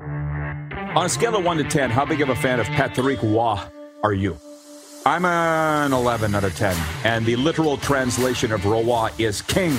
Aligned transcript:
On 0.00 1.06
a 1.06 1.08
scale 1.08 1.36
of 1.36 1.44
1 1.44 1.56
to 1.58 1.64
10, 1.64 1.90
how 1.90 2.04
big 2.04 2.20
of 2.20 2.28
a 2.28 2.36
fan 2.36 2.60
of 2.60 2.66
Patrick 2.66 3.20
Roy 3.22 3.58
are 4.04 4.12
you? 4.12 4.38
I'm 5.04 5.24
an 5.24 5.92
11 5.92 6.34
out 6.34 6.44
of 6.44 6.56
10, 6.56 6.76
and 7.04 7.26
the 7.26 7.36
literal 7.36 7.76
translation 7.78 8.52
of 8.52 8.64
Roy 8.64 9.10
is 9.18 9.42
king. 9.42 9.76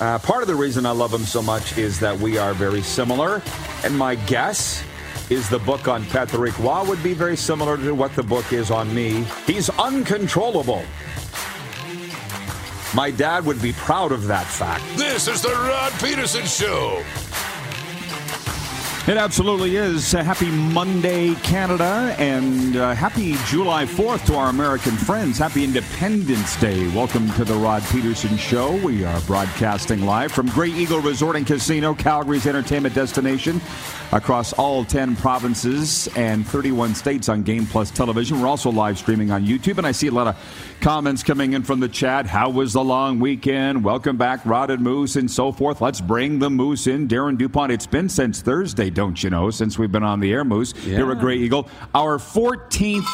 Uh, 0.00 0.18
part 0.18 0.42
of 0.42 0.48
the 0.48 0.54
reason 0.54 0.84
I 0.84 0.90
love 0.90 1.12
him 1.12 1.24
so 1.24 1.42
much 1.42 1.78
is 1.78 2.00
that 2.00 2.18
we 2.18 2.38
are 2.38 2.54
very 2.54 2.82
similar, 2.82 3.40
and 3.84 3.96
my 3.96 4.16
guess 4.16 4.82
is 5.30 5.48
the 5.48 5.60
book 5.60 5.86
on 5.86 6.04
Patrick 6.06 6.58
Roy 6.58 6.84
would 6.84 7.02
be 7.02 7.14
very 7.14 7.36
similar 7.36 7.76
to 7.76 7.92
what 7.92 8.14
the 8.16 8.22
book 8.22 8.52
is 8.52 8.70
on 8.70 8.92
me. 8.92 9.24
He's 9.46 9.70
uncontrollable. 9.70 10.82
My 12.94 13.10
dad 13.10 13.46
would 13.46 13.62
be 13.62 13.72
proud 13.72 14.10
of 14.12 14.26
that 14.26 14.46
fact. 14.46 14.84
This 14.96 15.28
is 15.28 15.40
the 15.40 15.50
Rod 15.50 15.92
Pedersen 15.92 16.46
Show. 16.46 17.02
It 19.08 19.16
absolutely 19.16 19.74
is. 19.74 20.14
Uh, 20.14 20.22
happy 20.22 20.48
Monday, 20.48 21.34
Canada, 21.42 22.14
and 22.20 22.76
uh, 22.76 22.94
happy 22.94 23.34
July 23.48 23.84
4th 23.84 24.24
to 24.26 24.36
our 24.36 24.48
American 24.48 24.92
friends. 24.92 25.38
Happy 25.38 25.64
Independence 25.64 26.54
Day. 26.60 26.86
Welcome 26.94 27.28
to 27.32 27.44
the 27.44 27.54
Rod 27.54 27.82
Pedersen 27.82 28.36
Show. 28.36 28.76
We 28.76 29.04
are 29.04 29.20
broadcasting 29.22 30.02
live 30.02 30.30
from 30.30 30.46
Grey 30.50 30.70
Eagle 30.70 31.00
Resort 31.00 31.34
and 31.34 31.44
Casino, 31.44 31.94
Calgary's 31.94 32.46
entertainment 32.46 32.94
destination, 32.94 33.60
across 34.12 34.52
all 34.52 34.84
10 34.84 35.16
provinces 35.16 36.06
and 36.14 36.46
31 36.46 36.94
states 36.94 37.28
on 37.28 37.42
Game 37.42 37.66
Plus 37.66 37.90
television. 37.90 38.40
We're 38.40 38.46
also 38.46 38.70
live 38.70 38.98
streaming 38.98 39.32
on 39.32 39.44
YouTube, 39.44 39.78
and 39.78 39.86
I 39.86 39.90
see 39.90 40.06
a 40.06 40.12
lot 40.12 40.28
of 40.28 40.78
comments 40.80 41.24
coming 41.24 41.54
in 41.54 41.64
from 41.64 41.80
the 41.80 41.88
chat. 41.88 42.26
How 42.26 42.50
was 42.50 42.72
the 42.72 42.84
long 42.84 43.18
weekend? 43.18 43.82
Welcome 43.82 44.16
back, 44.16 44.46
Rod 44.46 44.70
and 44.70 44.80
Moose, 44.80 45.16
and 45.16 45.28
so 45.28 45.50
forth. 45.50 45.80
Let's 45.80 46.00
bring 46.00 46.38
the 46.38 46.50
Moose 46.50 46.86
in. 46.86 47.08
Darren 47.08 47.36
DuPont, 47.36 47.72
it's 47.72 47.86
been 47.86 48.08
since 48.08 48.40
Thursday 48.40 48.91
don't 48.94 49.22
you 49.22 49.30
know, 49.30 49.50
since 49.50 49.78
we've 49.78 49.92
been 49.92 50.02
on 50.02 50.20
the 50.20 50.32
air, 50.32 50.44
Moose, 50.44 50.74
Yeah. 50.86 50.96
here 50.96 51.10
at 51.12 51.18
Grey 51.18 51.36
Eagle. 51.36 51.68
Our 51.94 52.18
14th 52.18 53.06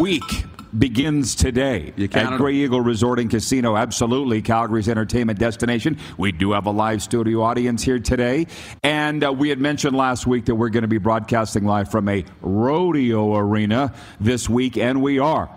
week 0.00 0.44
begins 0.76 1.36
today 1.36 1.92
at 2.14 2.36
Grey 2.36 2.54
Eagle 2.54 2.80
Resort 2.80 3.20
and 3.20 3.30
Casino. 3.30 3.76
Absolutely, 3.76 4.42
Calgary's 4.42 4.88
entertainment 4.88 5.38
destination. 5.38 5.96
We 6.18 6.32
do 6.32 6.50
have 6.52 6.66
a 6.66 6.70
live 6.72 7.00
studio 7.00 7.42
audience 7.42 7.82
here 7.84 8.00
today. 8.00 8.48
And 8.82 9.22
uh, 9.24 9.32
we 9.32 9.50
had 9.50 9.60
mentioned 9.60 9.96
last 9.96 10.26
week 10.26 10.46
that 10.46 10.56
we're 10.56 10.70
going 10.70 10.82
to 10.82 10.88
be 10.88 10.98
broadcasting 10.98 11.64
live 11.64 11.90
from 11.92 12.08
a 12.08 12.24
rodeo 12.42 13.36
arena 13.36 13.94
this 14.20 14.48
week, 14.48 14.76
and 14.76 15.00
we 15.00 15.20
are 15.20 15.48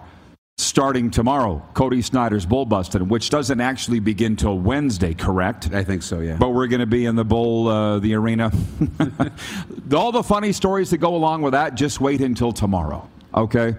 starting 0.59 1.11
tomorrow. 1.11 1.61
Cody 1.75 2.01
Snyder's 2.01 2.43
Bull 2.43 2.65
Bustin', 2.65 3.09
which 3.09 3.29
doesn't 3.29 3.61
actually 3.61 3.99
begin 3.99 4.35
till 4.35 4.57
Wednesday, 4.57 5.13
correct? 5.13 5.71
I 5.71 5.83
think 5.83 6.01
so, 6.01 6.19
yeah. 6.19 6.37
But 6.37 6.49
we're 6.49 6.65
going 6.65 6.79
to 6.79 6.87
be 6.87 7.05
in 7.05 7.15
the 7.15 7.23
bowl, 7.23 7.67
uh, 7.67 7.99
the 7.99 8.15
arena. 8.15 8.51
All 9.95 10.11
the 10.11 10.23
funny 10.23 10.51
stories 10.51 10.89
that 10.89 10.97
go 10.97 11.15
along 11.15 11.43
with 11.43 11.51
that, 11.53 11.75
just 11.75 12.01
wait 12.01 12.21
until 12.21 12.51
tomorrow. 12.51 13.07
Okay? 13.35 13.75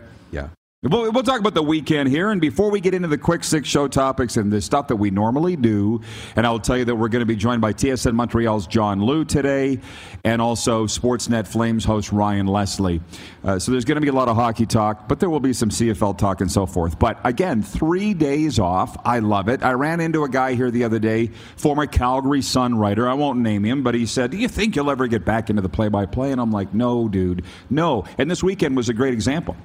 We'll, 0.84 1.10
we'll 1.10 1.24
talk 1.24 1.40
about 1.40 1.54
the 1.54 1.62
weekend 1.64 2.08
here. 2.08 2.30
And 2.30 2.40
before 2.40 2.70
we 2.70 2.80
get 2.80 2.94
into 2.94 3.08
the 3.08 3.18
quick 3.18 3.42
six 3.42 3.68
show 3.68 3.88
topics 3.88 4.36
and 4.36 4.52
the 4.52 4.60
stuff 4.60 4.86
that 4.86 4.94
we 4.94 5.10
normally 5.10 5.56
do, 5.56 6.00
and 6.36 6.46
I'll 6.46 6.60
tell 6.60 6.76
you 6.78 6.84
that 6.84 6.94
we're 6.94 7.08
going 7.08 7.18
to 7.18 7.26
be 7.26 7.34
joined 7.34 7.60
by 7.60 7.72
TSN 7.72 8.12
Montreal's 8.12 8.68
John 8.68 9.02
Lu 9.02 9.24
today 9.24 9.80
and 10.22 10.40
also 10.40 10.86
Sportsnet 10.86 11.48
Flames 11.48 11.84
host 11.84 12.12
Ryan 12.12 12.46
Leslie. 12.46 13.00
Uh, 13.42 13.58
so 13.58 13.72
there's 13.72 13.84
going 13.84 13.96
to 13.96 14.00
be 14.00 14.06
a 14.06 14.12
lot 14.12 14.28
of 14.28 14.36
hockey 14.36 14.66
talk, 14.66 15.08
but 15.08 15.18
there 15.18 15.28
will 15.28 15.40
be 15.40 15.52
some 15.52 15.68
CFL 15.68 16.16
talk 16.16 16.42
and 16.42 16.52
so 16.52 16.64
forth. 16.64 16.96
But 16.96 17.18
again, 17.24 17.60
three 17.60 18.14
days 18.14 18.60
off. 18.60 18.96
I 19.04 19.18
love 19.18 19.48
it. 19.48 19.64
I 19.64 19.72
ran 19.72 19.98
into 19.98 20.22
a 20.22 20.28
guy 20.28 20.54
here 20.54 20.70
the 20.70 20.84
other 20.84 21.00
day, 21.00 21.32
former 21.56 21.86
Calgary 21.86 22.40
Sun 22.40 22.78
writer. 22.78 23.08
I 23.08 23.14
won't 23.14 23.40
name 23.40 23.64
him, 23.64 23.82
but 23.82 23.96
he 23.96 24.06
said, 24.06 24.30
Do 24.30 24.36
you 24.36 24.46
think 24.46 24.76
you'll 24.76 24.92
ever 24.92 25.08
get 25.08 25.24
back 25.24 25.50
into 25.50 25.60
the 25.60 25.68
play 25.68 25.88
by 25.88 26.06
play? 26.06 26.30
And 26.30 26.40
I'm 26.40 26.52
like, 26.52 26.72
No, 26.72 27.08
dude, 27.08 27.44
no. 27.68 28.04
And 28.16 28.30
this 28.30 28.44
weekend 28.44 28.76
was 28.76 28.88
a 28.88 28.94
great 28.94 29.12
example. 29.12 29.56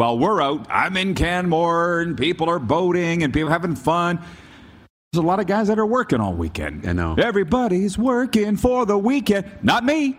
While 0.00 0.18
we're 0.18 0.40
out, 0.40 0.66
I'm 0.70 0.96
in 0.96 1.14
Canmore 1.14 2.00
and 2.00 2.16
people 2.16 2.48
are 2.48 2.58
boating 2.58 3.22
and 3.22 3.34
people 3.34 3.50
having 3.50 3.76
fun. 3.76 4.16
There's 5.12 5.22
a 5.22 5.26
lot 5.26 5.40
of 5.40 5.46
guys 5.46 5.68
that 5.68 5.78
are 5.78 5.84
working 5.84 6.22
all 6.22 6.32
weekend. 6.32 6.88
I 6.88 6.94
know. 6.94 7.16
Everybody's 7.18 7.98
working 7.98 8.56
for 8.56 8.86
the 8.86 8.96
weekend. 8.96 9.50
Not 9.62 9.84
me. 9.84 10.18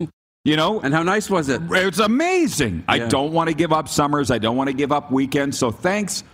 You 0.44 0.56
know, 0.56 0.80
And 0.80 0.92
how 0.94 1.02
nice 1.02 1.28
was 1.30 1.50
it? 1.50 1.60
it's 1.70 1.98
amazing. 1.98 2.84
I 2.88 3.00
don't 3.00 3.32
want 3.32 3.48
to 3.50 3.54
give 3.54 3.70
up 3.72 3.86
summers. 3.86 4.30
I 4.30 4.38
don't 4.38 4.56
want 4.56 4.68
to 4.68 4.74
give 4.74 4.90
up 4.90 5.12
weekends. 5.12 5.58
So 5.58 5.70
thanks. 5.70 6.24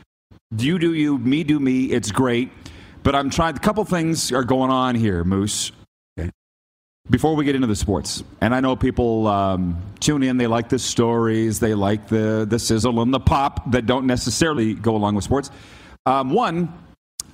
You 0.56 0.78
do 0.78 0.94
you, 0.94 1.18
me 1.18 1.42
do 1.44 1.58
me. 1.58 1.86
It's 1.86 2.12
great. 2.12 2.50
But 3.02 3.16
I'm 3.16 3.28
trying, 3.28 3.56
a 3.56 3.58
couple 3.58 3.84
things 3.84 4.32
are 4.32 4.44
going 4.44 4.70
on 4.70 4.94
here, 4.94 5.24
Moose. 5.24 5.72
Before 7.10 7.34
we 7.34 7.44
get 7.44 7.54
into 7.54 7.66
the 7.66 7.76
sports, 7.76 8.22
and 8.40 8.54
I 8.54 8.60
know 8.60 8.76
people 8.76 9.26
um, 9.26 9.80
tune 9.98 10.22
in, 10.22 10.36
they 10.36 10.46
like 10.46 10.68
the 10.68 10.78
stories, 10.78 11.58
they 11.58 11.74
like 11.74 12.08
the, 12.08 12.46
the 12.48 12.58
sizzle 12.58 13.00
and 13.00 13.14
the 13.14 13.20
pop 13.20 13.70
that 13.70 13.86
don't 13.86 14.06
necessarily 14.06 14.74
go 14.74 14.94
along 14.94 15.14
with 15.14 15.24
sports. 15.24 15.50
Um, 16.04 16.30
one, 16.30 16.72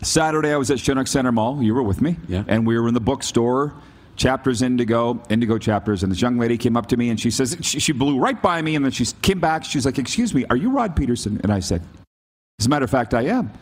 Saturday 0.03 0.53
I 0.53 0.57
was 0.57 0.71
at 0.71 0.79
Chinook 0.79 1.07
Center 1.07 1.33
Mall. 1.33 1.63
You 1.63 1.75
were 1.75 1.83
with 1.83 2.01
me. 2.01 2.17
Yeah. 2.29 2.45
And 2.47 2.67
we 2.67 2.79
were 2.79 2.89
in 2.89 2.95
the 2.95 3.01
bookstore, 3.01 3.75
Chapters 4.17 4.63
Indigo, 4.63 5.23
Indigo 5.29 5.59
Chapters. 5.59 6.03
And 6.03 6.13
this 6.13 6.21
young 6.21 6.39
lady 6.39 6.57
came 6.57 6.77
up 6.77 6.87
to 6.87 6.97
me 6.97 7.09
and 7.11 7.19
she 7.19 7.31
says, 7.31 7.57
she, 7.61 7.81
she 7.81 7.93
blew 7.93 8.19
right 8.19 8.41
by 8.41 8.63
me 8.63 8.77
and 8.77 8.85
then 8.85 8.93
she 8.93 9.07
came 9.23 9.41
back. 9.41 9.65
She's 9.65 9.85
like, 9.85 9.99
Excuse 9.99 10.35
me, 10.35 10.45
are 10.51 10.57
you 10.57 10.71
Rod 10.71 10.95
Pedersen? 10.95 11.41
And 11.43 11.53
I 11.53 11.61
said, 11.61 11.83
As 12.59 12.67
a 12.67 12.69
matter 12.69 12.85
of 12.85 12.91
fact, 12.91 13.15
I 13.15 13.23
am. 13.23 13.53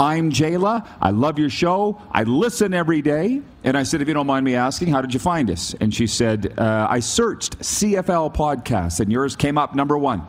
I'm 0.00 0.30
Jayla. 0.30 0.86
I 1.00 1.10
love 1.10 1.40
your 1.40 1.50
show. 1.50 2.00
I 2.12 2.22
listen 2.22 2.72
every 2.72 3.02
day. 3.02 3.42
And 3.64 3.76
I 3.76 3.82
said, 3.82 4.00
if 4.00 4.06
you 4.06 4.14
don't 4.14 4.28
mind 4.28 4.44
me 4.44 4.54
asking, 4.54 4.88
how 4.88 5.00
did 5.00 5.12
you 5.12 5.18
find 5.18 5.50
us? 5.50 5.74
And 5.80 5.92
she 5.92 6.06
said, 6.06 6.56
uh, 6.56 6.86
I 6.88 7.00
searched 7.00 7.58
CFL 7.58 8.32
podcasts 8.32 9.00
and 9.00 9.10
yours 9.10 9.34
came 9.34 9.58
up 9.58 9.74
number 9.74 9.98
one. 9.98 10.22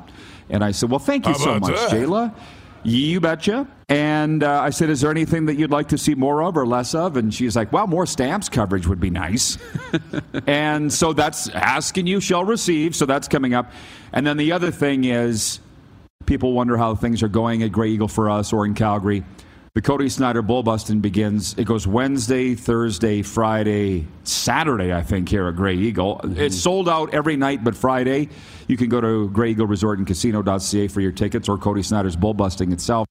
And 0.49 0.63
I 0.63 0.71
said, 0.71 0.89
well, 0.89 0.99
thank 0.99 1.27
you 1.27 1.33
How 1.33 1.37
so 1.37 1.59
much, 1.59 1.75
that? 1.75 1.91
Jayla. 1.91 2.33
You 2.83 3.19
betcha. 3.19 3.67
And 3.89 4.41
uh, 4.41 4.61
I 4.61 4.71
said, 4.71 4.89
is 4.89 5.01
there 5.01 5.11
anything 5.11 5.45
that 5.47 5.55
you'd 5.55 5.69
like 5.69 5.89
to 5.89 5.97
see 5.97 6.15
more 6.15 6.41
of 6.41 6.57
or 6.57 6.65
less 6.65 6.95
of? 6.95 7.17
And 7.17 7.31
she's 7.31 7.55
like, 7.55 7.71
well, 7.71 7.85
more 7.85 8.07
stamps 8.07 8.49
coverage 8.49 8.87
would 8.87 8.99
be 8.99 9.09
nice. 9.09 9.57
and 10.47 10.91
so 10.91 11.13
that's 11.13 11.49
asking 11.49 12.07
you 12.07 12.21
shall 12.21 12.45
receive. 12.45 12.95
So 12.95 13.05
that's 13.05 13.27
coming 13.27 13.53
up. 13.53 13.71
And 14.13 14.25
then 14.25 14.37
the 14.37 14.51
other 14.51 14.71
thing 14.71 15.03
is, 15.03 15.59
people 16.25 16.53
wonder 16.53 16.77
how 16.77 16.95
things 16.95 17.21
are 17.21 17.27
going 17.27 17.61
at 17.63 17.71
Grey 17.71 17.89
Eagle 17.89 18.07
for 18.07 18.29
us 18.29 18.53
or 18.53 18.65
in 18.65 18.73
Calgary. 18.73 19.23
The 19.75 19.81
Cody 19.81 20.09
Snyder 20.09 20.41
Bull 20.41 20.63
Bustin' 20.63 20.99
begins. 20.99 21.55
It 21.57 21.65
goes 21.65 21.85
Wednesday, 21.85 22.55
Thursday, 22.55 23.21
Friday, 23.21 24.07
Saturday, 24.23 24.93
I 24.93 25.01
think, 25.03 25.29
here 25.29 25.47
at 25.47 25.55
Grey 25.55 25.75
Eagle. 25.75 26.19
Mm-hmm. 26.23 26.39
It's 26.39 26.57
sold 26.57 26.89
out 26.89 27.13
every 27.13 27.37
night 27.37 27.63
but 27.63 27.75
Friday. 27.75 28.29
You 28.67 28.77
can 28.77 28.89
go 28.89 28.99
to 28.99 29.29
Grey 29.29 29.51
Eagle 29.51 29.67
Resort 29.67 29.99
and 29.99 30.07
Casino.ca 30.07 30.87
for 30.87 31.01
your 31.01 31.11
tickets 31.11 31.47
or 31.47 31.57
Cody 31.57 31.83
Snyder's 31.83 32.15
Bull 32.15 32.33
Busting 32.33 32.71
itself. 32.71 33.07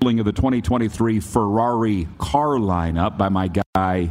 Of 0.00 0.24
the 0.24 0.32
2023 0.32 1.20
Ferrari 1.20 2.08
car 2.16 2.56
lineup 2.56 3.18
by 3.18 3.28
my 3.28 3.50
guy 3.74 4.10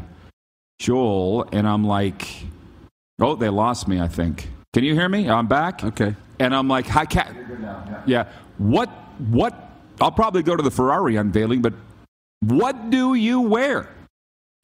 Joel, 0.80 1.48
and 1.52 1.68
I'm 1.68 1.84
like, 1.84 2.28
oh, 3.20 3.36
they 3.36 3.50
lost 3.50 3.88
me. 3.88 4.00
I 4.00 4.08
think. 4.08 4.50
Can 4.74 4.84
you 4.84 4.94
hear 4.94 5.10
me? 5.10 5.30
I'm 5.30 5.48
back. 5.48 5.84
Okay. 5.84 6.16
And 6.40 6.56
I'm 6.56 6.68
like, 6.68 6.88
hi, 6.88 7.06
cat. 7.06 7.36
Yeah. 8.06 8.28
What? 8.58 8.90
What? 9.30 9.54
I'll 10.00 10.12
probably 10.12 10.44
go 10.44 10.56
to 10.56 10.64
the 10.64 10.72
Ferrari 10.72 11.16
unveiling, 11.16 11.62
but 11.62 11.74
what 12.42 12.92
do 12.92 13.16
you 13.16 13.42
wear 13.42 13.90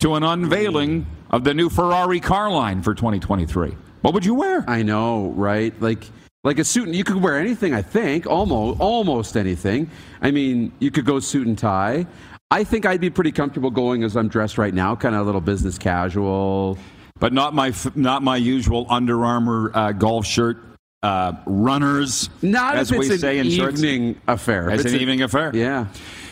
to 0.04 0.16
an 0.16 0.24
unveiling 0.24 1.08
of 1.34 1.44
the 1.44 1.54
new 1.54 1.70
Ferrari 1.70 2.20
car 2.20 2.52
line 2.52 2.82
for 2.82 2.94
2023. 2.94 3.76
What 4.02 4.14
would 4.14 4.26
you 4.26 4.36
wear? 4.36 4.64
I 4.68 4.84
know, 4.84 5.30
right? 5.36 5.74
Like 5.82 6.06
like 6.44 6.60
a 6.60 6.64
suit 6.66 6.88
and 6.88 6.96
you 6.96 7.06
could 7.06 7.16
wear 7.16 7.40
anything, 7.40 7.74
I 7.74 7.82
think, 7.82 8.28
almost 8.28 8.82
almost 8.82 9.38
anything. 9.38 9.90
I 10.22 10.32
mean, 10.32 10.74
you 10.80 10.92
could 10.92 11.06
go 11.06 11.22
suit 11.22 11.48
and 11.48 11.58
tie. 11.58 12.06
I 12.52 12.66
think 12.66 12.86
I'd 12.86 13.00
be 13.00 13.10
pretty 13.10 13.32
comfortable 13.32 13.72
going 13.72 14.04
as 14.04 14.18
I'm 14.18 14.28
dressed 14.28 14.58
right 14.58 14.74
now, 14.74 14.94
kind 14.96 15.16
of 15.16 15.22
a 15.22 15.24
little 15.24 15.42
business 15.42 15.78
casual. 15.78 16.78
But 17.20 17.32
not 17.32 17.56
my 17.56 17.74
not 17.96 18.24
my 18.24 18.36
usual 18.36 18.86
Under 18.90 19.24
Armour 19.24 19.72
uh, 19.74 19.92
golf 19.94 20.26
shirt. 20.26 20.58
Uh, 21.04 21.34
runners, 21.46 22.30
Not 22.42 22.78
as 22.78 22.90
we 22.90 23.12
an 23.12 23.20
say 23.20 23.38
in 23.38 23.48
evening 23.48 24.22
affair. 24.26 24.72
As 24.72 24.86
an 24.86 24.96
evening 24.96 25.22
affair. 25.22 25.52
Yeah. 25.54 25.88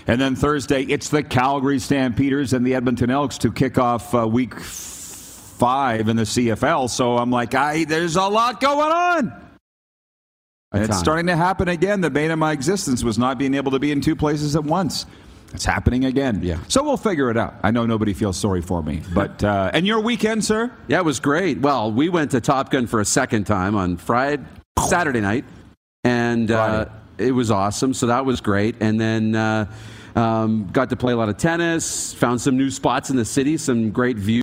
And 0.08 0.20
then 0.20 0.36
Thursday, 0.36 0.84
it's 0.84 1.10
the 1.10 1.24
Calgary 1.24 1.78
Stampeders 1.78 2.54
and 2.54 2.66
the 2.66 2.74
Edmonton 2.74 3.10
Elks 3.10 3.38
to 3.40 3.52
kick 3.52 3.78
off 3.78 4.16
uh, 4.16 4.28
week 4.28 4.58
five 5.62 6.08
in 6.08 6.16
the 6.16 6.24
CFL. 6.24 6.90
So 6.90 7.18
I'm 7.18 7.30
like, 7.30 7.54
I 7.54 7.84
there's 7.84 8.16
a 8.16 8.24
lot 8.24 8.62
going 8.62 8.92
on. 8.92 9.42
And 10.72 10.84
it's 10.86 10.98
starting 10.98 11.28
to 11.28 11.36
happen 11.36 11.68
again. 11.68 12.00
The 12.00 12.10
bane 12.10 12.32
of 12.32 12.40
my 12.40 12.54
existence 12.54 13.04
was 13.04 13.18
not 13.18 13.38
being 13.38 13.54
able 13.54 13.72
to 13.72 13.80
be 13.80 13.92
in 13.92 14.00
two 14.00 14.16
places 14.16 14.56
at 14.56 14.64
once. 14.64 15.06
It's 15.54 15.66
happening 15.66 16.06
again. 16.06 16.40
Yeah. 16.42 16.60
So 16.70 16.82
we'll 16.82 16.96
figure 16.96 17.30
it 17.30 17.36
out. 17.36 17.56
I 17.62 17.72
know 17.72 17.86
nobody 17.86 18.14
feels 18.14 18.38
sorry 18.38 18.62
for 18.62 18.82
me, 18.82 19.02
but 19.14 19.44
uh, 19.44 19.70
and 19.74 19.86
your 19.86 20.00
weekend, 20.00 20.46
sir? 20.46 20.72
Yeah, 20.88 21.00
it 21.00 21.06
was 21.06 21.20
great. 21.20 21.60
Well, 21.60 21.92
we 21.92 22.08
went 22.08 22.32
to 22.32 22.40
Top 22.42 22.72
Gun 22.72 22.88
for 22.88 23.02
a 23.02 23.06
second 23.06 23.44
time 23.44 23.76
on 23.76 23.98
Friday, 23.98 24.44
Saturday 24.80 25.22
night, 25.22 25.46
and 26.04 26.52
uh, 26.52 26.86
it 27.18 27.32
was 27.32 27.52
awesome. 27.52 27.94
So 27.94 28.08
that 28.08 28.26
was 28.26 28.42
great. 28.42 28.76
And 28.80 29.00
then 29.00 29.36
uh, 29.36 29.72
um, 30.16 30.70
got 30.72 30.90
to 30.90 30.96
play 30.96 31.14
a 31.14 31.18
lot 31.18 31.30
of 31.30 31.38
tennis. 31.38 32.14
Found 32.16 32.42
some 32.42 32.58
new 32.58 32.70
spots 32.70 33.10
in 33.10 33.16
the 33.16 33.26
city. 33.26 33.58
Some 33.58 33.92
great 33.92 34.18
views. 34.18 34.42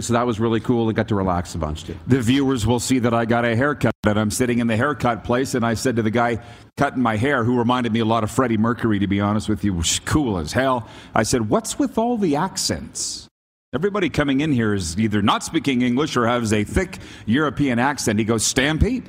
So 0.00 0.12
that 0.12 0.24
was 0.24 0.38
really 0.38 0.60
cool. 0.60 0.88
And 0.88 0.96
got 0.96 1.08
to 1.08 1.16
relax 1.16 1.54
a 1.54 1.58
bunch 1.58 1.84
too. 1.84 1.98
the 2.06 2.20
viewers 2.20 2.64
will 2.64 2.78
see 2.78 3.00
that 3.00 3.12
I 3.12 3.24
got 3.24 3.44
a 3.44 3.56
haircut. 3.56 3.92
And 4.06 4.18
I'm 4.18 4.30
sitting 4.30 4.60
in 4.60 4.66
the 4.66 4.76
haircut 4.76 5.24
place, 5.24 5.54
and 5.54 5.66
I 5.66 5.74
said 5.74 5.96
to 5.96 6.02
the 6.02 6.10
guy 6.10 6.38
cutting 6.78 7.02
my 7.02 7.16
hair, 7.16 7.44
who 7.44 7.58
reminded 7.58 7.92
me 7.92 8.00
a 8.00 8.04
lot 8.04 8.24
of 8.24 8.30
Freddie 8.30 8.56
Mercury, 8.56 8.98
to 9.00 9.06
be 9.06 9.20
honest 9.20 9.48
with 9.48 9.62
you, 9.62 9.74
was 9.74 9.98
cool 10.00 10.38
as 10.38 10.52
hell. 10.52 10.88
I 11.14 11.24
said, 11.24 11.50
What's 11.50 11.78
with 11.78 11.98
all 11.98 12.16
the 12.16 12.36
accents? 12.36 13.29
Everybody 13.72 14.10
coming 14.10 14.40
in 14.40 14.50
here 14.50 14.74
is 14.74 14.98
either 14.98 15.22
not 15.22 15.44
speaking 15.44 15.82
English 15.82 16.16
or 16.16 16.26
has 16.26 16.52
a 16.52 16.64
thick 16.64 16.98
European 17.26 17.78
accent. 17.78 18.18
He 18.18 18.24
goes, 18.24 18.44
Stampede. 18.44 19.08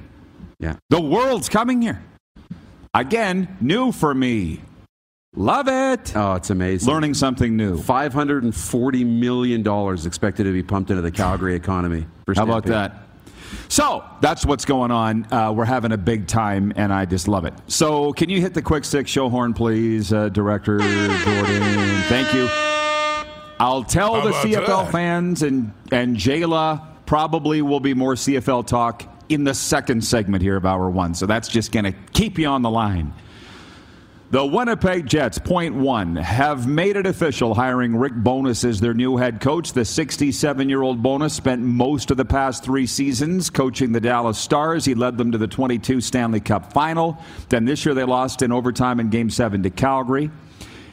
Yeah. 0.59 0.75
The 0.91 1.01
world's 1.01 1.49
coming 1.49 1.81
here. 1.81 2.03
Again, 2.93 3.57
new 3.59 3.91
for 3.91 4.13
me. 4.13 4.61
Love 5.35 5.67
it. 5.67 6.15
Oh, 6.15 6.35
it's 6.35 6.51
amazing. 6.51 6.87
Learning 6.93 7.15
something 7.15 7.57
new. 7.57 7.79
$540 7.79 9.05
million 9.05 9.97
expected 10.05 10.43
to 10.43 10.53
be 10.53 10.61
pumped 10.61 10.91
into 10.91 11.01
the 11.01 11.11
Calgary 11.11 11.55
economy. 11.55 12.05
For 12.25 12.35
How 12.35 12.43
about 12.43 12.65
that? 12.65 13.07
So 13.67 14.03
that's 14.21 14.45
what's 14.45 14.65
going 14.65 14.91
on. 14.91 15.25
Uh, 15.33 15.53
we're 15.53 15.65
having 15.65 15.91
a 15.91 15.97
big 15.97 16.27
time, 16.27 16.71
and 16.75 16.93
I 16.93 17.05
just 17.05 17.27
love 17.27 17.45
it. 17.45 17.53
So, 17.67 18.13
can 18.13 18.29
you 18.29 18.39
hit 18.39 18.53
the 18.53 18.61
quick 18.61 18.85
stick 18.85 19.07
show 19.07 19.27
horn, 19.27 19.53
please, 19.53 20.13
uh, 20.13 20.29
Director 20.29 20.77
Jordan? 20.79 22.01
Thank 22.03 22.33
you. 22.33 22.47
I'll 23.61 23.83
tell 23.83 24.15
How 24.19 24.25
the 24.25 24.31
CFL 24.31 24.85
that? 24.85 24.91
fans 24.91 25.43
and 25.43 25.71
and 25.91 26.17
Jayla 26.17 26.83
probably 27.05 27.61
will 27.61 27.79
be 27.79 27.93
more 27.93 28.15
CFL 28.15 28.65
talk 28.65 29.03
in 29.29 29.43
the 29.43 29.53
second 29.53 30.03
segment 30.03 30.41
here 30.41 30.55
of 30.55 30.65
hour 30.65 30.89
one. 30.89 31.13
So 31.13 31.27
that's 31.27 31.47
just 31.47 31.71
going 31.71 31.85
to 31.85 31.91
keep 32.11 32.39
you 32.39 32.47
on 32.47 32.63
the 32.63 32.71
line. 32.71 33.13
The 34.31 34.43
Winnipeg 34.43 35.05
Jets, 35.05 35.37
point 35.37 35.75
one, 35.75 36.15
have 36.15 36.65
made 36.65 36.95
it 36.95 37.05
official 37.05 37.53
hiring 37.53 37.95
Rick 37.95 38.13
Bowness 38.15 38.63
as 38.63 38.79
their 38.79 38.95
new 38.95 39.17
head 39.17 39.41
coach. 39.41 39.73
The 39.73 39.85
67 39.85 40.67
year 40.67 40.81
old 40.81 41.03
Bowness 41.03 41.33
spent 41.33 41.61
most 41.61 42.09
of 42.09 42.17
the 42.17 42.25
past 42.25 42.63
three 42.63 42.87
seasons 42.87 43.51
coaching 43.51 43.91
the 43.91 43.99
Dallas 43.99 44.39
Stars. 44.39 44.85
He 44.85 44.95
led 44.95 45.19
them 45.19 45.33
to 45.33 45.37
the 45.37 45.47
22 45.47 46.01
Stanley 46.01 46.39
Cup 46.39 46.73
final. 46.73 47.21
Then 47.49 47.65
this 47.65 47.85
year 47.85 47.93
they 47.93 48.05
lost 48.05 48.41
in 48.41 48.51
overtime 48.51 48.99
in 48.99 49.09
game 49.11 49.29
seven 49.29 49.61
to 49.61 49.69
Calgary. 49.69 50.31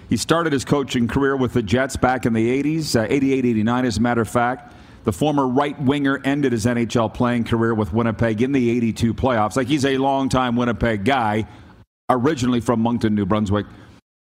He 0.08 0.16
started 0.16 0.52
his 0.52 0.64
coaching 0.64 1.06
career 1.06 1.36
with 1.36 1.52
the 1.52 1.62
Jets 1.62 1.96
back 1.96 2.24
in 2.24 2.32
the 2.32 2.62
80s, 2.62 2.96
uh, 2.96 3.06
88 3.08 3.44
89, 3.44 3.84
as 3.84 3.98
a 3.98 4.00
matter 4.00 4.22
of 4.22 4.28
fact. 4.28 4.74
The 5.04 5.12
former 5.12 5.46
right 5.46 5.80
winger 5.80 6.20
ended 6.24 6.52
his 6.52 6.66
NHL 6.66 7.12
playing 7.12 7.44
career 7.44 7.74
with 7.74 7.92
Winnipeg 7.92 8.42
in 8.42 8.52
the 8.52 8.70
82 8.70 9.14
playoffs. 9.14 9.56
Like 9.56 9.66
he's 9.66 9.84
a 9.84 9.96
longtime 9.98 10.56
Winnipeg 10.56 11.04
guy, 11.04 11.46
originally 12.10 12.60
from 12.60 12.80
Moncton, 12.80 13.14
New 13.14 13.26
Brunswick. 13.26 13.66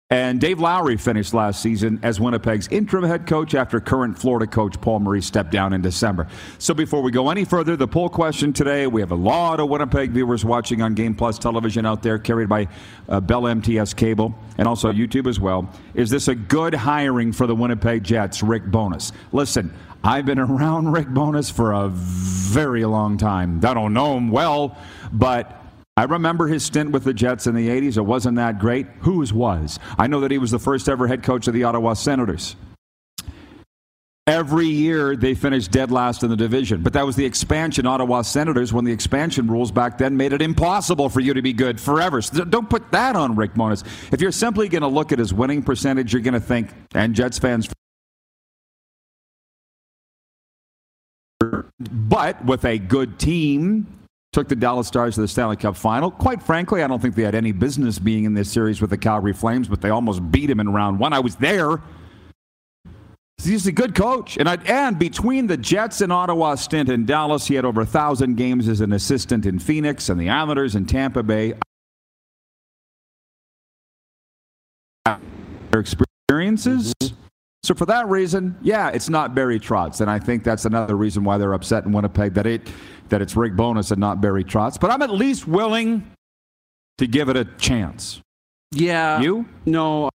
And 0.09 0.39
Dave 0.39 0.62
Lowry 0.62 0.95
finished 0.95 1.33
last 1.33 1.62
season 1.62 2.00
as 2.01 2.18
Winnipeg's 2.18 2.69
interim 2.69 3.04
head 3.04 3.27
coach 3.27 3.54
after 3.54 3.81
current 3.81 4.18
Florida 4.18 4.48
coach 4.48 4.80
Paul 4.80 5.01
Maurice 5.01 5.25
stepped 5.25 5.51
down 5.51 5.74
in 5.74 5.81
December. 5.81 6.27
So 6.59 6.74
before 6.74 7.01
we 7.01 7.12
go 7.12 7.30
any 7.30 7.44
further, 7.44 7.75
the 7.75 7.89
poll 7.89 8.07
question 8.07 8.54
today 8.54 8.88
we 8.88 9.01
have 9.01 9.12
a 9.12 9.15
lot 9.15 9.59
of 9.59 9.68
Winnipeg 9.68 10.12
viewers 10.12 10.45
watching 10.45 10.81
on 10.81 10.94
Game 10.94 11.13
Plus 11.13 11.38
television 11.38 11.86
out 11.86 12.04
there, 12.04 12.18
carried 12.18 12.48
by 12.48 12.69
uh, 13.09 13.19
Bell 13.19 13.48
MTS 13.48 13.94
Cable 13.95 14.33
and 14.57 14.65
also 14.65 14.94
YouTube 14.94 15.27
as 15.27 15.42
well. 15.42 15.69
Is 15.94 16.10
this 16.10 16.30
a 16.30 16.36
good 16.36 16.74
hiring 16.74 17.33
for 17.33 17.45
the 17.45 17.56
Winnipeg 17.56 18.06
Jets, 18.06 18.42
Rick 18.42 18.71
Bowness? 18.71 19.12
Listen, 19.33 19.74
I've 20.06 20.25
been 20.25 20.39
around 20.39 20.89
Rick 20.94 21.10
Bowness 21.10 21.51
for 21.51 21.74
a 21.74 21.89
very 21.89 22.86
long 22.86 23.18
time. 23.18 23.60
I 23.65 23.74
don't 23.74 23.92
know 23.92 24.15
him 24.15 24.31
well, 24.31 24.77
but 25.12 25.67
I 25.98 26.04
remember 26.04 26.48
his 26.48 26.64
stint 26.64 26.92
with 26.92 27.04
the 27.04 27.14
Jets 27.14 27.48
in 27.48 27.56
the 27.56 27.68
80s. 27.68 27.98
It 27.98 28.02
wasn't 28.02 28.38
that 28.38 28.60
great. 28.60 28.86
Whose 29.00 29.34
was? 29.34 29.80
I 29.98 30.06
know 30.06 30.20
that 30.20 30.30
he 30.30 30.38
was 30.38 30.52
the 30.52 30.60
first 30.60 30.88
ever 30.88 31.08
head 31.08 31.24
coach 31.24 31.48
of 31.48 31.56
the 31.56 31.64
Ottawa 31.64 31.94
Senators. 31.94 32.56
Every 34.28 34.68
year 34.68 35.16
they 35.16 35.34
finished 35.34 35.72
dead 35.72 35.90
last 35.90 36.22
in 36.22 36.30
the 36.30 36.36
division, 36.36 36.84
but 36.84 36.94
that 36.94 37.06
was 37.06 37.16
the 37.16 37.26
expansion 37.26 37.88
Ottawa 37.88 38.22
Senators 38.22 38.74
when 38.74 38.86
the 38.86 38.92
expansion 38.92 39.48
rules 39.48 39.72
back 39.72 39.98
then 39.98 40.16
made 40.18 40.34
it 40.34 40.42
impossible 40.42 41.10
for 41.10 41.22
you 41.22 41.34
to 41.34 41.42
be 41.42 41.54
good 41.54 41.80
forever. 41.80 42.22
So 42.22 42.44
don't 42.44 42.70
put 42.70 42.92
that 42.92 43.16
on 43.16 43.36
Rick 43.36 43.56
Bowness. 43.56 43.84
If 44.12 44.22
you're 44.22 44.32
simply 44.32 44.68
going 44.68 44.82
to 44.82 44.88
look 44.88 45.12
at 45.12 45.18
his 45.18 45.34
winning 45.34 45.64
percentage, 45.64 46.14
you're 46.14 46.22
going 46.22 46.36
to 46.36 46.40
think, 46.40 46.70
and 46.94 47.16
Jets 47.16 47.40
fans 47.40 47.70
but 51.80 52.44
with 52.44 52.66
a 52.66 52.78
good 52.80 53.20
team, 53.20 53.97
took 54.33 54.47
the 54.47 54.56
Dallas 54.56 54.88
Stars 54.88 55.15
to 55.15 55.21
the 55.21 55.27
Stanley 55.27 55.56
Cup 55.56 55.75
final. 55.75 56.12
Quite 56.12 56.44
frankly, 56.44 56.83
I 56.83 56.88
don't 56.88 57.01
think 57.01 57.15
they 57.15 57.24
had 57.24 57.35
any 57.35 57.51
business 57.51 58.00
being 58.00 58.25
in 58.25 58.33
this 58.33 58.51
series 58.51 58.81
with 58.81 58.89
the 58.89 58.97
Calgary 58.97 59.33
Flames, 59.33 59.68
but 59.68 59.81
they 59.81 59.89
almost 59.89 60.31
beat 60.31 60.50
him 60.50 60.59
in 60.59 60.69
round 60.71 61.00
one. 61.00 61.13
I 61.13 61.19
was 61.19 61.35
there. 61.38 61.81
He's 63.43 63.67
a 63.67 63.72
good 63.72 63.96
coach. 63.96 64.38
And, 64.38 64.50
I, 64.50 64.55
and 64.65 64.98
between 64.98 65.48
the 65.48 65.57
Jets 65.57 66.01
and 66.01 66.12
Ottawa 66.12 66.55
stint 66.55 66.89
in 66.89 67.05
Dallas, 67.05 67.46
he 67.46 67.55
had 67.55 67.65
over 67.65 67.81
1,000 67.81 68.36
games 68.36 68.67
as 68.67 68.81
an 68.81 68.93
assistant 68.93 69.46
in 69.46 69.60
Phoenix 69.60 70.10
and 70.10 70.19
the 70.19 70.29
Islanders 70.29 70.75
in 70.75 70.86
Tampa 70.86 71.24
Bay. 71.24 71.53
Their 75.05 75.79
experiences. 75.79 76.93
Mm-hmm. 77.01 77.26
So 77.64 77.74
for 77.74 77.86
that 77.88 78.08
reason, 78.08 78.56
yeah, 78.62 78.90
it's 78.90 79.10
not 79.10 79.36
Barry 79.36 79.60
Trotz, 79.60 80.00
and 80.02 80.10
I 80.10 80.20
think 80.20 80.44
that's 80.44 80.66
another 80.66 80.96
reason 80.96 81.24
why 81.24 81.38
they're 81.38 81.54
upset 81.54 81.86
in 81.86 81.92
Winnipeg 81.92 82.34
that 82.36 82.46
it 82.46 82.70
that 83.10 83.22
it's 83.22 83.36
Rick 83.36 83.56
Bowness 83.56 83.92
and 83.92 84.00
not 84.00 84.22
Barry 84.22 84.44
Trotz. 84.44 84.80
But 84.80 84.92
I'm 84.92 85.02
at 85.02 85.10
least 85.10 85.48
willing 85.48 86.10
to 86.98 87.08
give 87.08 87.30
it 87.30 87.38
a 87.38 87.46
chance. 87.46 88.22
Yeah. 88.72 89.20
You? 89.22 89.46
No. 89.66 90.10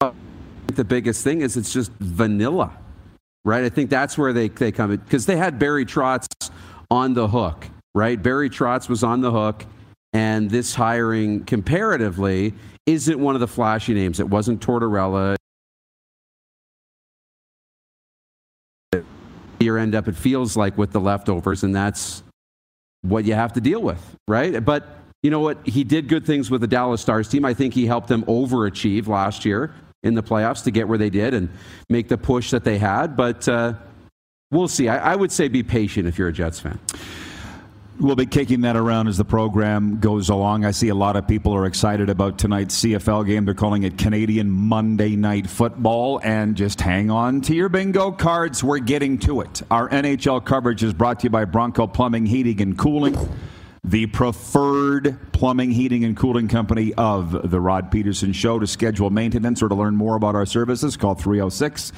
The 0.00 0.84
biggest 0.84 1.22
thing 1.22 1.40
is 1.40 1.56
it's 1.56 1.72
just 1.72 1.92
vanilla, 2.00 2.76
right? 3.44 3.64
I 3.64 3.68
think 3.68 3.90
that's 3.90 4.18
where 4.18 4.32
they, 4.32 4.48
they 4.48 4.72
come 4.72 4.90
because 4.90 5.26
they 5.26 5.36
had 5.36 5.58
Barry 5.58 5.86
Trotz 5.86 6.26
on 6.90 7.14
the 7.14 7.28
hook, 7.28 7.68
right? 7.94 8.20
Barry 8.20 8.50
Trotz 8.50 8.88
was 8.88 9.04
on 9.04 9.20
the 9.20 9.30
hook, 9.30 9.66
and 10.12 10.50
this 10.50 10.74
hiring 10.74 11.44
comparatively 11.44 12.54
isn't 12.86 13.18
one 13.18 13.34
of 13.34 13.40
the 13.40 13.48
flashy 13.48 13.94
names. 13.94 14.20
It 14.20 14.28
wasn't 14.28 14.60
Tortorella. 14.60 15.36
You 19.60 19.76
end 19.76 19.94
up, 19.94 20.08
it 20.08 20.16
feels 20.16 20.56
like, 20.56 20.76
with 20.76 20.92
the 20.92 21.00
leftovers, 21.00 21.62
and 21.62 21.74
that's 21.74 22.22
what 23.02 23.24
you 23.24 23.34
have 23.34 23.52
to 23.54 23.60
deal 23.60 23.80
with, 23.80 24.16
right? 24.28 24.62
But 24.62 24.86
you 25.22 25.30
know 25.30 25.40
what? 25.40 25.66
He 25.66 25.84
did 25.84 26.08
good 26.08 26.26
things 26.26 26.50
with 26.50 26.60
the 26.60 26.66
Dallas 26.66 27.00
Stars 27.00 27.28
team. 27.28 27.46
I 27.46 27.54
think 27.54 27.72
he 27.72 27.86
helped 27.86 28.08
them 28.08 28.24
overachieve 28.24 29.06
last 29.06 29.46
year 29.46 29.74
in 30.02 30.14
the 30.14 30.22
playoffs 30.22 30.62
to 30.64 30.70
get 30.70 30.86
where 30.86 30.98
they 30.98 31.08
did 31.08 31.32
and 31.32 31.48
make 31.88 32.08
the 32.08 32.18
push 32.18 32.50
that 32.50 32.62
they 32.62 32.76
had. 32.76 33.16
But 33.16 33.48
uh, 33.48 33.74
we'll 34.50 34.68
see. 34.68 34.88
I, 34.88 35.12
I 35.12 35.16
would 35.16 35.32
say 35.32 35.48
be 35.48 35.62
patient 35.62 36.06
if 36.06 36.18
you're 36.18 36.28
a 36.28 36.32
Jets 36.32 36.60
fan. 36.60 36.78
We'll 38.00 38.16
be 38.16 38.26
kicking 38.26 38.62
that 38.62 38.76
around 38.76 39.06
as 39.06 39.18
the 39.18 39.24
program 39.24 40.00
goes 40.00 40.28
along. 40.28 40.64
I 40.64 40.72
see 40.72 40.88
a 40.88 40.94
lot 40.96 41.14
of 41.14 41.28
people 41.28 41.54
are 41.54 41.64
excited 41.64 42.10
about 42.10 42.38
tonight's 42.38 42.82
CFL 42.82 43.24
game. 43.24 43.44
They're 43.44 43.54
calling 43.54 43.84
it 43.84 43.96
Canadian 43.96 44.50
Monday 44.50 45.14
Night 45.14 45.48
Football. 45.48 46.20
And 46.24 46.56
just 46.56 46.80
hang 46.80 47.08
on 47.10 47.40
to 47.42 47.54
your 47.54 47.68
bingo 47.68 48.10
cards. 48.10 48.64
We're 48.64 48.80
getting 48.80 49.18
to 49.20 49.42
it. 49.42 49.62
Our 49.70 49.88
NHL 49.88 50.44
coverage 50.44 50.82
is 50.82 50.92
brought 50.92 51.20
to 51.20 51.24
you 51.24 51.30
by 51.30 51.44
Bronco 51.44 51.86
Plumbing, 51.86 52.26
Heating, 52.26 52.60
and 52.60 52.76
Cooling. 52.76 53.16
the 53.84 54.06
preferred 54.06 55.16
plumbing, 55.32 55.70
heating, 55.70 56.04
and 56.04 56.16
cooling 56.16 56.48
company 56.48 56.94
of 56.94 57.50
the 57.50 57.60
Rod 57.60 57.92
Pedersen 57.92 58.32
Show. 58.32 58.58
To 58.58 58.66
schedule 58.66 59.10
maintenance 59.10 59.62
or 59.62 59.68
to 59.68 59.74
learn 59.74 59.94
more 59.94 60.16
about 60.16 60.34
our 60.34 60.46
services, 60.46 60.96
call 60.96 61.14
306 61.14 61.92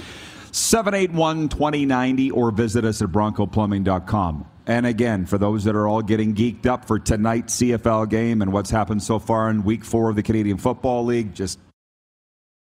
781 0.52 1.48
2090 1.48 2.30
or 2.32 2.50
visit 2.50 2.84
us 2.84 3.00
at 3.00 3.08
broncoplumbing.com. 3.08 4.46
And 4.66 4.84
again, 4.84 5.26
for 5.26 5.38
those 5.38 5.64
that 5.64 5.76
are 5.76 5.86
all 5.86 6.02
getting 6.02 6.34
geeked 6.34 6.66
up 6.66 6.86
for 6.86 6.98
tonight's 6.98 7.56
CFL 7.60 8.08
game 8.10 8.42
and 8.42 8.52
what's 8.52 8.70
happened 8.70 9.02
so 9.02 9.18
far 9.18 9.48
in 9.48 9.62
week 9.62 9.84
four 9.84 10.10
of 10.10 10.16
the 10.16 10.22
Canadian 10.24 10.58
Football 10.58 11.04
League, 11.04 11.34
just 11.34 11.58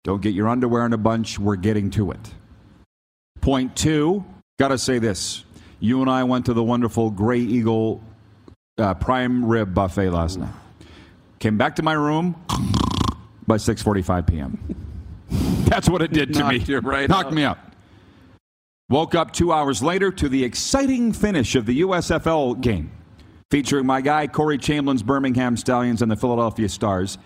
don't 0.04 0.22
get 0.22 0.32
your 0.32 0.48
underwear 0.48 0.86
in 0.86 0.92
a 0.92 0.98
bunch. 0.98 1.38
We're 1.40 1.56
getting 1.56 1.90
to 1.90 2.12
it. 2.12 2.34
Point 3.40 3.74
two, 3.76 4.24
got 4.58 4.68
to 4.68 4.78
say 4.78 4.98
this. 5.00 5.44
You 5.80 6.00
and 6.00 6.10
I 6.10 6.24
went 6.24 6.46
to 6.46 6.54
the 6.54 6.62
wonderful 6.62 7.10
Grey 7.10 7.40
Eagle 7.40 8.00
uh, 8.78 8.94
prime 8.94 9.44
rib 9.44 9.74
buffet 9.74 10.10
last 10.10 10.38
night. 10.38 10.52
Came 11.40 11.58
back 11.58 11.76
to 11.76 11.82
my 11.82 11.92
room 11.94 12.34
by 13.46 13.56
6:45 13.56 14.26
p.m. 14.26 14.76
That's 15.66 15.88
what 15.88 16.02
it 16.02 16.12
did 16.12 16.32
to 16.34 16.48
me. 16.48 16.58
you 16.58 16.78
right 16.80 17.08
Knocked 17.08 17.28
out. 17.28 17.32
me 17.34 17.42
out. 17.44 17.58
Woke 18.90 19.14
up 19.14 19.32
two 19.32 19.52
hours 19.52 19.82
later 19.82 20.10
to 20.12 20.30
the 20.30 20.42
exciting 20.42 21.12
finish 21.12 21.54
of 21.54 21.66
the 21.66 21.82
USFL 21.82 22.58
game, 22.58 22.90
featuring 23.50 23.84
my 23.84 24.00
guy 24.00 24.26
Corey 24.26 24.56
Chamblin's 24.56 25.02
Birmingham 25.02 25.58
Stallions 25.58 26.00
and 26.00 26.10
the 26.10 26.16
Philadelphia 26.16 26.70
Stars. 26.70 27.18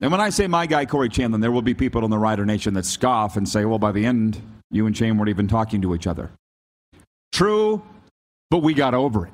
And 0.00 0.10
when 0.10 0.20
I 0.20 0.30
say 0.30 0.48
my 0.48 0.66
guy 0.66 0.84
Corey 0.84 1.10
Chamblin, 1.10 1.40
there 1.40 1.52
will 1.52 1.62
be 1.62 1.74
people 1.74 2.04
in 2.04 2.10
the 2.10 2.18
Rider 2.18 2.44
Nation 2.44 2.74
that 2.74 2.86
scoff 2.86 3.36
and 3.36 3.48
say, 3.48 3.64
"Well, 3.64 3.78
by 3.78 3.92
the 3.92 4.04
end, 4.04 4.42
you 4.70 4.86
and 4.86 4.96
Shane 4.96 5.16
weren't 5.16 5.28
even 5.28 5.46
talking 5.46 5.80
to 5.82 5.94
each 5.94 6.08
other." 6.08 6.30
True, 7.30 7.82
but 8.50 8.58
we 8.58 8.74
got 8.74 8.94
over 8.94 9.26
it. 9.26 9.32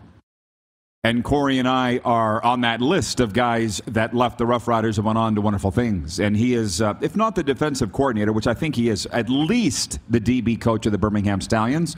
And 1.04 1.22
Corey 1.22 1.58
and 1.58 1.68
I 1.68 2.00
are 2.02 2.42
on 2.42 2.62
that 2.62 2.80
list 2.80 3.20
of 3.20 3.34
guys 3.34 3.82
that 3.86 4.14
left 4.14 4.38
the 4.38 4.46
Rough 4.46 4.66
Riders 4.66 4.96
and 4.96 5.06
went 5.06 5.18
on 5.18 5.34
to 5.34 5.42
wonderful 5.42 5.70
things. 5.70 6.18
And 6.18 6.34
he 6.34 6.54
is, 6.54 6.80
uh, 6.80 6.94
if 7.02 7.14
not 7.14 7.34
the 7.34 7.42
defensive 7.42 7.92
coordinator, 7.92 8.32
which 8.32 8.46
I 8.46 8.54
think 8.54 8.74
he 8.74 8.88
is, 8.88 9.04
at 9.06 9.28
least 9.28 9.98
the 10.08 10.18
DB 10.18 10.58
coach 10.58 10.86
of 10.86 10.92
the 10.92 10.98
Birmingham 10.98 11.42
Stallions. 11.42 11.94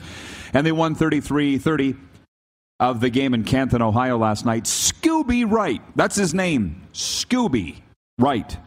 And 0.53 0.67
they 0.67 0.73
won 0.73 0.93
33 0.93 1.57
30 1.57 1.95
of 2.81 2.99
the 2.99 3.09
game 3.09 3.33
in 3.33 3.45
Canton, 3.45 3.81
Ohio 3.81 4.17
last 4.17 4.45
night. 4.45 4.65
Scooby 4.65 5.49
Wright, 5.49 5.81
that's 5.95 6.17
his 6.17 6.33
name, 6.33 6.85
Scooby 6.93 7.77
Wright, 8.19 8.57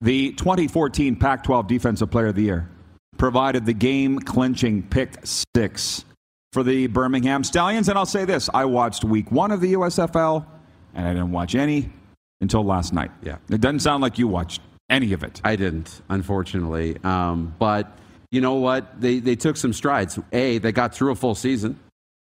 the 0.00 0.32
2014 0.32 1.14
Pac 1.14 1.44
12 1.44 1.68
Defensive 1.68 2.10
Player 2.10 2.26
of 2.26 2.34
the 2.34 2.42
Year, 2.42 2.68
provided 3.16 3.66
the 3.66 3.72
game 3.72 4.18
clinching 4.18 4.82
pick 4.82 5.14
six 5.24 6.04
for 6.52 6.62
the 6.62 6.86
Birmingham 6.86 7.44
Stallions. 7.44 7.88
And 7.88 7.98
I'll 7.98 8.06
say 8.06 8.24
this 8.24 8.48
I 8.52 8.64
watched 8.64 9.04
week 9.04 9.30
one 9.30 9.50
of 9.50 9.60
the 9.60 9.74
USFL, 9.74 10.44
and 10.94 11.06
I 11.06 11.12
didn't 11.12 11.32
watch 11.32 11.54
any 11.54 11.90
until 12.40 12.64
last 12.64 12.92
night. 12.92 13.10
Yeah. 13.22 13.36
It 13.50 13.60
doesn't 13.60 13.80
sound 13.80 14.02
like 14.02 14.18
you 14.18 14.28
watched 14.28 14.60
any 14.90 15.12
of 15.12 15.22
it. 15.22 15.40
I 15.44 15.56
didn't, 15.56 16.00
unfortunately. 16.08 16.96
Um, 17.04 17.54
but 17.58 17.98
you 18.30 18.40
know 18.40 18.54
what? 18.54 19.00
They, 19.00 19.18
they 19.18 19.36
took 19.36 19.56
some 19.56 19.72
strides. 19.72 20.18
A, 20.32 20.58
they 20.58 20.72
got 20.72 20.94
through 20.94 21.12
a 21.12 21.14
full 21.16 21.34
season 21.34 21.78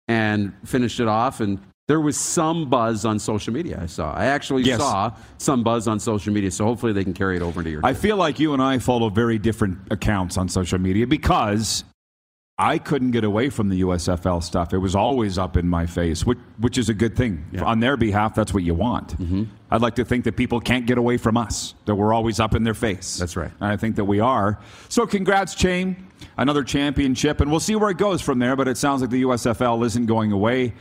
and 0.08 0.54
finished 0.66 1.00
it 1.00 1.08
off. 1.08 1.40
And 1.40 1.60
there 1.88 2.02
was 2.02 2.18
some 2.18 2.70
buzz 2.70 3.06
on 3.06 3.20
social 3.20 3.54
media, 3.54 3.80
I 3.82 3.86
saw. 3.86 4.14
I 4.14 4.26
actually 4.26 4.64
Yes. 4.64 4.80
saw 4.80 5.12
some 5.38 5.64
buzz 5.64 5.88
on 5.88 6.00
social 6.00 6.34
media. 6.34 6.52
So 6.52 6.66
hopefully 6.66 6.92
they 6.94 7.04
can 7.04 7.14
carry 7.14 7.38
it 7.38 7.42
over 7.42 7.62
into 7.62 7.72
your 7.72 7.82
I 7.86 7.94
feel 7.94 8.18
like 8.18 8.40
you 8.40 8.54
and 8.54 8.62
I 8.62 8.80
follow 8.80 9.10
very 9.10 9.38
different 9.38 9.78
accounts 9.92 10.38
on 10.38 10.50
social 10.50 10.80
media 10.80 11.08
because 11.08 11.84
I 12.60 12.80
couldn't 12.80 13.12
get 13.12 13.24
away 13.24 13.50
from 13.52 13.70
the 13.70 13.82
USFL 13.82 14.42
stuff. 14.42 14.74
It 14.74 14.80
was 14.80 14.96
always 14.96 15.38
up 15.38 15.58
in 15.58 15.68
my 15.68 15.86
face, 15.86 16.26
which, 16.26 16.40
which 16.58 16.80
is 16.80 16.90
a 16.90 16.94
good 16.94 17.16
thing. 17.16 17.46
On 17.62 17.80
their 17.80 17.96
behalf, 17.98 18.34
that's 18.34 18.52
what 18.52 18.64
you 18.64 18.74
want. 18.74 19.10
Mm-hmm. 19.20 19.44
I'd 19.70 19.82
like 19.82 19.94
to 19.96 20.06
think 20.06 20.24
that 20.24 20.38
people 20.38 20.60
can't 20.60 20.88
get 20.88 20.98
away 20.98 21.18
from 21.18 21.38
us, 21.38 21.76
that 21.86 21.94
we're 21.94 22.16
always 22.16 22.40
up 22.40 22.56
in 22.56 22.64
their 22.64 22.74
face. 22.74 23.18
That's 23.18 23.38
right. 23.38 23.52
And 23.60 23.72
I 23.72 23.78
think 23.78 23.96
that 23.98 24.06
we 24.06 24.20
are. 24.20 24.60
So, 24.90 25.06
congrats, 25.06 25.54
Chain. 25.54 26.08
Another 26.36 26.64
championship, 26.64 27.42
and 27.42 27.52
we'll 27.52 27.60
see 27.60 27.76
where 27.76 27.92
it 27.92 28.00
goes 28.00 28.24
from 28.24 28.40
there. 28.40 28.56
But 28.56 28.68
it 28.68 28.78
sounds 28.78 29.02
like 29.02 29.12
the 29.12 29.22
USFL 29.22 29.86
isn't 29.86 30.08
going 30.08 30.32
away. 30.32 30.74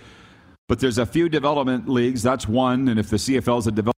But 0.68 0.80
there's 0.80 0.96
a 0.96 1.04
few 1.04 1.28
development 1.28 1.90
leagues. 1.90 2.22
That's 2.22 2.48
one. 2.48 2.88
And 2.88 2.98
if 2.98 3.10
the 3.10 3.16
CFL 3.16 3.58
is 3.58 3.66
a 3.66 3.70
development, 3.70 3.92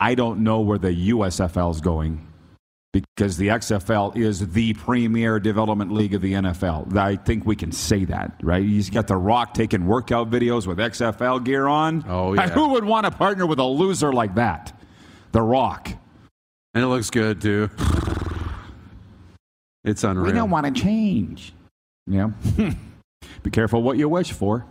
I 0.00 0.14
don't 0.14 0.40
know 0.40 0.60
where 0.60 0.78
the 0.78 1.10
USFL 1.10 1.70
is 1.70 1.82
going 1.82 2.26
because 2.92 3.38
the 3.38 3.48
XFL 3.48 4.16
is 4.16 4.52
the 4.52 4.74
premier 4.74 5.40
development 5.40 5.92
league 5.92 6.14
of 6.14 6.20
the 6.20 6.34
NFL. 6.34 6.94
I 6.96 7.16
think 7.16 7.46
we 7.46 7.56
can 7.56 7.72
say 7.72 8.04
that, 8.04 8.38
right? 8.42 8.62
He's 8.62 8.90
got 8.90 9.06
The 9.06 9.16
Rock 9.16 9.54
taking 9.54 9.86
workout 9.86 10.30
videos 10.30 10.66
with 10.66 10.78
XFL 10.78 11.42
gear 11.42 11.66
on. 11.66 12.04
Oh, 12.06 12.34
yeah. 12.34 12.50
Who 12.50 12.68
would 12.70 12.84
want 12.84 13.06
to 13.06 13.10
partner 13.10 13.46
with 13.46 13.58
a 13.58 13.64
loser 13.64 14.12
like 14.12 14.34
that? 14.34 14.78
The 15.32 15.40
Rock. 15.40 15.90
And 16.74 16.84
it 16.84 16.86
looks 16.86 17.10
good, 17.10 17.40
too. 17.40 17.70
It's 19.84 20.04
unreal. 20.04 20.26
We 20.26 20.32
don't 20.32 20.50
want 20.50 20.66
to 20.74 20.80
change. 20.80 21.54
Yeah. 22.06 22.30
Be 23.42 23.50
careful 23.50 23.82
what 23.82 23.96
you 23.96 24.08
wish 24.08 24.32
for. 24.32 24.66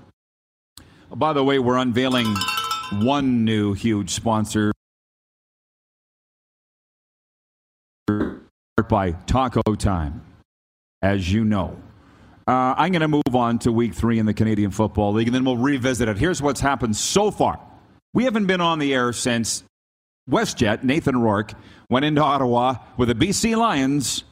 By 1.13 1.33
the 1.33 1.43
way, 1.43 1.59
we're 1.59 1.77
unveiling 1.77 2.33
one 2.93 3.43
new 3.45 3.73
huge 3.73 4.11
sponsor 4.11 4.71
by 8.07 9.11
Taco 9.25 9.61
Time, 9.75 10.21
as 11.01 11.31
you 11.31 11.43
know. 11.45 11.77
Uh, 12.47 12.73
I'm 12.77 12.91
going 12.91 13.01
to 13.01 13.07
move 13.07 13.35
on 13.35 13.59
to 13.59 13.71
week 13.71 13.93
three 13.93 14.19
in 14.19 14.25
the 14.25 14.33
Canadian 14.33 14.71
Football 14.71 15.13
League, 15.13 15.27
and 15.27 15.35
then 15.35 15.45
we'll 15.45 15.57
revisit 15.57 16.09
it. 16.09 16.17
Here's 16.17 16.41
what's 16.41 16.59
happened 16.59 16.95
so 16.95 17.31
far. 17.31 17.59
We 18.13 18.25
haven't 18.25 18.47
been 18.47 18.61
on 18.61 18.79
the 18.79 18.93
air 18.93 19.13
since 19.13 19.63
WestJet, 20.29 20.83
Nathan 20.83 21.21
Rourke, 21.21 21.53
went 21.89 22.05
into 22.05 22.21
Ottawa 22.21 22.75
with 22.97 23.07
the 23.07 23.15
BC 23.15 23.55
Lions. 23.55 24.23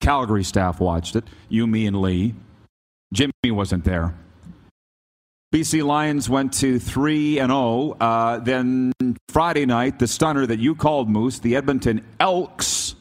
Calgary 0.00 0.44
staff 0.44 0.80
watched 0.80 1.16
it. 1.16 1.24
You, 1.48 1.66
me, 1.66 1.86
and 1.86 2.00
Lee. 2.00 2.34
Jimmy 3.12 3.32
wasn't 3.44 3.84
there. 3.84 4.14
BC 5.52 5.84
Lions 5.84 6.30
went 6.30 6.52
to 6.54 6.78
3 6.78 7.40
and 7.40 7.50
0. 7.50 7.96
Uh, 8.00 8.38
then 8.38 8.92
Friday 9.28 9.66
night, 9.66 9.98
the 9.98 10.06
stunner 10.06 10.46
that 10.46 10.60
you 10.60 10.76
called 10.76 11.10
Moose, 11.10 11.40
the 11.40 11.56
Edmonton 11.56 12.04
Elks, 12.20 12.94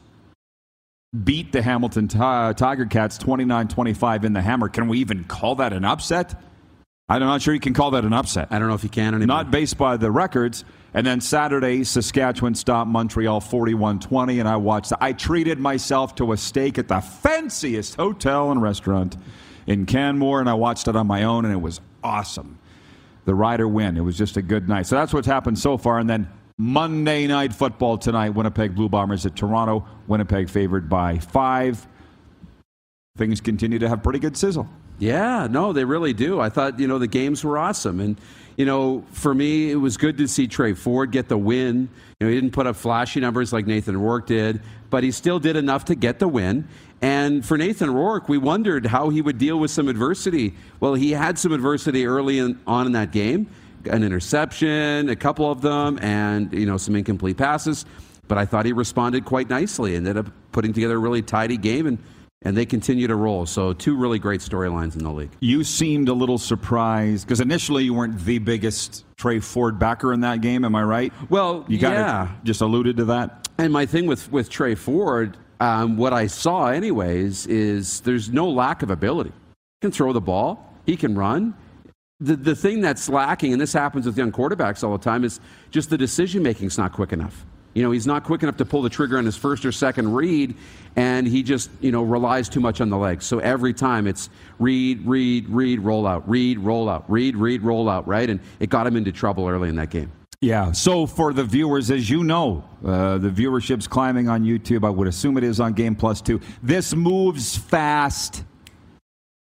beat 1.23 1.51
the 1.51 1.61
Hamilton 1.61 2.07
Ti- 2.07 2.17
Tiger 2.17 2.87
Cats 2.87 3.19
29 3.19 3.67
25 3.67 4.25
in 4.25 4.33
the 4.33 4.41
hammer. 4.41 4.67
Can 4.67 4.87
we 4.87 4.97
even 4.97 5.25
call 5.25 5.55
that 5.55 5.73
an 5.73 5.85
upset? 5.85 6.41
I'm 7.07 7.21
not 7.21 7.43
sure 7.43 7.53
you 7.53 7.59
can 7.59 7.75
call 7.75 7.91
that 7.91 8.03
an 8.03 8.13
upset. 8.13 8.47
I 8.49 8.57
don't 8.57 8.67
know 8.67 8.73
if 8.73 8.83
you 8.83 8.89
can 8.89 9.13
anymore. 9.13 9.27
Not 9.27 9.51
based 9.51 9.77
by 9.77 9.97
the 9.97 10.09
records. 10.09 10.65
And 10.95 11.05
then 11.05 11.21
Saturday, 11.21 11.83
Saskatchewan 11.83 12.55
stopped 12.55 12.89
Montreal 12.89 13.41
41 13.41 13.99
20, 13.99 14.39
and 14.39 14.49
I 14.49 14.55
watched. 14.55 14.91
I 14.99 15.13
treated 15.13 15.59
myself 15.59 16.15
to 16.15 16.31
a 16.31 16.37
steak 16.37 16.79
at 16.79 16.87
the 16.87 16.99
fanciest 16.99 17.95
hotel 17.95 18.49
and 18.49 18.59
restaurant 18.59 19.17
in 19.69 19.85
Canmore, 19.85 20.41
and 20.41 20.49
I 20.49 20.55
watched 20.55 20.87
it 20.87 20.95
on 20.95 21.07
my 21.07 21.23
own, 21.23 21.45
and 21.45 21.53
it 21.53 21.61
was 21.61 21.79
awesome. 22.03 22.59
The 23.25 23.35
Rider 23.35 23.67
win. 23.67 23.95
It 23.95 24.01
was 24.01 24.17
just 24.17 24.35
a 24.35 24.41
good 24.41 24.67
night. 24.67 24.87
So 24.87 24.95
that's 24.95 25.13
what's 25.13 25.27
happened 25.27 25.59
so 25.59 25.77
far. 25.77 25.99
And 25.99 26.09
then 26.09 26.27
Monday 26.57 27.27
night 27.27 27.53
football 27.53 27.97
tonight 27.97 28.31
Winnipeg 28.31 28.75
Blue 28.75 28.89
Bombers 28.89 29.25
at 29.25 29.35
Toronto. 29.35 29.85
Winnipeg 30.07 30.49
favored 30.49 30.89
by 30.89 31.19
five. 31.19 31.87
Things 33.15 33.39
continue 33.39 33.77
to 33.79 33.87
have 33.87 34.01
pretty 34.01 34.19
good 34.19 34.35
sizzle. 34.35 34.67
Yeah, 34.97 35.47
no, 35.49 35.71
they 35.71 35.85
really 35.85 36.13
do. 36.13 36.39
I 36.39 36.49
thought, 36.49 36.79
you 36.79 36.87
know, 36.87 36.97
the 36.97 37.07
games 37.07 37.43
were 37.43 37.57
awesome. 37.57 37.99
And, 37.99 38.19
you 38.57 38.65
know, 38.65 39.05
for 39.11 39.33
me, 39.33 39.71
it 39.71 39.75
was 39.75 39.95
good 39.95 40.17
to 40.17 40.27
see 40.27 40.47
Tre 40.47 40.73
Ford 40.73 41.11
get 41.11 41.29
the 41.29 41.37
win. 41.37 41.89
You 42.19 42.25
know, 42.25 42.29
he 42.29 42.35
didn't 42.35 42.51
put 42.51 42.67
up 42.67 42.75
flashy 42.75 43.19
numbers 43.19 43.53
like 43.53 43.65
Nathan 43.65 43.95
Rourke 43.95 44.27
did, 44.27 44.61
but 44.89 45.03
he 45.03 45.11
still 45.11 45.39
did 45.39 45.55
enough 45.55 45.85
to 45.85 45.95
get 45.95 46.19
the 46.19 46.27
win. 46.27 46.67
And 47.01 47.45
for 47.45 47.57
Nathan 47.57 47.93
Rourke, 47.93 48.27
we 48.27 48.37
wondered 48.37 48.85
how 48.85 49.09
he 49.09 49.21
would 49.21 49.37
deal 49.37 49.57
with 49.57 49.71
some 49.71 49.87
adversity. 49.87 50.53
Well, 50.79 50.95
he 50.95 51.11
had 51.11 51.39
some 51.39 51.53
adversity 51.53 52.05
early 52.05 52.39
in, 52.39 52.59
on 52.67 52.85
in 52.85 52.91
that 52.93 53.11
game 53.11 53.49
an 53.85 54.03
interception, 54.03 55.07
a 55.07 55.15
couple 55.15 55.49
of 55.49 55.61
them, 55.61 55.97
and, 56.01 56.51
you 56.51 56.65
know, 56.65 56.75
some 56.77 56.97
incomplete 56.97 57.37
passes. 57.37 57.85
But 58.27 58.37
I 58.37 58.45
thought 58.45 58.65
he 58.65 58.73
responded 58.73 59.23
quite 59.23 59.49
nicely 59.49 59.95
and 59.95 60.05
ended 60.05 60.25
up 60.25 60.33
putting 60.51 60.73
together 60.73 60.95
a 60.95 60.99
really 60.99 61.21
tidy 61.21 61.57
game. 61.57 61.87
And 61.87 61.97
and 62.41 62.55
they 62.55 62.65
continue 62.65 63.05
to 63.07 63.15
roll. 63.15 63.45
So, 63.45 63.73
two 63.73 63.97
really 63.97 64.17
great 64.17 64.39
storylines 64.39 64.95
in 64.95 65.03
the 65.03 65.11
league. 65.11 65.31
You 65.41 65.65
seemed 65.65 66.07
a 66.07 66.13
little 66.13 66.37
surprised 66.37 67.27
because 67.27 67.41
initially 67.41 67.83
you 67.83 67.93
weren't 67.93 68.17
the 68.19 68.39
biggest 68.39 69.03
Tre 69.17 69.39
Ford 69.39 69.77
backer 69.77 70.13
in 70.13 70.21
that 70.21 70.39
game. 70.39 70.63
Am 70.63 70.73
I 70.73 70.83
right? 70.83 71.13
Well, 71.29 71.65
you 71.67 71.77
kind 71.79 71.95
yeah. 71.95 72.23
of 72.23 72.43
just 72.45 72.61
alluded 72.61 72.95
to 72.97 73.05
that. 73.05 73.49
And 73.57 73.73
my 73.73 73.85
thing 73.85 74.05
with 74.05 74.31
with 74.31 74.49
Tre 74.49 74.75
Ford, 74.75 75.35
um, 75.59 75.97
what 75.97 76.13
I 76.13 76.27
saw, 76.27 76.67
anyways, 76.67 77.47
is 77.47 78.01
there's 78.01 78.29
no 78.29 78.49
lack 78.49 78.81
of 78.81 78.89
ability. 78.89 79.31
He 79.31 79.85
can 79.87 79.91
throw 79.91 80.13
the 80.13 80.21
ball. 80.21 80.73
He 80.85 80.95
can 80.95 81.15
run. 81.15 81.53
The 82.21 82.35
the 82.35 82.55
thing 82.55 82.81
that's 82.81 83.07
lacking, 83.07 83.53
and 83.53 83.61
this 83.61 83.73
happens 83.73 84.05
with 84.05 84.17
young 84.17 84.31
quarterbacks 84.31 84.83
all 84.83 84.97
the 84.97 85.03
time, 85.03 85.23
is 85.23 85.39
just 85.71 85.89
the 85.89 85.97
decision 85.97 86.43
making's 86.43 86.77
not 86.77 86.91
quick 86.93 87.13
enough. 87.13 87.45
You 87.73 87.83
know, 87.83 87.91
he's 87.91 88.07
not 88.07 88.23
quick 88.23 88.41
enough 88.41 88.57
to 88.57 88.65
pull 88.65 88.81
the 88.81 88.89
trigger 88.89 89.17
on 89.17 89.25
his 89.25 89.37
first 89.37 89.63
or 89.63 89.71
second 89.71 90.13
read, 90.13 90.55
and 90.95 91.27
he 91.27 91.43
just, 91.43 91.69
you 91.81 91.91
know, 91.91 92.01
relies 92.01 92.49
too 92.49 92.59
much 92.59 92.81
on 92.81 92.89
the 92.89 92.97
legs. 92.97 93.25
So 93.25 93.39
every 93.39 93.73
time 93.73 94.07
it's 94.07 94.29
read, 94.57 95.05
read, 95.05 95.47
read, 95.49 95.79
roll 95.79 96.07
out, 96.07 96.27
read, 96.27 96.59
roll 96.59 96.89
out, 96.89 97.09
read, 97.09 97.37
read, 97.37 97.61
roll 97.61 97.87
out, 97.87 98.07
right? 98.07 98.29
And 98.29 98.39
it 98.59 98.69
got 98.69 98.87
him 98.87 98.97
into 98.97 99.11
trouble 99.11 99.47
early 99.47 99.69
in 99.69 99.75
that 99.75 99.91
game. 99.91 100.11
Yeah. 100.41 100.71
So 100.71 101.05
for 101.05 101.33
the 101.33 101.43
viewers, 101.43 101.91
as 101.91 102.09
you 102.09 102.23
know, 102.23 102.63
uh, 102.85 103.17
the 103.17 103.29
viewership's 103.29 103.87
climbing 103.87 104.29
on 104.29 104.45
YouTube. 104.45 104.85
I 104.85 104.89
would 104.89 105.07
assume 105.07 105.37
it 105.37 105.43
is 105.43 105.59
on 105.59 105.73
Game 105.73 105.95
Plus 105.95 106.21
too. 106.21 106.39
This 106.63 106.95
moves 106.95 107.57
fast. 107.57 108.45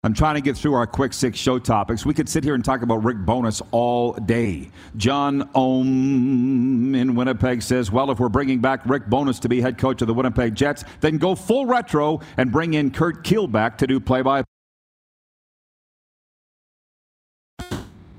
I'm 0.02 0.14
trying 0.14 0.34
to 0.34 0.40
get 0.40 0.56
through 0.56 0.74
our 0.74 0.88
quick 0.88 1.12
six 1.12 1.38
show 1.38 1.60
topics. 1.60 2.04
We 2.04 2.14
could 2.14 2.28
sit 2.28 2.42
here 2.42 2.56
and 2.56 2.64
talk 2.64 2.82
about 2.82 3.04
Rick 3.04 3.18
Bowness 3.18 3.62
all 3.70 4.14
day. 4.14 4.72
John 4.96 5.48
Ohm 5.54 6.96
in 6.96 7.14
Winnipeg 7.14 7.62
says, 7.62 7.92
Well, 7.92 8.10
if 8.10 8.18
we're 8.18 8.28
bringing 8.28 8.58
back 8.58 8.80
Rick 8.84 9.08
Bowness 9.08 9.38
to 9.42 9.48
be 9.48 9.60
head 9.60 9.78
coach 9.78 10.02
of 10.02 10.08
the 10.08 10.14
Winnipeg 10.14 10.56
Jets, 10.56 10.82
then 11.00 11.18
go 11.18 11.36
full 11.36 11.66
retro 11.66 12.18
and 12.36 12.50
bring 12.50 12.74
in 12.74 12.90
Curt 12.90 13.22
Keilback 13.22 13.78
to 13.78 13.86
do 13.86 14.00
play 14.00 14.22
by 14.22 14.42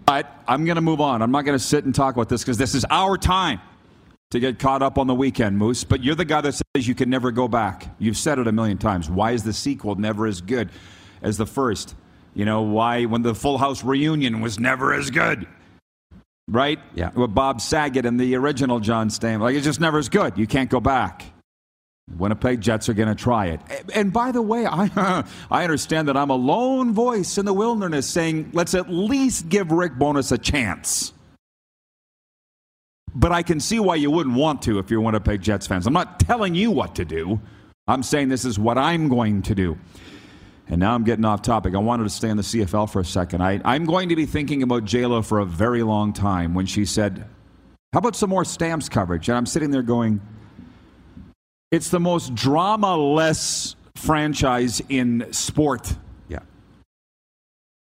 But 0.06 0.32
I'm 0.48 0.66
going 0.66 0.76
to 0.76 0.82
move 0.82 1.02
on. 1.02 1.22
I'm 1.22 1.32
not 1.32 1.46
going 1.46 1.58
to 1.58 1.64
sit 1.64 1.86
and 1.86 1.94
talk 1.94 2.16
about 2.16 2.30
this 2.30 2.42
because 2.42 2.58
this 2.58 2.76
is 2.76 2.86
our 2.90 3.18
time 3.18 3.62
to 4.32 4.40
get 4.40 4.60
caught 4.60 4.82
up 4.82 4.98
on 4.98 5.08
the 5.08 5.16
weekend, 5.16 5.58
Moose. 5.58 5.84
But 5.84 6.04
you're 6.04 6.16
the 6.16 6.26
guy 6.26 6.42
that 6.42 6.54
says 6.54 6.88
you 6.88 6.96
can 6.96 7.10
never 7.10 7.32
go 7.32 7.48
back. 7.48 7.88
You've 8.00 8.18
said 8.18 8.40
it 8.40 8.48
a 8.48 8.52
million 8.52 8.78
times. 8.78 9.10
Why 9.10 9.32
is 9.32 9.44
the 9.44 9.54
sequel 9.54 9.96
never 9.96 10.26
as 10.26 10.42
good? 10.42 10.70
as 11.24 11.38
the 11.38 11.48
first. 11.48 11.96
You 12.36 12.46
know, 12.46 12.62
why 12.62 13.06
when 13.06 13.24
the 13.24 13.34
Full 13.34 13.58
House 13.58 13.84
reunion 13.84 14.42
was 14.42 14.60
never 14.60 14.94
as 14.94 15.10
good. 15.10 15.48
Right? 16.48 16.80
Yeah. 16.94 17.12
With 17.12 17.34
Bob 17.34 17.62
Saget 17.62 18.06
and 18.06 18.20
the 18.20 18.36
original 18.36 18.80
John 18.80 19.10
Stamos. 19.10 19.40
Like, 19.40 19.56
it's 19.56 19.66
just 19.66 19.80
never 19.80 19.98
as 19.98 20.10
good. 20.10 20.38
You 20.38 20.46
can't 20.46 20.70
go 20.70 20.82
back. 20.82 21.24
Winnipeg 22.12 22.60
Jets 22.62 22.90
are 22.90 22.94
going 22.94 23.08
to 23.08 23.16
try 23.16 23.48
it. 23.48 23.62
And 23.96 24.12
by 24.12 24.32
the 24.32 24.42
way, 24.42 24.66
I, 24.66 25.24
I 25.52 25.64
understand 25.64 26.08
that 26.10 26.18
I'm 26.18 26.30
a 26.30 26.36
lone 26.36 26.94
voice 26.94 27.38
in 27.38 27.46
the 27.46 27.54
wilderness 27.54 28.08
saying, 28.08 28.52
let's 28.54 28.74
at 28.74 28.90
least 28.90 29.50
give 29.50 29.72
Rick 29.72 29.98
Bowness 29.98 30.32
a 30.32 30.38
chance. 30.38 31.14
But 33.16 33.32
I 33.32 33.44
can 33.44 33.60
see 33.60 33.80
why 33.80 33.96
you 33.96 34.10
wouldn't 34.12 34.36
want 34.36 34.64
to 34.64 34.80
if 34.80 34.90
you're 34.90 35.02
Winnipeg 35.02 35.42
Jets 35.42 35.68
fans. 35.68 35.88
I'm 35.88 35.94
not 35.94 36.20
telling 36.20 36.56
you 36.56 36.72
what 36.72 36.96
to 36.96 37.06
do. 37.06 37.40
I'm 37.88 38.04
saying 38.04 38.30
this 38.30 38.46
is 38.46 38.58
what 38.58 38.78
I'm 38.78 39.08
going 39.08 39.42
to 39.44 39.56
do. 39.56 39.78
And 40.68 40.80
now 40.80 40.96
I'm 40.96 41.04
getting 41.04 41.26
off 41.26 41.42
topic. 41.42 41.76
I 41.76 41.80
wanted 41.80 42.04
to 42.04 42.10
stay 42.10 42.30
in 42.30 42.38
the 42.38 42.44
CFL 42.44 42.90
for 42.90 43.02
a 43.02 43.06
second. 43.06 43.42
I, 43.42 43.62
I'm 43.66 43.86
going 43.86 44.10
to 44.10 44.16
be 44.16 44.26
thinking 44.26 44.64
about 44.64 44.86
JLo 44.86 45.24
for 45.24 45.40
a 45.40 45.46
very 45.46 45.84
long 45.84 46.14
time 46.14 46.54
when 46.54 46.66
she 46.66 46.86
said, 46.86 47.26
How 47.92 48.00
about 48.00 48.16
some 48.16 48.30
more 48.30 48.46
stamps 48.46 48.88
coverage? 48.88 49.28
And 49.28 49.38
I'm 49.38 49.46
sitting 49.46 49.72
there 49.72 49.84
going, 49.84 50.22
It's 51.74 51.90
the 51.90 52.00
most 52.00 52.36
drama 52.36 52.96
less 52.96 53.76
franchise 53.96 54.80
in 54.90 55.34
sport. 55.34 55.96
Yeah. 56.30 56.42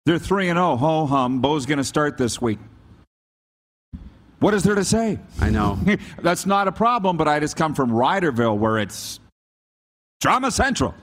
They're 0.05 0.17
3 0.17 0.47
and 0.47 0.57
0. 0.57 0.77
Ho 0.77 1.05
hum. 1.05 1.41
Bo's 1.41 1.65
going 1.65 1.79
to 1.79 1.83
start 1.83 2.17
this 2.17 2.41
week. 2.41 2.59
What 4.39 4.53
is 4.53 4.63
there 4.63 4.75
to 4.75 4.85
say? 4.85 5.19
I 5.41 5.49
know. 5.49 5.77
That's 6.21 6.45
not 6.45 6.69
a 6.69 6.71
problem, 6.71 7.17
but 7.17 7.27
I 7.27 7.41
just 7.41 7.57
come 7.57 7.73
from 7.73 7.91
Riderville 7.91 8.57
where 8.57 8.77
it's 8.77 9.19
drama 10.21 10.49
central. 10.49 10.95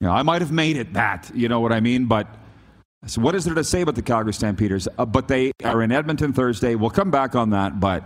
You 0.00 0.06
know, 0.06 0.12
I 0.12 0.22
might 0.22 0.42
have 0.42 0.52
made 0.52 0.76
it 0.76 0.92
that, 0.92 1.32
you 1.34 1.48
know 1.48 1.58
what 1.58 1.72
I 1.72 1.80
mean? 1.80 2.06
But 2.06 2.28
so 3.06 3.20
what 3.20 3.34
is 3.34 3.44
there 3.44 3.56
to 3.56 3.64
say 3.64 3.80
about 3.80 3.96
the 3.96 4.02
Calgary 4.02 4.34
Stampeders? 4.34 4.86
Uh, 4.98 5.04
but 5.04 5.26
they 5.26 5.50
are 5.64 5.82
in 5.82 5.90
Edmonton 5.90 6.32
Thursday. 6.32 6.76
We'll 6.76 6.90
come 6.90 7.10
back 7.10 7.34
on 7.34 7.50
that, 7.50 7.80
but 7.80 8.04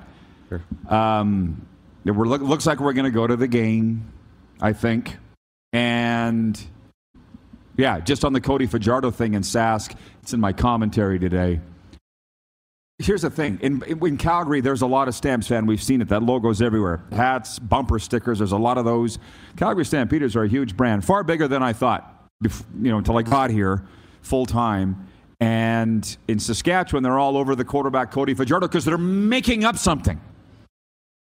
um, 0.88 1.66
it 2.04 2.12
looks 2.12 2.66
like 2.66 2.80
we're 2.80 2.92
going 2.92 3.04
to 3.04 3.10
go 3.10 3.26
to 3.26 3.36
the 3.36 3.48
game, 3.48 4.12
I 4.60 4.72
think. 4.72 5.16
And 5.72 6.60
yeah, 7.76 8.00
just 8.00 8.24
on 8.24 8.32
the 8.32 8.40
Cody 8.40 8.66
Fajardo 8.66 9.10
thing 9.10 9.34
in 9.34 9.42
Sask, 9.42 9.94
it's 10.22 10.32
in 10.32 10.40
my 10.40 10.52
commentary 10.52 11.18
today. 11.18 11.60
Here's 12.98 13.22
the 13.22 13.30
thing. 13.30 13.58
In, 13.62 13.82
in 13.82 14.18
Calgary, 14.18 14.60
there's 14.60 14.82
a 14.82 14.86
lot 14.86 15.08
of 15.08 15.14
Stamps 15.14 15.48
fan. 15.48 15.64
We've 15.64 15.82
seen 15.82 16.02
it. 16.02 16.08
That 16.08 16.22
logo's 16.22 16.60
everywhere. 16.60 17.02
Hats, 17.12 17.58
bumper 17.58 17.98
stickers. 17.98 18.38
There's 18.38 18.52
a 18.52 18.58
lot 18.58 18.76
of 18.76 18.84
those. 18.84 19.18
Calgary 19.56 19.86
Stampeders 19.86 20.36
are 20.36 20.44
a 20.44 20.48
huge 20.48 20.76
brand, 20.76 21.02
far 21.02 21.24
bigger 21.24 21.48
than 21.48 21.62
I 21.62 21.72
thought. 21.72 22.28
You 22.42 22.50
know, 22.90 22.98
until 22.98 23.16
I 23.16 23.22
got 23.22 23.50
here 23.50 23.86
full 24.20 24.44
time. 24.44 25.08
And 25.40 26.16
in 26.28 26.38
Saskatchewan, 26.38 27.02
they're 27.02 27.18
all 27.18 27.38
over 27.38 27.54
the 27.54 27.64
quarterback 27.64 28.10
Cody 28.10 28.34
Fajardo 28.34 28.68
because 28.68 28.84
they're 28.84 28.98
making 28.98 29.64
up 29.64 29.78
something. 29.78 30.20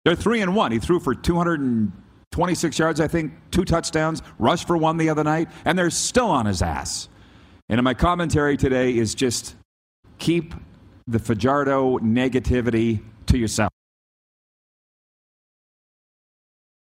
They're 0.06 0.14
three 0.14 0.40
and 0.40 0.54
one. 0.54 0.70
He 0.70 0.78
threw 0.78 1.00
for 1.00 1.16
226 1.16 2.78
yards, 2.78 3.00
I 3.00 3.08
think, 3.08 3.32
two 3.50 3.64
touchdowns, 3.64 4.22
rushed 4.38 4.68
for 4.68 4.76
one 4.76 4.98
the 4.98 5.08
other 5.08 5.24
night, 5.24 5.48
and 5.64 5.76
they're 5.76 5.90
still 5.90 6.28
on 6.28 6.46
his 6.46 6.62
ass. 6.62 7.08
And 7.68 7.82
my 7.82 7.92
commentary 7.92 8.56
today 8.56 8.96
is 8.96 9.16
just 9.16 9.56
keep 10.18 10.54
the 11.08 11.18
Fajardo 11.18 11.98
negativity 11.98 13.02
to 13.26 13.36
yourself. 13.36 13.72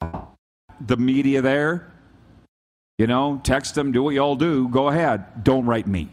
The 0.00 0.96
media 0.96 1.42
there, 1.42 1.92
you 2.96 3.08
know, 3.08 3.40
text 3.42 3.74
them, 3.74 3.90
do 3.90 4.04
what 4.04 4.14
you 4.14 4.20
all 4.20 4.36
do, 4.36 4.68
go 4.68 4.86
ahead. 4.86 5.42
Don't 5.42 5.66
write 5.66 5.88
me. 5.88 6.10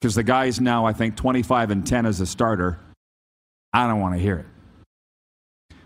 Because 0.00 0.14
the 0.14 0.22
guy's 0.22 0.60
now, 0.60 0.86
I 0.86 0.92
think, 0.92 1.16
25 1.16 1.72
and 1.72 1.84
10 1.84 2.06
as 2.06 2.20
a 2.20 2.26
starter. 2.26 2.78
I 3.72 3.88
don't 3.88 3.98
want 3.98 4.14
to 4.14 4.20
hear 4.20 4.36
it. 4.36 4.46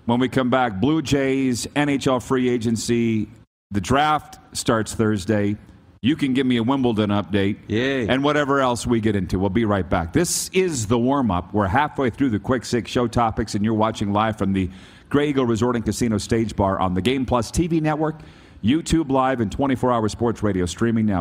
When 0.08 0.20
we 0.20 0.30
come 0.30 0.48
back, 0.48 0.80
Blue 0.80 1.02
Jays, 1.02 1.66
NHL 1.76 2.22
free 2.22 2.48
agency, 2.48 3.28
the 3.70 3.80
draft 3.82 4.38
starts 4.56 4.94
Thursday. 4.94 5.54
You 6.00 6.16
can 6.16 6.32
give 6.32 6.46
me 6.46 6.56
a 6.56 6.62
Wimbledon 6.62 7.10
update. 7.10 7.58
Yay. 7.68 8.08
And 8.08 8.24
whatever 8.24 8.60
else 8.60 8.86
we 8.86 9.02
get 9.02 9.14
into. 9.14 9.38
We'll 9.38 9.50
be 9.50 9.66
right 9.66 9.86
back. 9.86 10.14
This 10.14 10.48
is 10.54 10.86
the 10.86 10.98
warm 10.98 11.30
up. 11.30 11.52
We're 11.52 11.66
halfway 11.66 12.08
through 12.08 12.30
the 12.30 12.38
quick 12.38 12.64
six 12.64 12.90
show 12.90 13.06
topics, 13.06 13.54
and 13.54 13.62
you're 13.62 13.74
watching 13.74 14.14
live 14.14 14.38
from 14.38 14.54
the 14.54 14.70
Grey 15.10 15.28
Eagle 15.28 15.44
Resort 15.44 15.76
and 15.76 15.84
Casino 15.84 16.16
Stage 16.16 16.56
Bar 16.56 16.80
on 16.80 16.94
the 16.94 17.02
Game 17.02 17.26
Plus 17.26 17.50
TV 17.50 17.82
network, 17.82 18.18
YouTube 18.64 19.10
Live, 19.10 19.40
and 19.40 19.52
24 19.52 19.92
hour 19.92 20.08
sports 20.08 20.42
radio 20.42 20.64
streaming 20.64 21.04
now. 21.04 21.20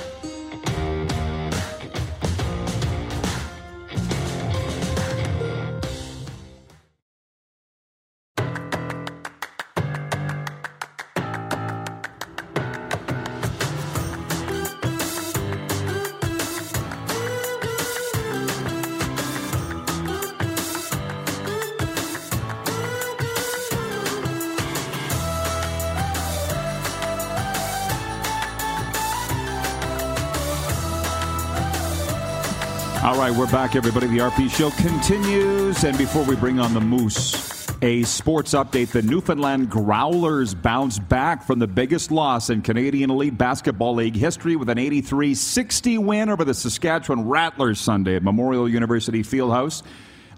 Right, 33.31 33.39
we're 33.39 33.51
back, 33.51 33.75
everybody. 33.75 34.07
The 34.07 34.17
RP 34.17 34.49
show 34.49 34.69
continues. 34.71 35.83
And 35.83 35.97
before 35.97 36.23
we 36.23 36.35
bring 36.35 36.59
on 36.59 36.73
the 36.73 36.81
Moose, 36.81 37.67
a 37.81 38.03
sports 38.03 38.53
update. 38.53 38.89
The 38.89 39.01
Newfoundland 39.01 39.69
Growlers 39.69 40.53
bounce 40.53 40.99
back 40.99 41.45
from 41.45 41.59
the 41.59 41.67
biggest 41.67 42.11
loss 42.11 42.49
in 42.49 42.61
Canadian 42.61 43.09
Elite 43.09 43.37
Basketball 43.37 43.95
League 43.95 44.15
history 44.15 44.55
with 44.55 44.69
an 44.69 44.77
83 44.77 45.33
60 45.33 45.97
win 45.99 46.29
over 46.29 46.43
the 46.43 46.53
Saskatchewan 46.53 47.27
Rattlers 47.27 47.79
Sunday 47.79 48.15
at 48.15 48.23
Memorial 48.23 48.67
University 48.67 49.23
Fieldhouse. 49.23 49.83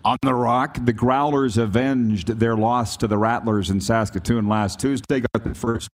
On 0.06 0.18
the 0.22 0.34
Rock, 0.34 0.78
the 0.84 0.94
Growlers 0.94 1.58
avenged 1.58 2.28
their 2.40 2.56
loss 2.56 2.98
to 2.98 3.08
the 3.08 3.18
Rattlers 3.18 3.70
in 3.70 3.80
Saskatoon 3.82 4.48
last 4.48 4.80
Tuesday, 4.80 5.22
got 5.22 5.44
the 5.44 5.56
first 5.56 5.90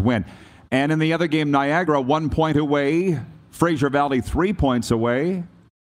win. 0.00 0.24
And 0.70 0.90
in 0.90 0.98
the 0.98 1.12
other 1.12 1.28
game, 1.28 1.50
Niagara 1.50 2.00
one 2.00 2.28
point 2.28 2.56
away, 2.56 3.20
Fraser 3.50 3.88
Valley 3.88 4.20
three 4.20 4.52
points 4.52 4.90
away. 4.90 5.44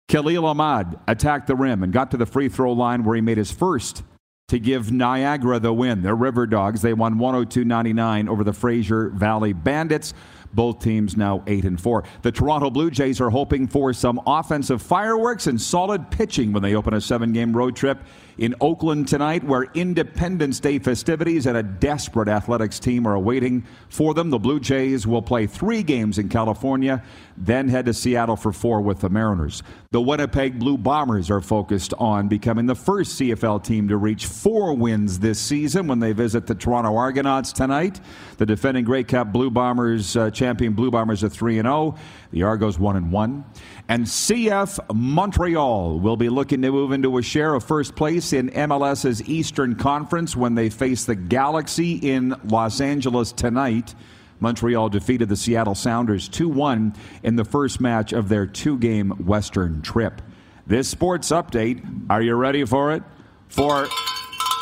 Khalil 0.07 0.45
Ahmad 0.45 0.99
attacked 1.07 1.47
the 1.47 1.55
rim 1.55 1.83
and 1.83 1.91
got 1.91 2.11
to 2.11 2.17
the 2.17 2.25
free 2.25 2.49
throw 2.49 2.71
line 2.73 3.03
where 3.03 3.15
he 3.15 3.21
made 3.21 3.37
his 3.37 3.51
first 3.51 4.03
to 4.49 4.59
give 4.59 4.91
Niagara 4.91 5.59
the 5.59 5.73
win. 5.73 6.01
They're 6.01 6.15
River 6.15 6.45
Dogs. 6.45 6.81
They 6.81 6.93
won 6.93 7.17
102 7.17 7.63
99 7.63 8.29
over 8.29 8.43
the 8.43 8.53
Fraser 8.53 9.09
Valley 9.09 9.53
Bandits. 9.53 10.13
Both 10.53 10.79
teams 10.79 11.17
now 11.17 11.43
8 11.47 11.65
and 11.65 11.81
4. 11.81 12.03
The 12.21 12.31
Toronto 12.31 12.69
Blue 12.69 12.91
Jays 12.91 13.19
are 13.19 13.29
hoping 13.29 13.67
for 13.67 13.93
some 13.93 14.21
offensive 14.25 14.81
fireworks 14.81 15.47
and 15.47 15.59
solid 15.59 16.11
pitching 16.11 16.53
when 16.53 16.63
they 16.63 16.75
open 16.75 16.93
a 16.93 17.01
seven 17.01 17.33
game 17.33 17.55
road 17.55 17.75
trip 17.75 17.99
in 18.37 18.55
Oakland 18.61 19.07
tonight, 19.07 19.43
where 19.43 19.63
Independence 19.73 20.59
Day 20.59 20.79
festivities 20.79 21.45
and 21.45 21.57
a 21.57 21.63
desperate 21.63 22.27
athletics 22.27 22.79
team 22.79 23.07
are 23.07 23.13
awaiting 23.13 23.65
for 23.89 24.13
them. 24.13 24.29
The 24.29 24.39
Blue 24.39 24.59
Jays 24.59 25.05
will 25.05 25.21
play 25.21 25.45
three 25.45 25.83
games 25.83 26.17
in 26.17 26.29
California, 26.29 27.03
then 27.37 27.67
head 27.67 27.85
to 27.85 27.93
Seattle 27.93 28.35
for 28.35 28.51
four 28.51 28.81
with 28.81 29.01
the 29.01 29.09
Mariners. 29.09 29.63
The 29.91 30.01
Winnipeg 30.01 30.59
Blue 30.59 30.77
Bombers 30.77 31.29
are 31.29 31.41
focused 31.41 31.93
on 31.99 32.27
becoming 32.27 32.65
the 32.65 32.75
first 32.75 33.19
CFL 33.19 33.63
team 33.63 33.87
to 33.89 33.97
reach 33.97 34.25
four 34.25 34.73
wins 34.75 35.19
this 35.19 35.39
season 35.39 35.87
when 35.87 35.99
they 35.99 36.13
visit 36.13 36.47
the 36.47 36.55
Toronto 36.55 36.95
Argonauts 36.95 37.53
tonight. 37.53 37.99
The 38.37 38.45
defending 38.45 38.85
Grey 38.85 39.03
Cup 39.03 39.31
Blue 39.31 39.51
Bombers 39.51 40.17
uh, 40.17 40.31
champion 40.43 40.73
Blue 40.73 40.91
Bombers 40.91 41.23
are 41.23 41.29
3 41.29 41.59
and 41.59 41.67
0. 41.67 41.95
The 42.31 42.43
Argos 42.43 42.77
1 42.77 42.97
and 42.97 43.11
1. 43.13 43.45
And 43.87 44.05
CF 44.05 44.93
Montreal 44.93 45.99
will 46.01 46.17
be 46.17 46.27
looking 46.27 46.61
to 46.63 46.71
move 46.71 46.91
into 46.91 47.17
a 47.17 47.21
share 47.21 47.53
of 47.53 47.63
first 47.63 47.95
place 47.95 48.33
in 48.33 48.49
MLS's 48.49 49.23
Eastern 49.23 49.75
Conference 49.75 50.35
when 50.35 50.55
they 50.55 50.69
face 50.69 51.05
the 51.05 51.15
Galaxy 51.15 51.93
in 51.93 52.35
Los 52.43 52.81
Angeles 52.81 53.31
tonight. 53.31 53.95
Montreal 54.41 54.89
defeated 54.89 55.29
the 55.29 55.37
Seattle 55.37 55.75
Sounders 55.75 56.27
2 56.27 56.49
1 56.49 56.93
in 57.23 57.37
the 57.37 57.45
first 57.45 57.79
match 57.79 58.11
of 58.11 58.27
their 58.27 58.45
two 58.45 58.77
game 58.77 59.11
Western 59.11 59.81
trip. 59.81 60.21
This 60.67 60.89
sports 60.89 61.29
update, 61.29 62.05
are 62.09 62.21
you 62.21 62.35
ready 62.35 62.65
for 62.65 62.91
it? 62.91 63.03
For 63.47 63.87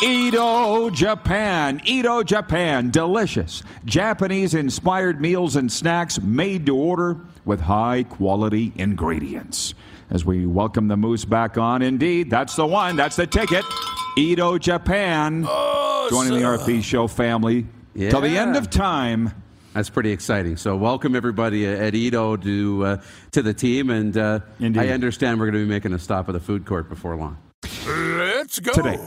Edo 0.02 0.90
Japan. 0.90 1.80
Edo 1.86 2.24
Japan. 2.24 2.90
Delicious 2.90 3.62
Japanese 3.86 4.56
inspired 4.56 5.22
meals 5.22 5.56
and 5.56 5.72
snacks 5.72 6.20
made 6.20 6.66
to 6.66 6.76
order 6.76 7.18
with 7.46 7.62
high 7.62 8.04
quality 8.04 8.74
ingredients. 8.78 9.76
As 10.10 10.26
we 10.26 10.48
welcome 10.48 10.88
the 10.88 10.98
Moose 10.98 11.24
back 11.24 11.56
on, 11.58 11.84
indeed, 11.84 12.32
that's 12.32 12.56
the 12.56 12.66
one, 12.66 12.96
that's 12.96 13.16
the 13.16 13.28
ticket. 13.28 13.64
Edo 14.18 14.58
Japan. 14.58 15.44
Joining 16.10 16.34
the 16.34 16.46
RP 16.46 16.82
Show 16.84 17.08
family 17.08 17.68
Yeah. 17.94 18.10
till 18.10 18.22
the 18.22 18.38
end 18.38 18.56
of 18.58 18.70
time. 18.72 19.32
That's 19.74 19.90
pretty 19.92 20.12
exciting. 20.12 20.58
So, 20.58 20.76
welcome 20.76 21.16
everybody 21.16 21.66
at 21.68 21.94
Edo 21.96 22.36
to 22.38 22.86
uh, 22.86 23.02
to 23.32 23.42
the 23.42 23.54
team, 23.54 23.90
and 23.90 24.18
uh, 24.18 24.40
I 24.60 24.90
understand 24.90 25.40
we're 25.40 25.46
going 25.46 25.62
to 25.64 25.66
be 25.66 25.70
making 25.72 25.94
a 25.94 26.00
stop 26.00 26.28
at 26.28 26.34
the 26.34 26.42
food 26.42 26.66
court 26.66 26.90
before 26.90 27.16
long. 27.16 27.38
Let's 27.88 28.60
go. 28.60 28.74
Today. 28.74 29.00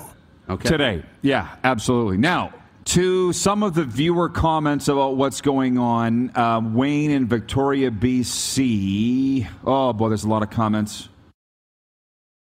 Okay. 0.49 0.69
Today. 0.69 1.03
Yeah, 1.23 1.57
absolutely. 1.65 2.19
Now, 2.19 2.53
to 2.87 3.33
some 3.33 3.63
of 3.63 3.75
the 3.75 3.85
viewer 3.85 4.29
comments 4.29 4.89
about 4.89 5.17
what's 5.17 5.41
going 5.41 5.79
on, 5.79 6.37
uh, 6.37 6.61
Wayne 6.63 7.11
in 7.11 7.27
Victoria, 7.27 7.91
BC. 7.91 9.49
Oh, 9.65 9.93
boy, 9.93 10.09
there's 10.09 10.25
a 10.25 10.29
lot 10.29 10.43
of 10.43 10.51
comments. 10.51 11.09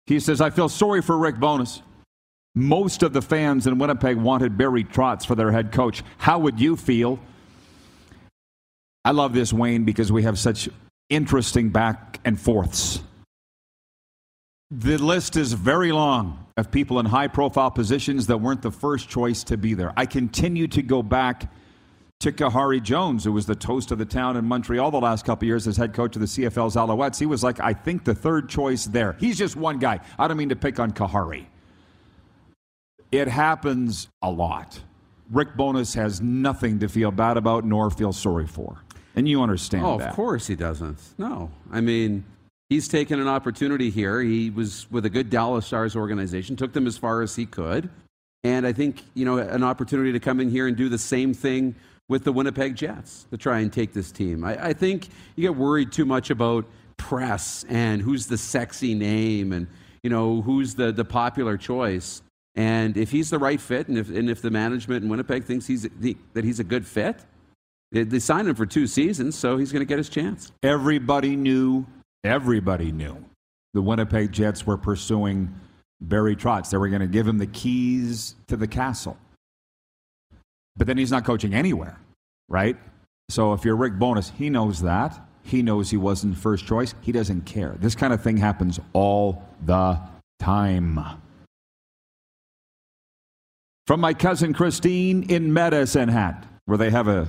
He 0.08 0.20
says, 0.20 0.42
I 0.42 0.50
feel 0.50 0.70
sorry 0.70 1.02
for 1.02 1.18
Rick 1.18 1.40
Bowness. 1.40 1.82
Most 2.54 3.02
of 3.04 3.14
the 3.14 3.22
fans 3.22 3.66
in 3.66 3.80
Winnipeg 3.80 4.18
wanted 4.18 4.58
Barry 4.58 4.84
Trotz 4.84 5.26
for 5.26 5.36
their 5.36 5.52
head 5.52 5.72
coach. 5.72 6.04
How 6.18 6.40
would 6.40 6.60
you 6.60 6.76
feel? 6.76 7.20
I 9.04 9.12
love 9.12 9.34
this, 9.34 9.52
Wayne, 9.52 9.84
because 9.84 10.12
we 10.12 10.24
have 10.24 10.38
such 10.38 10.70
interesting 11.10 11.70
back 11.70 12.20
and 12.26 12.40
forths. 12.40 13.02
The 14.72 14.98
list 14.98 15.38
is 15.38 15.54
very 15.54 15.92
long 15.92 16.45
of 16.58 16.72
people 16.72 17.00
in 17.00 17.06
high 17.06 17.28
profile 17.28 17.70
positions 17.70 18.28
that 18.28 18.38
weren't 18.38 18.62
the 18.62 18.72
first 18.72 19.10
choice 19.10 19.44
to 19.44 19.58
be 19.58 19.74
there. 19.74 19.92
I 19.98 20.06
continue 20.06 20.68
to 20.70 20.82
go 20.82 21.04
back 21.04 21.52
to 22.22 22.32
Khari 22.32 22.82
Jones, 22.82 23.26
who 23.26 23.34
was 23.34 23.46
the 23.46 23.56
toast 23.56 23.92
of 23.92 23.98
the 23.98 24.06
town 24.06 24.38
in 24.38 24.46
Montreal 24.46 24.90
the 24.90 25.00
last 25.02 25.26
couple 25.26 25.46
of 25.46 25.48
years 25.48 25.68
as 25.68 25.76
head 25.76 25.94
coach 25.94 26.16
of 26.16 26.22
the 26.22 26.28
CFL's 26.28 26.78
Alouettes. 26.78 27.20
He 27.20 27.26
was 27.26 27.44
like, 27.44 27.60
I 27.60 27.74
think, 27.74 28.06
the 28.06 28.16
third 28.16 28.48
choice 28.48 28.86
there. 28.86 29.18
He's 29.20 29.38
just 29.38 29.58
one 29.58 29.80
guy. 29.80 30.00
I 30.18 30.30
don't 30.30 30.38
mean 30.38 30.48
to 30.50 30.56
pick 30.56 30.80
on 30.80 30.92
Khari. 30.94 31.46
It 33.12 33.28
happens 33.28 34.08
a 34.22 34.32
lot. 34.32 34.80
Rick 35.32 35.58
Bowness 35.58 35.94
has 35.96 36.22
nothing 36.22 36.80
to 36.80 36.88
feel 36.88 37.12
bad 37.12 37.36
about 37.36 37.66
nor 37.66 37.90
feel 37.90 38.14
sorry 38.14 38.48
for. 38.48 38.78
And 39.16 39.28
you 39.28 39.42
understand 39.42 39.86
Oh, 39.86 39.98
that. 39.98 40.10
of 40.12 40.16
course 40.16 40.48
he 40.48 40.56
doesn't. 40.56 41.00
No, 41.18 41.52
I 41.72 41.82
mean 41.82 42.24
he's 42.70 42.88
taken 42.88 43.20
an 43.20 43.28
opportunity 43.28 43.90
here. 43.90 44.22
He 44.22 44.50
was 44.50 44.90
with 44.92 45.06
a 45.06 45.10
good 45.10 45.30
Dallas 45.30 45.66
Stars 45.66 45.96
organization, 45.96 46.56
took 46.56 46.74
them 46.74 46.88
as 46.88 46.98
far 46.98 47.22
as 47.22 47.36
he 47.36 47.46
could, 47.46 47.90
and 48.44 48.66
I 48.66 48.74
think 48.74 49.04
you 49.14 49.26
know 49.26 49.38
an 49.38 49.64
opportunity 49.64 50.12
to 50.12 50.20
come 50.20 50.40
in 50.40 50.50
here 50.50 50.68
and 50.68 50.76
do 50.76 50.90
the 50.90 50.98
same 50.98 51.34
thing 51.34 51.76
with 52.08 52.24
the 52.24 52.32
Winnipeg 52.32 52.76
Jets 52.76 53.26
to 53.32 53.38
try 53.38 53.60
and 53.60 53.74
take 53.74 53.94
this 53.94 54.12
team. 54.12 54.44
I, 54.44 54.68
I 54.68 54.74
think 54.74 55.10
you 55.36 55.42
get 55.42 55.56
worried 55.56 55.92
too 55.92 56.06
much 56.06 56.30
about 56.30 56.66
press 56.98 57.66
and 57.68 58.02
who's 58.02 58.28
the 58.28 58.38
sexy 58.38 58.94
name 58.94 59.52
and 59.52 59.68
you 60.04 60.10
know 60.10 60.42
who's 60.42 60.76
the 60.76 60.92
the 60.92 61.06
popular 61.06 61.58
choice. 61.58 62.22
And 62.58 62.96
if 62.96 63.12
he's 63.12 63.30
the 63.30 63.38
right 63.38 63.60
fit, 63.60 63.90
and 63.90 63.98
if 63.98 64.10
and 64.10 64.30
if 64.30 64.42
the 64.42 64.52
management 64.52 65.04
in 65.04 65.10
Winnipeg 65.10 65.44
thinks 65.44 65.68
he's 65.68 65.88
that 66.34 66.46
he's 66.46 66.60
a 66.60 66.64
good 66.64 66.88
fit, 66.88 67.20
they, 67.92 68.04
they 68.04 68.20
signed 68.20 68.48
him 68.48 68.56
for 68.56 68.66
two 68.66 68.88
seasons, 68.88 69.36
so 69.38 69.58
he's 69.58 69.72
going 69.72 69.82
to 69.82 69.86
get 69.86 69.98
his 69.98 70.10
chance. 70.10 70.52
Everybody 70.64 71.36
knew, 71.36 71.86
everybody 72.26 72.92
knew 72.92 73.24
the 73.74 73.82
Winnipeg 73.82 74.32
Jets 74.32 74.66
were 74.66 74.78
pursuing 74.78 75.54
Barry 76.02 76.36
Trotz. 76.36 76.70
They 76.70 76.78
were 76.78 76.90
going 76.90 77.02
to 77.02 77.08
give 77.08 77.28
him 77.28 77.38
the 77.38 77.48
keys 77.48 78.36
to 78.48 78.58
the 78.58 78.68
castle. 78.68 79.18
But 80.78 80.88
then 80.88 80.98
he's 80.98 81.12
not 81.12 81.26
coaching 81.26 81.54
anywhere, 81.54 81.98
right? 82.50 82.78
So 83.30 83.54
if 83.54 83.64
you're 83.64 83.76
Rick 83.76 83.98
Bowness, 83.98 84.32
he 84.38 84.50
knows 84.50 84.82
that. 84.82 85.20
He 85.44 85.62
knows 85.62 85.90
he 85.90 85.98
wasn't 85.98 86.38
first 86.38 86.66
choice. 86.66 86.94
He 87.02 87.12
doesn't 87.12 87.42
care. 87.42 87.76
This 87.80 87.96
kind 87.96 88.14
of 88.14 88.22
thing 88.22 88.38
happens 88.38 88.80
all 88.94 89.44
the 89.64 90.00
time. 90.40 91.00
From 93.88 94.00
my 94.00 94.14
cousin 94.14 94.54
Christine 94.54 95.24
in 95.30 95.54
Medicine 95.54 96.10
Hat, 96.10 96.46
where 96.66 96.78
they 96.78 96.90
have 96.90 97.08
a 97.08 97.28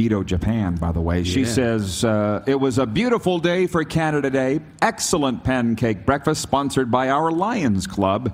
Edo, 0.00 0.22
Japan, 0.22 0.76
by 0.76 0.92
the 0.92 1.00
way. 1.00 1.22
She 1.24 1.40
Yeah. 1.42 1.46
says, 1.46 2.04
uh, 2.04 2.42
It 2.46 2.58
was 2.58 2.78
a 2.78 2.86
beautiful 2.86 3.38
day 3.38 3.66
for 3.66 3.84
Canada 3.84 4.30
Day. 4.30 4.60
Excellent 4.80 5.44
pancake 5.44 6.06
breakfast 6.06 6.40
sponsored 6.42 6.90
by 6.90 7.10
our 7.10 7.30
Lions 7.30 7.86
Club 7.86 8.32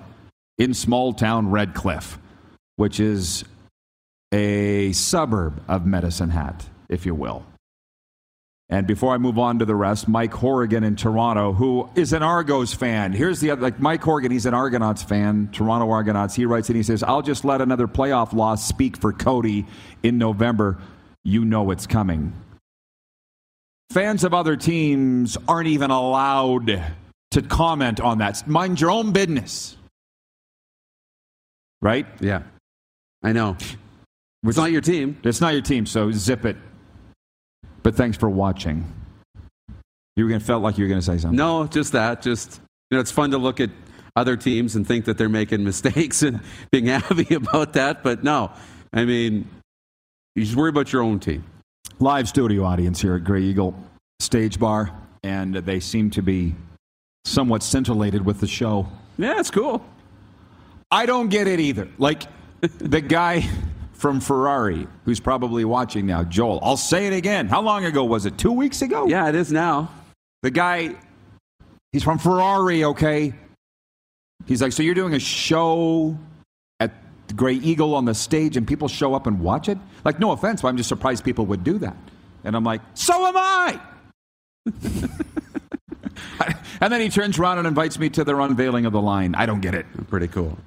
in 0.59 0.73
small 0.73 1.13
town 1.13 1.51
Red 1.51 1.75
Cliff, 1.75 2.19
which 2.77 3.01
is 3.01 3.45
a 4.33 4.93
suburb 4.93 5.61
of 5.69 5.85
Medicine 5.87 6.31
Hat, 6.31 6.67
if 6.89 7.05
you 7.05 7.15
will. 7.15 7.45
And 8.69 8.85
before 8.87 9.15
I 9.15 9.19
move 9.19 9.39
on 9.39 9.61
to 9.61 9.65
the 9.65 9.77
rest, 9.77 10.09
Mike 10.09 10.35
Horrigan 10.35 10.83
in 10.83 10.97
Toronto, 10.97 11.53
who 11.53 11.89
is 11.95 12.13
an 12.13 12.25
Argos 12.25 12.75
fan. 12.75 13.13
Here's 13.13 13.39
the 13.39 13.53
other, 13.53 13.63
like 13.63 13.79
Mike 13.79 14.03
Horrigan, 14.03 14.33
he's 14.33 14.45
an 14.47 14.55
Argonauts 14.55 15.05
fan, 15.05 15.49
Toronto 15.53 15.89
Argonauts. 15.91 16.35
He 16.35 16.47
writes 16.47 16.69
and 16.69 16.77
he 16.77 16.83
says, 16.83 17.05
I'll 17.05 17.23
just 17.23 17.45
let 17.45 17.61
another 17.61 17.87
playoff 17.87 18.33
loss 18.33 18.67
speak 18.67 18.97
for 18.97 19.13
Cody 19.13 19.67
in 20.03 20.19
November. 20.19 20.79
You 21.27 21.45
know 21.45 21.73
it's 21.73 21.89
coming. 21.89 22.33
Fans 23.91 24.23
of 24.23 24.33
other 24.33 24.55
teams 24.55 25.37
aren't 25.49 25.67
even 25.67 25.91
allowed 25.91 26.85
to 27.33 27.43
comment 27.43 27.99
on 27.99 28.19
that. 28.19 28.47
Mind 28.47 28.81
your 28.81 28.93
own 28.93 29.11
business. 29.11 29.77
Right? 31.83 32.07
Yeah, 32.21 32.45
I 33.25 33.33
know. 33.33 33.57
It's 34.45 34.57
not 34.57 34.71
your 34.71 34.81
team. 34.81 35.19
It's 35.25 35.41
not 35.41 35.53
your 35.53 35.63
team, 35.63 35.85
so 35.85 36.13
zip 36.13 36.45
it. 36.45 36.57
But 37.83 37.97
thanks 37.97 38.17
for 38.17 38.31
watching. 38.31 38.85
You 40.15 40.25
were 40.25 40.31
gonna 40.31 40.39
felt 40.39 40.63
like 40.63 40.79
you 40.79 40.85
were 40.85 40.89
going 40.89 41.01
to 41.01 41.05
say 41.07 41.19
something. 41.19 41.37
No, 41.37 41.67
just 41.67 41.91
that. 41.91 42.23
Just 42.23 42.61
you 42.89 42.99
know, 42.99 43.01
it's 43.01 43.11
fun 43.11 43.33
to 43.33 43.39
look 43.39 43.59
at 43.59 43.71
other 44.15 44.37
teams 44.37 44.77
and 44.77 44.87
think 44.87 45.07
that 45.07 45.19
they're 45.19 45.29
making 45.29 45.65
mistakes 45.73 46.23
and 46.23 46.41
being 46.71 46.87
happy 46.87 47.35
about 47.35 47.73
that. 47.73 48.05
But 48.05 48.23
no, 48.23 48.53
I 48.93 49.05
mean, 49.05 49.51
you 50.37 50.45
just 50.45 50.55
worry 50.55 50.69
about 50.69 50.93
your 50.93 51.03
own 51.03 51.19
team. 51.19 51.43
live 51.99 52.29
studio 52.29 52.63
audience 52.63 53.01
here 53.01 53.17
at 53.17 53.25
Grey 53.25 53.43
Eagle 53.43 53.75
Stage 54.21 54.61
Bar, 54.61 54.93
and 55.25 55.55
they 55.55 55.81
seem 55.81 56.11
to 56.11 56.23
be 56.23 56.55
somewhat 57.25 57.63
scintillated 57.63 58.25
with 58.25 58.41
the 58.41 58.47
show. 58.47 58.87
Yeah, 59.17 59.41
it's 59.41 59.51
cool. 59.51 59.85
I 60.91 61.07
don't 61.07 61.29
get 61.29 61.47
it 61.47 61.59
either. 61.59 61.89
Like 61.97 62.25
the 62.61 63.01
guy 63.01 63.49
from 63.95 64.21
Ferrari, 64.21 64.87
who's 65.07 65.21
probably 65.21 65.65
watching 65.65 66.05
now, 66.05 66.23
Joel. 66.23 66.61
I'll 66.63 66.77
say 66.77 67.07
it 67.07 67.15
again. 67.15 67.49
How 67.49 67.63
long 67.63 67.87
ago 67.87 68.05
was 68.05 68.27
it? 68.27 68.37
Two 68.37 68.53
weeks 68.53 68.83
ago? 68.83 69.07
Yeah, 69.07 69.31
it 69.31 69.35
is 69.35 69.51
now. 69.51 69.91
The 70.43 70.51
guy, 70.51 70.97
he's 71.93 72.05
from 72.05 72.19
Ferrari, 72.19 72.85
okay? 72.85 73.33
He's 74.45 74.61
like, 74.61 74.73
so 74.73 74.83
you're 74.83 74.95
doing 74.95 75.15
a 75.15 75.19
show 75.19 76.19
the 77.29 77.35
Grey 77.35 77.55
Eagle 77.55 77.95
on 77.95 78.05
the 78.05 78.15
stage 78.15 78.57
and 78.57 78.67
people 78.67 78.89
show 78.89 79.15
up 79.15 79.27
and 79.27 79.41
watch 79.41 79.69
it? 79.69 79.79
Like, 80.05 80.19
no 80.19 80.33
offense, 80.33 80.63
but 80.63 80.69
I'm 80.69 80.77
just 80.77 80.89
surprised 80.89 81.25
people 81.25 81.47
would 81.47 81.65
do 81.65 81.79
that. 81.79 81.97
And 82.45 82.57
I'm 82.57 82.65
like, 82.65 82.81
so 82.95 83.27
am 83.27 83.37
I! 83.37 83.81
and 86.81 86.93
then 86.93 87.01
he 87.01 87.09
turns 87.09 87.39
around 87.39 87.59
and 87.59 87.67
invites 87.67 87.99
me 87.99 88.09
to 88.11 88.25
their 88.25 88.41
unveiling 88.41 88.87
of 88.87 88.93
the 88.93 89.01
line. 89.01 89.35
I 89.35 89.47
don't 89.47 89.61
get 89.61 89.75
it. 89.75 89.87
Pretty 90.09 90.29
cool. 90.29 90.59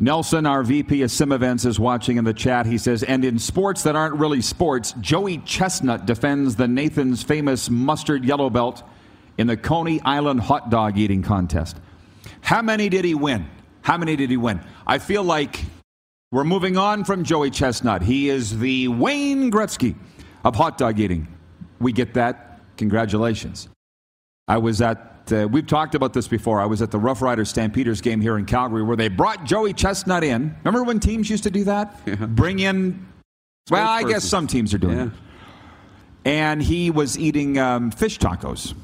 Nelson, 0.00 0.46
our 0.46 0.62
VP 0.62 1.02
of 1.02 1.10
Sim 1.10 1.32
Events, 1.32 1.64
is 1.64 1.80
watching 1.80 2.18
in 2.18 2.24
the 2.24 2.32
chat. 2.32 2.66
He 2.66 2.78
says, 2.78 3.02
and 3.02 3.24
in 3.24 3.38
sports 3.38 3.82
that 3.82 3.96
aren't 3.96 4.14
really 4.14 4.40
sports, 4.40 4.94
Joey 5.00 5.38
Chestnut 5.38 6.06
defends 6.06 6.54
the 6.54 6.68
Nathan's 6.68 7.24
famous 7.24 7.68
mustard 7.68 8.24
yellow 8.24 8.48
belt 8.48 8.84
in 9.38 9.48
the 9.48 9.56
Coney 9.56 10.00
Island 10.02 10.40
hot 10.40 10.70
dog 10.70 10.98
eating 10.98 11.22
contest. 11.22 11.76
How 12.42 12.62
many 12.62 12.88
did 12.88 13.04
he 13.04 13.14
win? 13.16 13.48
How 13.88 13.96
many 13.96 14.16
did 14.16 14.28
he 14.28 14.36
win? 14.36 14.60
I 14.86 14.98
feel 14.98 15.22
like 15.24 15.64
we're 16.30 16.44
moving 16.44 16.76
on 16.76 17.04
from 17.04 17.24
Joey 17.24 17.48
Chestnut. 17.48 18.02
He 18.02 18.28
is 18.28 18.58
the 18.58 18.88
Wayne 18.88 19.50
Gretzky 19.50 19.94
of 20.44 20.54
hot 20.54 20.76
dog 20.76 21.00
eating. 21.00 21.26
We 21.80 21.94
get 21.94 22.12
that. 22.12 22.60
Congratulations. 22.76 23.70
I 24.46 24.58
was 24.58 24.82
at 24.82 25.32
uh, 25.32 25.48
we've 25.50 25.66
talked 25.66 25.94
about 25.94 26.12
this 26.12 26.28
before. 26.28 26.60
I 26.60 26.66
was 26.66 26.82
at 26.82 26.90
the 26.90 26.98
Rough 26.98 27.22
Riders 27.22 27.48
Stampeders 27.48 28.02
game 28.02 28.20
here 28.20 28.36
in 28.36 28.44
Calgary 28.44 28.82
where 28.82 28.94
they 28.96 29.08
brought 29.08 29.44
Joey 29.44 29.72
Chestnut 29.72 30.22
in. 30.22 30.54
Remember 30.64 30.84
when 30.84 31.00
teams 31.00 31.30
used 31.30 31.44
to 31.44 31.50
do 31.50 31.64
that? 31.64 31.98
Yeah. 32.04 32.16
Bring 32.16 32.58
in, 32.58 33.06
well, 33.70 33.88
I 33.88 34.02
guess 34.02 34.22
some 34.22 34.46
teams 34.46 34.74
are 34.74 34.78
doing 34.78 34.98
Yeah. 34.98 35.04
it. 35.06 35.10
And 36.26 36.62
he 36.62 36.90
was 36.90 37.18
eating 37.18 37.58
um, 37.58 37.90
fish 37.90 38.18
tacos. 38.18 38.74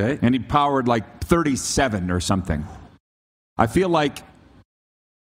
Okay. 0.00 0.18
And 0.20 0.34
he 0.34 0.40
powered 0.40 0.88
like 0.88 1.22
37 1.22 2.10
or 2.10 2.18
something. 2.18 2.66
I 3.60 3.66
feel 3.66 3.90
like, 3.90 4.22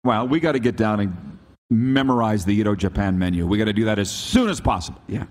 well, 0.06 0.28
we 0.28 0.40
got 0.40 0.54
to 0.54 0.60
get 0.60 0.78
down 0.78 1.02
and 1.02 1.38
memorize 1.70 2.46
the 2.46 2.54
Edo 2.56 2.74
Japan 2.74 3.20
menu. 3.20 3.46
We 3.46 3.58
got 3.58 3.66
to 3.66 3.74
do 3.74 3.84
that 3.86 4.00
as 4.00 4.10
soon 4.10 4.50
as 4.50 4.62
possible 4.62 5.02
Yeah. 5.08 5.26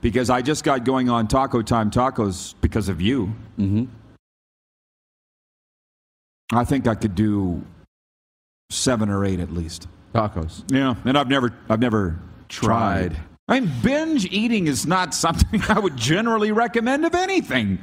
because 0.00 0.30
I 0.30 0.40
just 0.40 0.64
got 0.64 0.84
going 0.84 1.10
on 1.10 1.28
Taco 1.28 1.60
Time 1.60 1.90
Tacos 1.90 2.54
because 2.62 2.88
of 2.88 3.02
you. 3.02 3.26
Mm-hmm. 3.58 3.84
I 6.52 6.64
think 6.64 6.86
I 6.88 6.94
could 6.94 7.14
do 7.14 7.62
seven 8.70 9.10
or 9.10 9.24
eight 9.26 9.40
at 9.40 9.52
least. 9.52 9.86
Tacos. 10.14 10.62
Yeah, 10.72 10.94
and 11.04 11.18
I've 11.18 11.28
never, 11.28 11.52
I've 11.68 11.80
never 11.80 12.18
tried. 12.48 13.10
Tried. 13.10 13.22
I 13.48 13.60
mean, 13.60 13.70
binge 13.82 14.24
eating 14.32 14.66
is 14.68 14.86
not 14.86 15.12
something 15.14 15.60
I 15.68 15.78
would 15.78 15.96
generally 15.98 16.50
recommend 16.50 17.04
of 17.04 17.14
anything. 17.14 17.78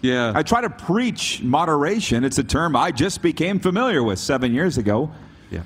Yeah. 0.00 0.32
I 0.34 0.42
try 0.42 0.60
to 0.60 0.70
preach 0.70 1.42
moderation. 1.42 2.24
It's 2.24 2.38
a 2.38 2.44
term 2.44 2.76
I 2.76 2.90
just 2.92 3.20
became 3.22 3.58
familiar 3.58 4.02
with 4.02 4.18
seven 4.18 4.54
years 4.54 4.78
ago. 4.78 5.10
yeah. 5.50 5.62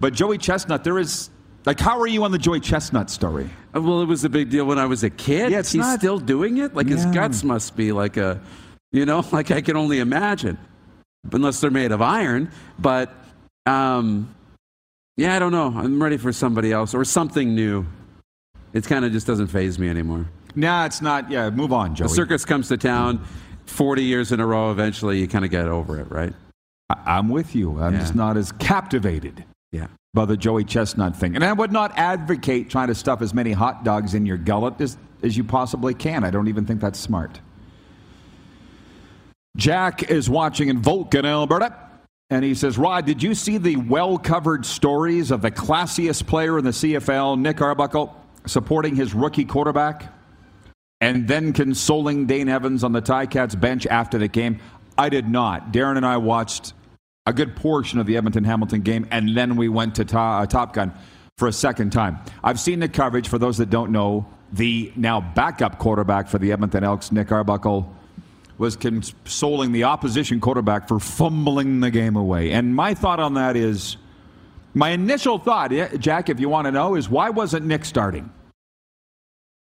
But 0.00 0.12
Joey 0.12 0.38
Chestnut, 0.38 0.84
there 0.84 0.98
is 0.98 1.30
like, 1.64 1.80
how 1.80 1.98
are 2.00 2.06
you 2.06 2.24
on 2.24 2.30
the 2.30 2.38
Joey 2.38 2.60
Chestnut 2.60 3.08
story? 3.10 3.48
Uh, 3.74 3.80
Well, 3.80 4.02
it 4.02 4.06
was 4.06 4.24
a 4.24 4.28
big 4.28 4.50
deal 4.50 4.66
when 4.66 4.78
I 4.78 4.84
was 4.86 5.02
a 5.02 5.10
kid. 5.10 5.50
Yeah, 5.50 5.60
it's 5.60 5.72
He's 5.72 5.80
not- 5.80 5.98
still 5.98 6.18
doing 6.18 6.58
it. 6.58 6.74
Like 6.74 6.88
his 6.88 7.06
guts 7.06 7.42
must 7.42 7.74
be 7.76 7.90
like 7.92 8.16
a, 8.18 8.40
you 8.92 9.06
know, 9.06 9.24
like 9.32 9.50
I 9.50 9.60
can 9.62 9.76
only 9.76 10.00
imagine, 10.00 10.58
unless 11.32 11.60
they're 11.60 11.70
made 11.70 11.90
of 11.92 12.02
iron. 12.02 12.50
But, 12.78 13.14
um, 13.64 14.34
yeah, 15.16 15.36
I 15.36 15.38
don't 15.38 15.52
know. 15.52 15.72
I'm 15.74 16.02
ready 16.02 16.16
for 16.18 16.32
somebody 16.32 16.70
else 16.72 16.92
or 16.94 17.04
something 17.04 17.54
new. 17.54 17.86
It 18.74 18.84
kind 18.84 19.04
of 19.04 19.12
just 19.12 19.26
doesn't 19.26 19.46
phase 19.46 19.78
me 19.78 19.88
anymore. 19.88 20.26
Nah, 20.56 20.84
it's 20.84 21.00
not. 21.00 21.30
Yeah, 21.30 21.48
move 21.50 21.72
on, 21.72 21.94
Joey. 21.94 22.08
The 22.08 22.14
circus 22.14 22.44
comes 22.44 22.68
to 22.68 22.76
town, 22.76 23.24
40 23.66 24.02
years 24.04 24.32
in 24.32 24.40
a 24.40 24.46
row. 24.46 24.70
Eventually, 24.70 25.18
you 25.20 25.28
kind 25.28 25.44
of 25.44 25.50
get 25.50 25.66
over 25.68 25.98
it, 26.00 26.10
right? 26.10 26.32
I- 26.90 27.16
I'm 27.18 27.28
with 27.28 27.54
you. 27.54 27.80
I'm 27.80 27.94
Yeah. 27.94 28.00
just 28.00 28.14
not 28.14 28.36
as 28.36 28.52
captivated. 28.52 29.44
Yeah. 29.72 29.86
by 30.12 30.24
the 30.24 30.36
Joey 30.36 30.62
Chestnut 30.62 31.16
thing. 31.16 31.34
And 31.34 31.42
I 31.42 31.52
would 31.52 31.72
not 31.72 31.90
advocate 31.98 32.70
trying 32.70 32.86
to 32.86 32.94
stuff 32.94 33.20
as 33.20 33.34
many 33.34 33.50
hot 33.50 33.82
dogs 33.82 34.14
in 34.14 34.24
your 34.26 34.36
gullet 34.36 34.80
as, 34.80 34.96
as 35.24 35.36
you 35.36 35.42
possibly 35.42 35.92
can. 35.92 36.22
I 36.22 36.30
don't 36.30 36.46
even 36.46 36.64
think 36.66 36.80
that's 36.80 37.00
smart. 37.00 37.40
Jack 39.56 40.04
is 40.10 40.30
watching 40.30 40.68
in 40.68 40.80
Vulcan, 40.80 41.26
Alberta. 41.26 41.74
And 42.30 42.44
he 42.44 42.54
says, 42.54 42.78
Rod, 42.78 43.06
did 43.06 43.22
you 43.24 43.34
see 43.34 43.58
the 43.58 43.74
well 43.76 44.16
covered 44.16 44.64
stories 44.64 45.30
of 45.32 45.42
the 45.42 45.50
classiest 45.50 46.26
player 46.26 46.58
in 46.58 46.64
the 46.64 46.70
CFL, 46.72 47.36
Nick 47.38 47.60
Arbuckle, 47.60 48.14
supporting 48.46 48.96
his 48.96 49.14
rookie 49.14 49.44
quarterback 49.44 50.12
and 51.04 51.28
then 51.28 51.52
consoling 51.52 52.24
Dane 52.24 52.48
Evans 52.48 52.82
on 52.82 52.92
the 52.92 53.02
Ticats 53.02 53.60
bench 53.60 53.86
after 53.86 54.16
the 54.16 54.26
game? 54.26 54.58
I 54.96 55.10
did 55.10 55.28
not. 55.28 55.70
Darren 55.70 55.98
and 55.98 56.06
I 56.06 56.16
watched 56.16 56.72
a 57.26 57.32
good 57.32 57.54
portion 57.56 57.98
of 57.98 58.06
the 58.06 58.16
Edmonton 58.16 58.44
Hamilton 58.44 58.80
game, 58.80 59.06
and 59.10 59.36
then 59.36 59.56
we 59.56 59.68
went 59.68 59.96
to 59.96 60.04
to- 60.06 60.18
uh, 60.18 60.46
Top 60.46 60.72
Gun 60.72 60.94
for 61.36 61.46
a 61.46 61.52
second 61.52 61.90
time. 61.90 62.18
I've 62.42 62.58
seen 62.58 62.80
the 62.80 62.88
coverage. 62.88 63.28
For 63.28 63.38
those 63.38 63.58
that 63.58 63.68
don't 63.68 63.92
know, 63.92 64.26
the 64.52 64.92
now 64.96 65.20
backup 65.20 65.78
quarterback 65.78 66.26
for 66.26 66.38
the 66.38 66.52
Edmonton 66.52 66.84
Elks, 66.84 67.12
Nick 67.12 67.30
Arbuckle, 67.30 67.92
was 68.56 68.74
consoling 68.74 69.72
the 69.72 69.84
opposition 69.84 70.40
quarterback 70.40 70.88
for 70.88 70.98
fumbling 70.98 71.80
the 71.80 71.90
game 71.90 72.16
away. 72.16 72.52
And 72.52 72.74
my 72.74 72.94
thought 72.94 73.20
on 73.20 73.34
that 73.34 73.56
is 73.56 73.98
my 74.72 74.90
initial 74.90 75.38
thought, 75.38 75.70
Jack, 75.98 76.30
if 76.30 76.40
you 76.40 76.48
want 76.48 76.66
to 76.66 76.72
know, 76.72 76.94
is 76.94 77.10
why 77.10 77.28
wasn't 77.30 77.66
Nick 77.66 77.84
starting? 77.84 78.30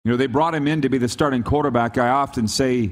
You 0.03 0.11
know, 0.11 0.17
they 0.17 0.27
brought 0.27 0.55
him 0.55 0.67
in 0.67 0.81
to 0.81 0.89
be 0.89 0.97
the 0.97 1.07
starting 1.07 1.43
quarterback. 1.43 1.97
I 1.97 2.09
often 2.09 2.47
say, 2.47 2.91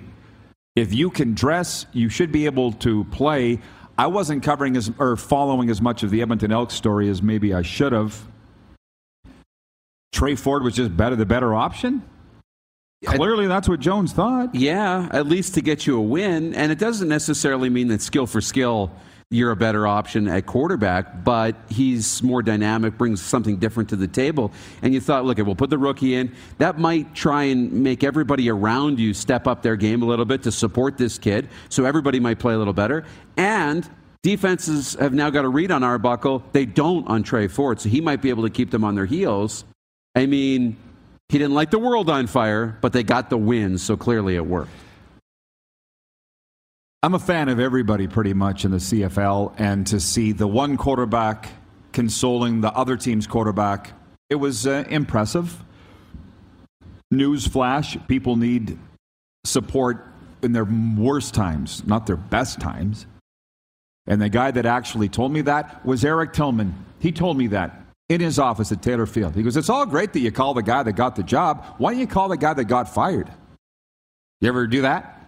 if 0.76 0.94
you 0.94 1.10
can 1.10 1.34
dress, 1.34 1.86
you 1.92 2.10
should 2.10 2.32
be 2.32 2.46
able 2.46 2.74
to 2.74 3.04
play. 3.06 3.60
I 3.98 4.08
wasn't 4.08 4.44
covering 4.44 4.78
as 4.78 4.92
or 5.00 5.16
following 5.18 5.70
as 5.70 5.82
much 5.82 6.04
of 6.04 6.12
the 6.12 6.22
Edmonton 6.22 6.52
Elks 6.52 6.76
story 6.76 7.10
as 7.10 7.22
maybe 7.22 7.54
I 7.54 7.64
should 7.64 7.92
have. 7.92 8.28
Tre 10.12 10.36
Ford 10.36 10.64
was 10.64 10.76
just 10.76 10.96
better, 10.96 11.16
the 11.16 11.26
better 11.26 11.54
option. 11.54 12.04
Clearly, 13.06 13.48
that's 13.48 13.70
what 13.70 13.80
Jones 13.80 14.12
thought. 14.12 14.54
Yeah, 14.54 15.08
at 15.12 15.26
least 15.26 15.54
to 15.56 15.62
get 15.62 15.88
you 15.88 15.98
a 15.98 16.02
win. 16.02 16.54
And 16.54 16.72
it 16.72 16.78
doesn't 16.78 17.08
necessarily 17.08 17.70
mean 17.70 17.88
that 17.88 18.02
skill 18.02 18.28
for 18.28 18.42
skill, 18.42 18.92
you're 19.32 19.52
a 19.52 19.56
better 19.56 19.86
option 19.86 20.28
at 20.28 20.48
quarterback, 20.48 21.24
but 21.24 21.56
he's 21.70 22.24
more 22.24 22.42
dynamic, 22.42 22.98
brings 22.98 23.22
something 23.22 23.58
different 23.58 23.90
to 23.90 23.96
the 23.96 24.08
table. 24.08 24.52
And 24.82 24.92
you 24.92 25.00
thought, 25.00 25.24
look, 25.24 25.38
we'll 25.38 25.54
put 25.54 25.70
the 25.70 25.78
rookie 25.78 26.16
in. 26.16 26.34
That 26.58 26.80
might 26.80 27.14
try 27.14 27.44
and 27.44 27.72
make 27.72 28.04
everybody 28.04 28.50
around 28.50 29.00
you 29.00 29.14
step 29.14 29.46
up 29.46 29.62
their 29.62 29.76
game 29.76 30.02
a 30.02 30.06
little 30.06 30.26
bit 30.26 30.42
to 30.44 30.52
support 30.52 30.98
this 30.98 31.20
kid. 31.20 31.48
So 31.70 31.86
everybody 31.86 32.20
might 32.20 32.40
play 32.40 32.56
a 32.56 32.58
little 32.58 32.74
better. 32.74 33.06
And 33.38 33.88
defenses 34.24 34.96
have 34.96 35.14
now 35.14 35.30
got 35.30 35.46
a 35.46 35.50
read 35.50 35.70
on 35.70 35.84
Arbuckle. 35.84 36.44
They 36.52 36.66
don't 36.66 37.08
on 37.08 37.22
Tre 37.22 37.48
Ford. 37.48 37.80
So 37.80 37.90
he 37.90 38.02
might 38.02 38.24
be 38.24 38.30
able 38.30 38.44
to 38.44 38.50
keep 38.50 38.72
them 38.72 38.84
on 38.84 38.96
their 38.96 39.06
heels. 39.06 39.64
I 40.16 40.26
mean, 40.26 40.76
he 41.30 41.38
didn't 41.38 41.54
light 41.54 41.70
the 41.70 41.78
world 41.78 42.10
on 42.10 42.26
fire, 42.26 42.80
but 42.82 42.94
they 42.94 43.04
got 43.04 43.30
the 43.30 43.38
win, 43.38 43.78
so 43.78 43.96
clearly 43.96 44.36
it 44.36 44.46
worked. 44.48 44.72
I'm 47.02 47.14
a 47.14 47.20
fan 47.20 47.48
of 47.48 47.62
everybody 47.62 48.08
pretty 48.08 48.34
much 48.34 48.66
in 48.66 48.72
the 48.72 48.78
CFL, 48.78 49.54
and 49.58 49.88
to 49.88 50.02
see 50.02 50.34
the 50.34 50.48
one 50.48 50.76
quarterback 50.76 51.48
consoling 51.94 52.60
the 52.60 52.74
other 52.74 52.98
team's 52.98 53.26
quarterback, 53.26 53.94
it 54.30 54.36
was 54.36 54.68
uh, 54.68 54.84
impressive. 54.90 55.64
News 57.10 57.48
flash: 57.48 57.98
people 58.10 58.36
need 58.36 58.78
support 59.46 60.06
in 60.42 60.52
their 60.52 60.66
worst 60.66 61.34
times, 61.34 61.88
not 61.88 62.06
their 62.06 62.18
best 62.18 62.60
times. 62.60 63.06
And 64.06 64.22
the 64.22 64.28
guy 64.28 64.52
that 64.52 64.66
actually 64.66 65.08
told 65.08 65.32
me 65.32 65.40
that 65.44 65.86
was 65.86 66.04
Eric 66.04 66.34
Tillman. 66.34 66.76
He 67.00 67.14
told 67.14 67.38
me 67.38 67.48
that 67.48 67.82
in 68.10 68.20
his 68.20 68.40
office 68.40 68.74
at 68.74 68.82
Taylor 68.82 69.06
Field. 69.06 69.36
He 69.36 69.44
goes, 69.44 69.56
It's 69.56 69.70
all 69.70 69.86
great 69.86 70.12
that 70.12 70.20
you 70.20 70.34
call 70.34 70.54
the 70.54 70.64
guy 70.64 70.84
that 70.84 70.94
got 70.94 71.16
the 71.16 71.24
job. 71.24 71.64
Why 71.78 71.92
don't 71.92 72.00
you 72.02 72.08
call 72.08 72.28
the 72.28 72.36
guy 72.36 72.54
that 72.54 72.66
got 72.66 72.94
fired? 72.94 73.30
You 74.42 74.50
ever 74.50 74.68
do 74.68 74.82
that? 74.82 75.19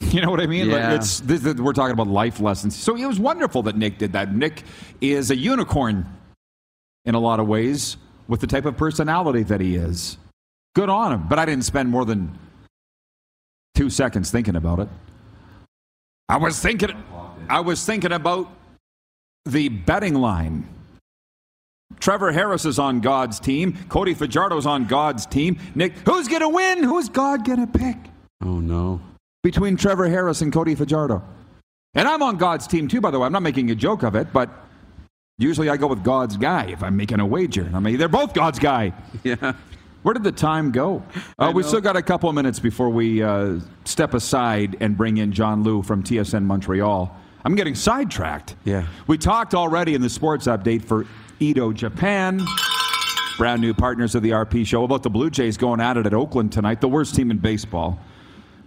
You 0.10 0.20
know 0.22 0.30
what 0.30 0.40
I 0.40 0.46
mean? 0.46 0.70
Like, 0.70 0.80
it's 0.96 1.20
this, 1.20 1.40
this- 1.40 1.54
we're 1.54 1.72
talking 1.72 1.92
about 1.92 2.08
life 2.08 2.40
lessons. 2.40 2.74
So 2.76 2.96
it 2.96 3.06
was 3.06 3.20
wonderful 3.20 3.62
that 3.64 3.76
Nick 3.76 3.98
did 3.98 4.12
that. 4.14 4.34
Nick 4.34 4.64
is 5.00 5.30
a 5.30 5.36
unicorn 5.36 6.04
in 7.04 7.14
a 7.14 7.20
lot 7.20 7.38
of 7.38 7.46
ways 7.46 7.96
with 8.26 8.40
the 8.40 8.46
type 8.46 8.64
of 8.64 8.76
personality 8.76 9.42
that 9.44 9.60
he 9.60 9.76
is. 9.76 10.18
Good 10.74 10.88
on 10.88 11.12
him. 11.12 11.28
But 11.28 11.38
I 11.38 11.44
didn't 11.44 11.64
spend 11.64 11.90
more 11.90 12.04
than 12.04 12.36
two 13.74 13.88
seconds 13.90 14.30
thinking 14.30 14.56
about 14.56 14.80
it. 14.80 14.88
I 16.28 16.36
was 16.38 16.58
thinking. 16.60 16.90
I 17.48 17.60
was 17.60 17.84
thinking 17.84 18.12
about 18.12 18.50
the 19.46 19.68
betting 19.68 20.14
line. 20.14 20.66
Trevor 21.98 22.32
Harris 22.32 22.64
is 22.64 22.78
on 22.78 23.00
God's 23.00 23.38
team. 23.40 23.76
Cody 23.88 24.14
Fajardo's 24.14 24.64
on 24.66 24.86
God's 24.86 25.26
team. 25.26 25.58
Nick, 25.74 25.92
who's 26.06 26.28
going 26.28 26.40
to 26.42 26.48
win? 26.48 26.82
Who's 26.84 27.08
God 27.08 27.44
going 27.44 27.60
to 27.66 27.78
pick 27.78 27.96
Oh, 28.42 28.58
no. 28.60 29.00
Between 29.42 29.76
Trevor 29.76 30.08
Harris 30.08 30.42
and 30.42 30.52
Cody 30.52 30.74
Fajardo? 30.74 31.22
And 31.94 32.06
I'm 32.06 32.22
on 32.22 32.36
God's 32.36 32.66
team 32.66 32.88
too, 32.88 33.00
by 33.00 33.10
the 33.10 33.18
way. 33.18 33.26
I'm 33.26 33.32
not 33.32 33.42
making 33.42 33.70
a 33.70 33.74
joke 33.74 34.02
of 34.02 34.14
it, 34.14 34.32
but 34.32 34.50
usually 35.38 35.70
I 35.70 35.76
go 35.76 35.86
with 35.86 36.04
God's 36.04 36.36
guy 36.36 36.66
if 36.66 36.82
I'm 36.82 36.96
making 36.96 37.20
a 37.20 37.26
wager. 37.26 37.68
I 37.74 37.80
mean, 37.80 37.96
they're 37.96 38.08
both 38.08 38.34
God's 38.34 38.58
guy. 38.58 38.92
Yeah. 39.24 39.54
Where 40.02 40.14
did 40.14 40.24
the 40.24 40.32
time 40.32 40.70
go? 40.70 41.02
Uh, 41.38 41.52
we 41.54 41.62
still 41.62 41.82
got 41.82 41.94
a 41.94 42.00
couple 42.00 42.30
of 42.30 42.34
minutes 42.34 42.58
before 42.58 42.88
we 42.88 43.22
uh, 43.22 43.60
step 43.84 44.14
aside 44.14 44.78
and 44.80 44.96
bring 44.96 45.18
in 45.18 45.30
John 45.30 45.62
Lu 45.62 45.82
from 45.82 46.02
TSN 46.02 46.44
Montreal. 46.44 47.14
I'm 47.44 47.54
getting 47.54 47.74
sidetracked. 47.74 48.56
Yeah. 48.64 48.86
We 49.08 49.18
talked 49.18 49.54
already 49.54 49.94
in 49.94 50.00
the 50.00 50.08
sports 50.08 50.46
update 50.46 50.84
for 50.84 51.04
Edo 51.38 51.72
Japan, 51.74 52.40
brand 53.36 53.60
new 53.60 53.74
partners 53.74 54.14
of 54.14 54.22
the 54.22 54.30
RP 54.30 54.66
show, 54.66 54.84
about 54.84 55.02
the 55.02 55.10
Blue 55.10 55.28
Jays 55.28 55.58
going 55.58 55.82
at 55.82 55.98
it 55.98 56.06
at 56.06 56.14
Oakland 56.14 56.50
tonight, 56.52 56.80
the 56.80 56.88
worst 56.88 57.14
team 57.14 57.30
in 57.30 57.36
baseball. 57.36 57.98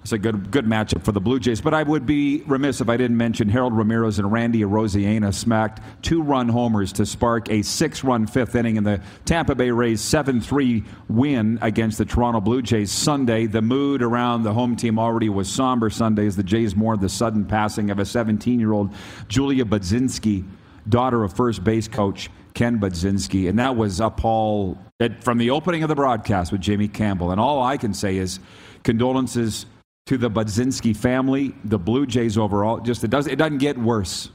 It's 0.04 0.12
a 0.12 0.18
good 0.18 0.52
good 0.52 0.66
matchup 0.66 1.02
for 1.06 1.14
the 1.14 1.22
Blue 1.22 1.40
Jays. 1.40 1.62
But 1.62 1.74
I 1.74 1.82
would 1.82 2.06
be 2.06 2.44
remiss 2.46 2.82
if 2.82 2.90
I 2.90 2.98
didn't 2.98 3.16
mention 3.16 3.48
Harold 3.48 3.72
Ramirez 3.72 4.20
and 4.20 4.30
Randy 4.30 4.60
Arozarena 4.60 5.34
smacked 5.34 5.82
two 6.02 6.22
run 6.22 6.50
homers 6.50 6.92
to 6.94 7.06
spark 7.06 7.50
a 7.50 7.62
six 7.62 8.04
run 8.04 8.28
fifth 8.28 8.54
inning 8.54 8.76
in 8.76 8.84
the 8.84 9.02
Tampa 9.24 9.56
Bay 9.56 9.72
Rays 9.72 10.02
7 10.02 10.42
3 10.42 10.84
win 11.08 11.58
against 11.62 12.00
the 12.00 12.04
Toronto 12.04 12.42
Blue 12.42 12.62
Jays 12.62 12.92
Sunday. 12.92 13.46
The 13.46 13.62
mood 13.62 14.02
around 14.02 14.44
the 14.44 14.52
home 14.52 14.76
team 14.76 15.00
already 15.00 15.30
was 15.30 15.50
somber 15.50 15.90
Sunday 15.90 16.28
as 16.28 16.36
the 16.36 16.44
Jays 16.44 16.76
mourned 16.76 17.00
the 17.00 17.08
sudden 17.08 17.46
passing 17.46 17.90
of 17.90 17.98
a 17.98 18.06
17 18.06 18.60
year 18.60 18.74
old 18.74 18.94
Julia 19.30 19.64
Budzinski, 19.64 20.46
daughter 20.90 21.24
of 21.24 21.32
first 21.32 21.64
base 21.64 21.88
coach 21.88 22.30
Ken 22.56 22.78
Budzinski. 22.78 23.48
And 23.48 23.58
that 23.58 23.78
was 23.78 24.02
up 24.02 24.26
all 24.26 24.78
from 25.22 25.38
the 25.38 25.50
opening 25.50 25.84
of 25.84 25.88
the 25.88 25.96
broadcast 25.96 26.52
with 26.52 26.60
Jamie 26.60 26.90
Campbell. 26.90 27.32
And 27.32 27.40
all 27.40 27.64
I 27.64 27.78
can 27.78 27.94
say 27.94 28.18
is 28.18 28.42
condolences 28.84 29.66
to 30.08 30.18
the 30.18 30.30
Budzinski 30.30 30.96
family, 30.96 31.54
the 31.64 31.80
Blue 31.80 32.06
Jays 32.06 32.38
overall. 32.38 32.80
Just 32.80 33.04
it 33.04 33.10
does 33.10 33.28
it 33.28 33.38
doesn't 33.38 33.60
get 33.60 33.78
worse. 33.78 34.30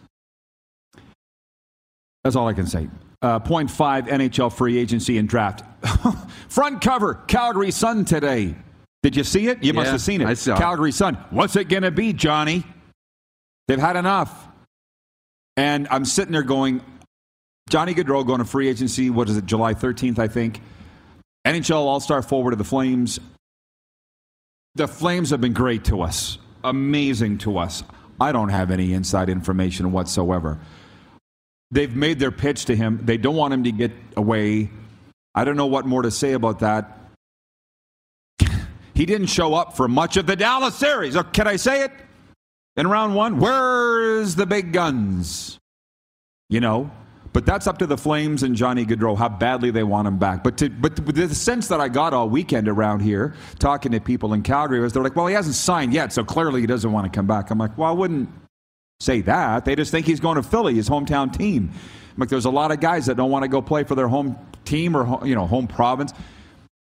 That's 2.25 2.37
all 2.37 2.49
I 2.49 2.53
can 2.53 2.67
say. 2.67 2.89
Uh, 3.21 3.39
point 3.39 3.71
five 3.71 4.07
NHL 4.07 4.53
free 4.53 4.79
agency 4.79 5.19
and 5.19 5.29
draft. 5.29 5.65
Front 6.49 6.81
cover 6.81 7.15
Calgary 7.27 7.71
Sun 7.71 8.05
today. 8.05 8.55
Did 9.03 9.17
you 9.17 9.25
see 9.25 9.49
it? 9.49 9.63
You 9.63 9.73
must 9.73 9.91
have 9.91 10.01
seen 10.01 10.21
it. 10.21 10.27
I 10.27 10.35
saw. 10.35 10.57
Calgary 10.57 10.93
Sun. 10.93 11.15
What's 11.31 11.55
it 11.57 11.69
going 11.69 11.85
to 11.85 11.91
be, 11.91 12.13
Johnny? 12.13 12.65
They've 13.69 13.79
had 13.79 13.97
enough. 13.97 14.49
And 15.57 15.87
I'm 15.91 16.05
sitting 16.05 16.33
there 16.33 16.43
going, 16.43 16.81
Johnny 17.69 17.95
Gaudreau 17.95 18.27
going 18.27 18.39
to 18.39 18.45
free 18.45 18.69
agency. 18.69 19.11
What 19.11 19.29
is 19.29 19.37
it, 19.37 19.47
July 19.47 19.75
13th, 19.75 20.19
I 20.19 20.27
think? 20.29 20.61
NHL 21.47 21.77
All 21.77 22.01
Star 22.01 22.23
forward 22.23 22.53
of 22.53 22.59
the 22.59 22.65
Flames. 22.65 23.21
The 24.75 24.89
Flames 24.89 25.31
have 25.31 25.41
been 25.41 25.53
great 25.53 25.85
to 25.85 26.03
us, 26.03 26.39
amazing 26.63 27.39
to 27.39 27.59
us. 27.59 27.83
I 28.21 28.33
don't 28.33 28.49
have 28.49 28.71
any 28.71 28.93
inside 28.93 29.29
information 29.29 29.93
whatsoever. 29.93 30.59
They've 31.71 31.95
made 31.95 32.19
their 32.19 32.31
pitch 32.31 32.65
to 32.67 32.77
him. 32.77 33.01
They 33.05 33.17
don't 33.17 33.37
want 33.37 33.55
him 33.55 33.65
to 33.65 33.73
get 33.73 33.93
away. 34.17 34.71
I 35.35 35.45
don't 35.45 35.57
know 35.57 35.67
what 35.67 35.87
more 35.87 36.03
to 36.03 36.11
say 36.11 36.33
about 36.33 36.61
that. 36.61 36.99
He 38.95 39.07
didn't 39.07 39.29
show 39.29 39.55
up 39.55 39.77
for 39.77 39.87
much 39.87 40.17
of 40.17 40.27
the 40.27 40.35
Dallas 40.35 40.75
series. 40.75 41.15
Oh, 41.15 41.23
Can 41.23 41.47
I 41.47 41.55
say 41.55 41.85
it? 41.85 41.93
In 42.77 42.89
round 42.89 43.15
one, 43.15 43.39
where's 43.39 44.35
the 44.35 44.45
big 44.45 44.73
guns? 44.73 45.59
You 46.49 46.59
know, 46.59 46.91
but 47.33 47.45
that's 47.47 47.67
up 47.67 47.79
to 47.79 47.87
the 47.87 47.97
Flames 47.97 48.43
and 48.43 48.55
Johnny 48.57 48.85
Gaudreau 48.85 49.17
how 49.17 49.29
badly 49.29 49.71
they 49.71 49.83
want 49.83 50.09
him 50.09 50.19
back. 50.19 50.43
But 50.43 50.57
to, 50.59 50.71
but 50.71 50.97
the 50.97 51.35
sense 51.35 51.69
that 51.69 51.81
I 51.81 51.89
got 51.89 52.15
all 52.15 52.29
weekend 52.29 52.69
around 52.69 53.01
here 53.01 53.35
talking 53.59 53.93
to 53.93 54.01
people 54.01 54.33
in 54.33 54.43
Calgary 54.43 54.81
was 54.81 54.93
they're 54.93 55.03
like, 55.03 55.17
well, 55.17 55.27
he 55.27 55.35
hasn't 55.35 55.57
signed 55.57 55.93
yet, 55.93 56.13
so 56.13 56.25
clearly 56.25 56.61
he 56.61 56.67
doesn't 56.67 56.91
want 56.91 57.11
to 57.11 57.17
come 57.17 57.27
back. 57.27 57.51
I'm 57.51 57.59
like, 57.59 57.77
well, 57.77 57.91
I 57.91 57.93
wouldn't 57.93 58.29
say 59.01 59.21
that. 59.23 59.65
They 59.65 59.77
just 59.77 59.91
think 59.91 60.07
he's 60.07 60.21
going 60.21 60.37
to 60.37 60.43
Philly, 60.43 60.75
his 60.75 60.89
hometown 60.89 61.37
team. 61.37 61.71
I'm 61.73 62.21
like, 62.21 62.29
there's 62.29 62.47
a 62.47 62.51
lot 62.51 62.73
of 62.73 62.81
guys 62.81 63.07
that 63.07 63.17
don't 63.17 63.31
want 63.31 63.45
to 63.45 63.49
go 63.49 63.63
play 63.63 63.85
for 63.85 63.95
their 63.95 64.09
home 64.09 64.37
team 64.65 64.97
or 64.97 65.27
you 65.27 65.35
know 65.35 65.47
home 65.47 65.67
province. 65.67 66.13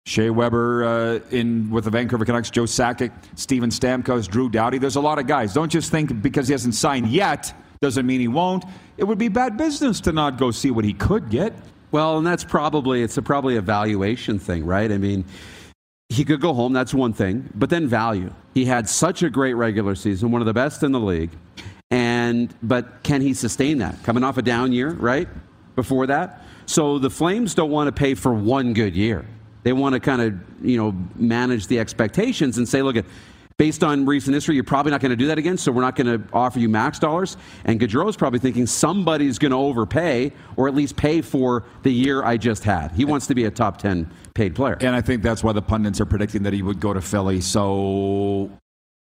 Shea 0.06 0.30
Weber 0.30 0.86
uh, 0.86 1.36
in 1.36 1.69
with 1.69 1.84
the 1.84 1.89
Vancouver 1.89 2.23
Canucks, 2.23 2.50
Joe 2.50 2.63
Sakic, 2.63 3.12
Steven 3.36 3.69
Stamkos, 3.69 4.30
Drew 4.30 4.50
Doughty. 4.50 4.78
There's 4.78 4.95
a 4.95 5.02
lot 5.02 5.19
of 5.19 5.28
guys. 5.28 5.54
Don't 5.54 5.69
just 5.69 5.91
think 5.91 6.21
because 6.21 6.47
he 6.47 6.54
hasn't 6.54 6.76
signed 6.76 7.08
yet 7.08 7.54
doesn't 7.81 8.05
mean 8.05 8.19
he 8.19 8.27
won't. 8.27 8.65
It 8.97 9.03
would 9.03 9.17
be 9.17 9.27
bad 9.27 9.57
business 9.57 9.99
to 10.01 10.11
not 10.11 10.37
go 10.37 10.51
see 10.51 10.71
what 10.71 10.85
he 10.85 10.93
could 10.93 11.29
get. 11.29 11.53
Well, 11.91 12.17
and 12.17 12.27
that's 12.27 12.43
probably 12.43 13.01
it's 13.01 13.17
a 13.17 13.21
probably 13.21 13.55
a 13.55 13.61
valuation 13.61 14.39
thing, 14.39 14.65
right? 14.65 14.91
I 14.91 14.97
mean, 14.97 15.25
he 16.09 16.23
could 16.23 16.41
go 16.41 16.53
home, 16.53 16.73
that's 16.73 16.93
one 16.93 17.13
thing, 17.13 17.49
but 17.55 17.69
then 17.69 17.87
value. 17.87 18.33
He 18.53 18.65
had 18.65 18.87
such 18.89 19.23
a 19.23 19.29
great 19.29 19.53
regular 19.53 19.95
season, 19.95 20.31
one 20.31 20.41
of 20.41 20.47
the 20.47 20.53
best 20.53 20.83
in 20.83 20.91
the 20.91 20.99
league. 20.99 21.31
And 21.91 22.53
but 22.61 23.03
can 23.03 23.21
he 23.21 23.33
sustain 23.33 23.77
that? 23.77 24.03
Coming 24.03 24.23
off 24.23 24.37
a 24.37 24.41
down 24.41 24.73
year, 24.73 24.89
right? 24.89 25.27
Before 25.75 26.07
that. 26.07 26.43
So 26.65 26.99
the 26.99 27.09
Flames 27.09 27.53
don't 27.53 27.71
want 27.71 27.87
to 27.87 27.91
pay 27.93 28.13
for 28.13 28.33
one 28.33 28.73
good 28.73 28.95
year. 28.95 29.25
They 29.63 29.73
want 29.73 29.93
to 29.93 29.99
kind 29.99 30.21
of, 30.21 30.33
you 30.61 30.77
know, 30.77 30.95
manage 31.15 31.67
the 31.67 31.79
expectations 31.79 32.57
and 32.57 32.67
say, 32.67 32.81
look 32.81 32.95
at 32.95 33.05
based 33.57 33.83
on 33.83 34.05
recent 34.05 34.33
history, 34.35 34.53
you're 34.55 34.63
probably 34.63 34.91
not 34.91 35.01
going 35.01 35.09
to 35.09 35.15
do 35.15 35.27
that 35.27 35.37
again, 35.39 35.57
so 35.57 35.71
we're 35.71 35.81
not 35.81 35.95
going 35.95 36.05
to 36.05 36.27
offer 36.31 36.59
you 36.59 36.69
max 36.69 36.99
dollars. 36.99 37.37
And 37.65 37.79
Gaudreau's 37.79 38.15
probably 38.15 38.39
thinking 38.39 38.67
somebody's 38.67 39.39
going 39.39 39.51
to 39.51 39.57
overpay 39.57 40.31
or 40.55 40.67
at 40.67 40.75
least 40.75 40.95
pay 40.95 41.21
for 41.21 41.63
the 41.81 41.91
year 41.91 42.23
I 42.23 42.37
just 42.37 42.63
had. 42.63 42.91
He 42.91 43.03
wants 43.03 43.27
to 43.27 43.35
be 43.35 43.45
a 43.45 43.51
top 43.51 43.77
10 43.77 44.09
paid 44.35 44.53
player. 44.55 44.77
And 44.79 44.95
I 44.95 45.01
think 45.01 45.23
that's 45.23 45.43
why 45.43 45.53
the 45.53 45.61
pundits 45.61 45.99
are 45.99 46.05
predicting 46.05 46.43
that 46.43 46.53
he 46.53 46.61
would 46.61 46.79
go 46.79 46.93
to 46.93 47.01
Philly. 47.01 47.41
So 47.41 48.51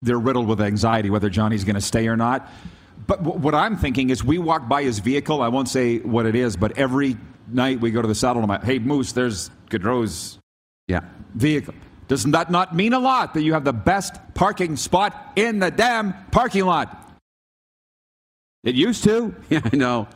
they're 0.03 0.19
riddled 0.19 0.47
with 0.49 0.61
anxiety 0.63 1.11
whether 1.11 1.29
Johnny's 1.29 1.65
going 1.65 1.75
to 1.75 1.81
stay 1.83 2.09
or 2.09 2.17
not. 2.17 2.49
But 3.07 3.23
w- 3.23 3.39
what 3.39 3.55
I'm 3.55 3.77
thinking 3.77 4.09
is 4.09 4.25
we 4.25 4.39
walk 4.39 4.69
by 4.69 4.83
his 4.83 5.01
vehicle. 5.01 5.43
I 5.43 5.49
won't 5.49 5.69
say 5.69 5.99
what 5.99 6.25
it 6.25 6.35
is, 6.35 6.57
but 6.57 6.79
every 6.79 7.19
night 7.47 7.81
we 7.81 7.91
go 7.91 8.01
to 8.01 8.09
the 8.09 8.15
saddle. 8.15 8.43
I'm 8.43 8.49
like, 8.49 8.65
hey, 8.65 8.79
Moose, 8.79 9.13
there's 9.13 9.51
Gaudreau's 9.69 10.39
Yeah. 10.89 11.01
vehicle. 11.35 11.75
Doesn't 12.11 12.33
that 12.33 12.51
not 12.51 12.75
mean 12.75 12.93
a 12.93 12.99
lot 12.99 13.35
that 13.35 13.43
you 13.43 13.53
have 13.53 13.63
the 13.63 13.73
best 13.73 14.17
parking 14.35 14.75
spot 14.75 15.15
in 15.37 15.61
the 15.61 15.71
damn 15.71 16.13
parking 16.33 16.65
lot? 16.65 17.09
It 18.65 18.75
used 18.75 19.05
to. 19.05 19.33
Yeah, 19.49 19.61
I 19.73 19.77
know. 19.77 20.09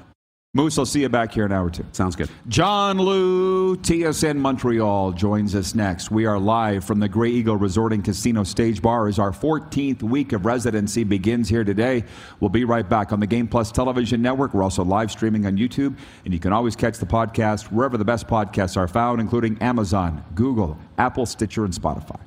Moose, 0.57 0.79
I'll 0.79 0.87
see 0.87 1.01
you 1.01 1.09
back 1.09 1.33
here 1.33 1.45
in 1.45 1.51
an 1.51 1.59
hour 1.59 1.67
or 1.67 1.71
two. 1.71 1.85
Sounds 1.91 2.15
good. 2.15 2.31
John 2.47 2.97
Lu, 2.97 3.77
TSN 3.77 4.37
Montreal, 4.37 5.11
joins 5.11 5.53
us 5.57 5.75
next. 5.75 6.13
We 6.13 6.27
are 6.27 6.39
live 6.39 6.85
from 6.85 7.01
the 7.01 7.09
Grey 7.09 7.31
Eagle 7.31 7.57
Resort 7.57 7.93
and 7.93 8.05
Casino 8.05 8.45
Stage 8.45 8.81
Bar 8.81 9.09
as 9.09 9.19
our 9.19 9.33
14th 9.33 10.05
week 10.05 10.33
of 10.33 10.47
residency 10.47 11.03
begins 11.03 11.49
here 11.49 11.65
today. 11.65 12.05
We'll 12.39 12.51
be 12.51 12.65
right 12.65 12.89
back 12.89 13.13
on 13.13 13.19
the 13.19 13.27
Game 13.27 13.49
Plus 13.49 13.73
Television 13.73 14.23
Network. 14.23 14.55
We're 14.55 14.63
also 14.63 14.85
live 14.85 15.11
streaming 15.11 15.45
on 15.45 15.57
YouTube, 15.59 15.99
and 16.25 16.33
you 16.33 16.39
can 16.39 16.53
always 16.53 16.77
catch 16.77 16.99
the 16.99 17.07
podcast 17.07 17.73
wherever 17.73 17.99
the 17.99 18.05
best 18.05 18.29
podcasts 18.29 18.77
are 18.77 18.87
found, 18.87 19.21
including 19.21 19.59
Amazon, 19.59 20.25
Google, 20.37 20.79
Apple, 20.99 21.27
Stitcher, 21.27 21.65
and 21.65 21.75
Spotify. 21.75 22.21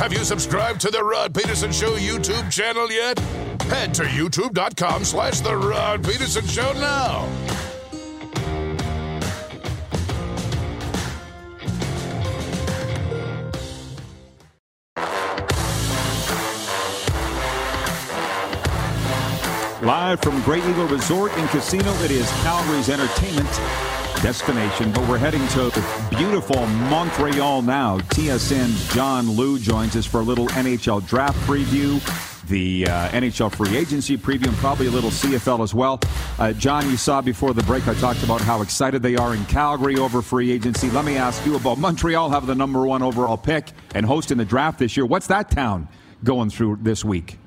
Have 0.00 0.14
you 0.14 0.24
subscribed 0.24 0.80
to 0.80 0.90
the 0.90 1.04
Rod 1.04 1.34
Pedersen 1.34 1.70
Show 1.72 1.94
YouTube 1.94 2.50
channel 2.50 2.90
yet? 2.90 3.18
Head 3.64 3.92
to 3.92 4.04
youtube.com 4.04 5.04
slash 5.04 5.40
the 5.40 5.54
Rod 5.54 6.02
Pedersen 6.02 6.46
Show 6.46 6.72
now. 6.72 7.28
Live 19.82 20.22
from 20.22 20.40
Grey 20.44 20.60
Eagle 20.60 20.86
Resort 20.86 21.30
and 21.32 21.46
Casino, 21.50 21.92
it 22.02 22.10
is 22.10 22.30
Calgary's 22.42 22.88
entertainment 22.88 23.99
destination. 24.22 24.92
But 24.92 25.08
we're 25.08 25.18
heading 25.18 25.46
to 25.48 25.70
beautiful 26.10 26.66
Montreal 26.66 27.62
now. 27.62 27.98
TSN's 27.98 28.92
John 28.94 29.30
Lu 29.30 29.58
joins 29.58 29.96
us 29.96 30.06
for 30.06 30.20
a 30.20 30.22
little 30.22 30.46
NHL 30.48 31.06
draft 31.06 31.38
preview, 31.40 32.00
the 32.48 32.86
uh, 32.86 33.08
NHL 33.10 33.54
free 33.54 33.76
agency 33.76 34.16
preview, 34.16 34.48
and 34.48 34.56
probably 34.56 34.86
a 34.86 34.90
little 34.90 35.10
CFL 35.10 35.62
as 35.62 35.74
well. 35.74 36.00
Uh, 36.38 36.52
John, 36.52 36.88
you 36.90 36.96
saw 36.96 37.20
before 37.20 37.54
the 37.54 37.62
break, 37.62 37.86
I 37.88 37.94
talked 37.94 38.22
about 38.22 38.40
how 38.40 38.62
excited 38.62 39.02
they 39.02 39.16
are 39.16 39.34
in 39.34 39.44
Calgary 39.46 39.96
over 39.96 40.22
free 40.22 40.50
agency. 40.50 40.90
Let 40.90 41.04
me 41.04 41.16
ask 41.16 41.44
you 41.46 41.56
about 41.56 41.78
Montreal 41.78 42.30
having 42.30 42.48
the 42.48 42.54
number 42.54 42.84
one 42.86 43.02
overall 43.02 43.36
pick 43.36 43.72
and 43.94 44.04
hosting 44.04 44.38
the 44.38 44.44
draft 44.44 44.78
this 44.78 44.96
year. 44.96 45.06
What's 45.06 45.28
that 45.28 45.50
town 45.50 45.88
going 46.24 46.50
through 46.50 46.78
this 46.82 47.04
week? 47.04 47.38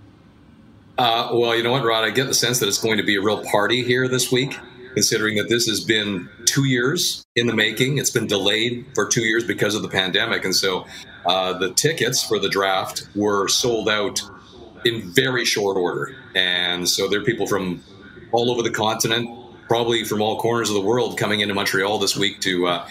Uh, 0.97 1.29
well, 1.33 1.55
you 1.55 1.63
know 1.63 1.71
what, 1.71 1.83
Rod? 1.83 2.03
I 2.03 2.11
get 2.11 2.27
the 2.27 2.33
sense 2.33 2.59
that 2.59 2.67
it's 2.67 2.81
going 2.81 2.97
to 2.97 3.03
be 3.03 3.15
a 3.15 3.21
real 3.21 3.43
party 3.43 3.83
here 3.83 4.07
this 4.07 4.31
week, 4.31 4.57
considering 4.93 5.35
that 5.37 5.49
this 5.49 5.67
has 5.67 5.83
been 5.83 6.29
two 6.45 6.65
years 6.65 7.25
in 7.35 7.47
the 7.47 7.53
making. 7.53 7.97
It's 7.97 8.11
been 8.11 8.27
delayed 8.27 8.85
for 8.93 9.07
two 9.07 9.23
years 9.23 9.43
because 9.43 9.75
of 9.75 9.81
the 9.81 9.89
pandemic. 9.89 10.45
And 10.45 10.55
so 10.55 10.85
uh, 11.25 11.57
the 11.57 11.73
tickets 11.73 12.23
for 12.23 12.39
the 12.39 12.49
draft 12.49 13.07
were 13.15 13.47
sold 13.47 13.89
out 13.89 14.21
in 14.85 15.01
very 15.13 15.45
short 15.45 15.77
order. 15.77 16.15
And 16.35 16.87
so 16.87 17.07
there 17.07 17.21
are 17.21 17.23
people 17.23 17.47
from 17.47 17.83
all 18.31 18.51
over 18.51 18.61
the 18.61 18.71
continent, 18.71 19.29
probably 19.67 20.03
from 20.03 20.21
all 20.21 20.39
corners 20.39 20.69
of 20.69 20.75
the 20.75 20.81
world, 20.81 21.17
coming 21.17 21.39
into 21.39 21.53
Montreal 21.53 21.99
this 21.99 22.15
week 22.15 22.39
to. 22.41 22.67
Uh, 22.67 22.87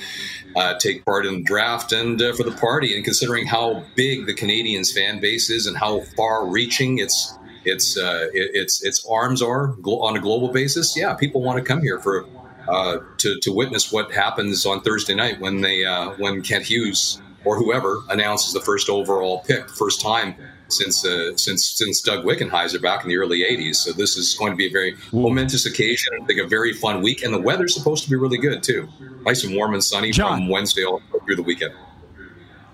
uh, 0.54 0.78
take 0.78 1.02
part 1.06 1.24
in 1.24 1.36
the 1.36 1.42
draft 1.42 1.92
and 1.92 2.20
uh, 2.20 2.32
for 2.34 2.42
the 2.42 2.52
party, 2.52 2.94
and 2.94 3.04
considering 3.04 3.46
how 3.46 3.82
big 3.94 4.26
the 4.26 4.34
Canadiens 4.34 4.92
fan 4.92 5.18
base 5.18 5.48
is 5.48 5.66
and 5.66 5.78
how 5.78 6.00
far-reaching 6.14 6.98
its 6.98 7.38
its 7.64 7.96
uh, 7.96 8.28
it- 8.32 8.50
its 8.54 8.82
its 8.82 9.04
arms 9.08 9.42
are 9.42 9.74
on 9.84 10.16
a 10.16 10.20
global 10.20 10.48
basis. 10.48 10.96
Yeah, 10.96 11.14
people 11.14 11.42
want 11.42 11.58
to 11.58 11.64
come 11.64 11.80
here 11.82 11.98
for 11.98 12.24
uh, 12.68 12.98
to 13.18 13.38
to 13.40 13.52
witness 13.52 13.92
what 13.92 14.12
happens 14.12 14.64
on 14.66 14.80
Thursday 14.82 15.14
night 15.14 15.40
when 15.40 15.60
they 15.60 15.84
uh, 15.84 16.10
when 16.18 16.42
Kent 16.42 16.64
Hughes 16.66 17.20
or 17.44 17.56
whoever 17.56 18.00
announces 18.10 18.52
the 18.52 18.60
first 18.60 18.88
overall 18.88 19.42
pick, 19.46 19.68
first 19.70 20.00
time 20.00 20.34
since 20.68 21.04
uh, 21.04 21.36
since 21.36 21.68
since 21.68 22.00
Doug 22.00 22.24
Wickenheiser 22.24 22.80
back 22.80 23.02
in 23.02 23.08
the 23.08 23.16
early 23.18 23.40
'80s. 23.42 23.76
So 23.76 23.92
this 23.92 24.16
is 24.16 24.34
going 24.34 24.52
to 24.52 24.56
be 24.56 24.68
a 24.68 24.70
very 24.70 24.94
momentous 25.12 25.66
occasion. 25.66 26.12
I 26.22 26.24
think 26.24 26.40
a 26.40 26.46
very 26.46 26.72
fun 26.72 27.02
week, 27.02 27.22
and 27.24 27.34
the 27.34 27.40
weather's 27.40 27.74
supposed 27.74 28.04
to 28.04 28.10
be 28.10 28.16
really 28.16 28.38
good 28.38 28.62
too. 28.62 28.88
Nice 29.24 29.44
and 29.44 29.54
warm 29.56 29.74
and 29.74 29.82
sunny 29.84 30.12
John. 30.12 30.38
from 30.38 30.48
Wednesday 30.48 30.84
all 30.84 31.02
through 31.26 31.36
the 31.36 31.42
weekend. 31.42 31.74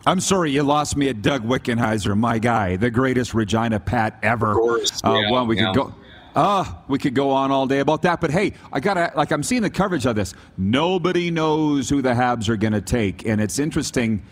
I'm 0.08 0.20
sorry, 0.20 0.50
you 0.50 0.62
lost 0.62 0.96
me 0.96 1.10
at 1.10 1.20
Doug 1.20 1.44
Wickenheiser, 1.44 2.16
my 2.16 2.38
guy, 2.38 2.76
the 2.76 2.90
greatest 2.90 3.34
Regina 3.34 3.78
Pat 3.78 4.18
ever. 4.22 4.52
Of 4.52 4.56
course. 4.56 5.04
Uh, 5.04 5.20
yeah, 5.20 5.30
well, 5.30 5.46
we 5.46 5.58
yeah. 5.58 5.66
could 5.66 5.74
go. 5.74 5.94
Ah, 6.34 6.82
we 6.88 6.98
could 6.98 7.14
go 7.14 7.30
on 7.30 7.50
all 7.50 7.66
day 7.66 7.80
about 7.80 8.00
that, 8.02 8.18
but 8.18 8.30
hey, 8.30 8.54
I 8.72 8.80
gotta 8.80 9.12
like 9.16 9.32
I'm 9.32 9.42
seeing 9.42 9.60
the 9.60 9.68
coverage 9.68 10.06
of 10.06 10.16
this. 10.16 10.32
Nobody 10.56 11.30
knows 11.30 11.90
who 11.90 12.00
the 12.00 12.14
Habs 12.14 12.48
are 12.48 12.56
going 12.56 12.72
to 12.72 12.80
take, 12.80 13.26
and 13.26 13.38
it's 13.38 13.58
interesting. 13.58 14.22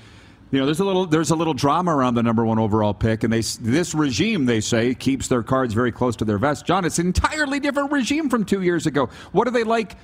You 0.50 0.60
know, 0.60 0.64
there's 0.64 0.80
a 0.80 0.84
little 0.84 1.04
there's 1.04 1.30
a 1.30 1.36
little 1.36 1.52
drama 1.52 1.94
around 1.94 2.14
the 2.14 2.22
number 2.22 2.46
one 2.46 2.58
overall 2.58 2.94
pick, 2.94 3.22
and 3.22 3.30
they 3.30 3.42
this 3.60 3.94
regime 3.94 4.46
they 4.46 4.62
say 4.62 4.94
keeps 4.94 5.28
their 5.28 5.42
cards 5.42 5.74
very 5.74 5.92
close 5.92 6.16
to 6.16 6.24
their 6.24 6.38
vest. 6.38 6.64
John, 6.64 6.86
it's 6.86 6.98
an 6.98 7.08
entirely 7.08 7.60
different 7.60 7.92
regime 7.92 8.30
from 8.30 8.46
two 8.46 8.62
years 8.62 8.86
ago. 8.86 9.10
What 9.32 9.46
are 9.46 9.50
they 9.52 9.64
like 9.64 9.96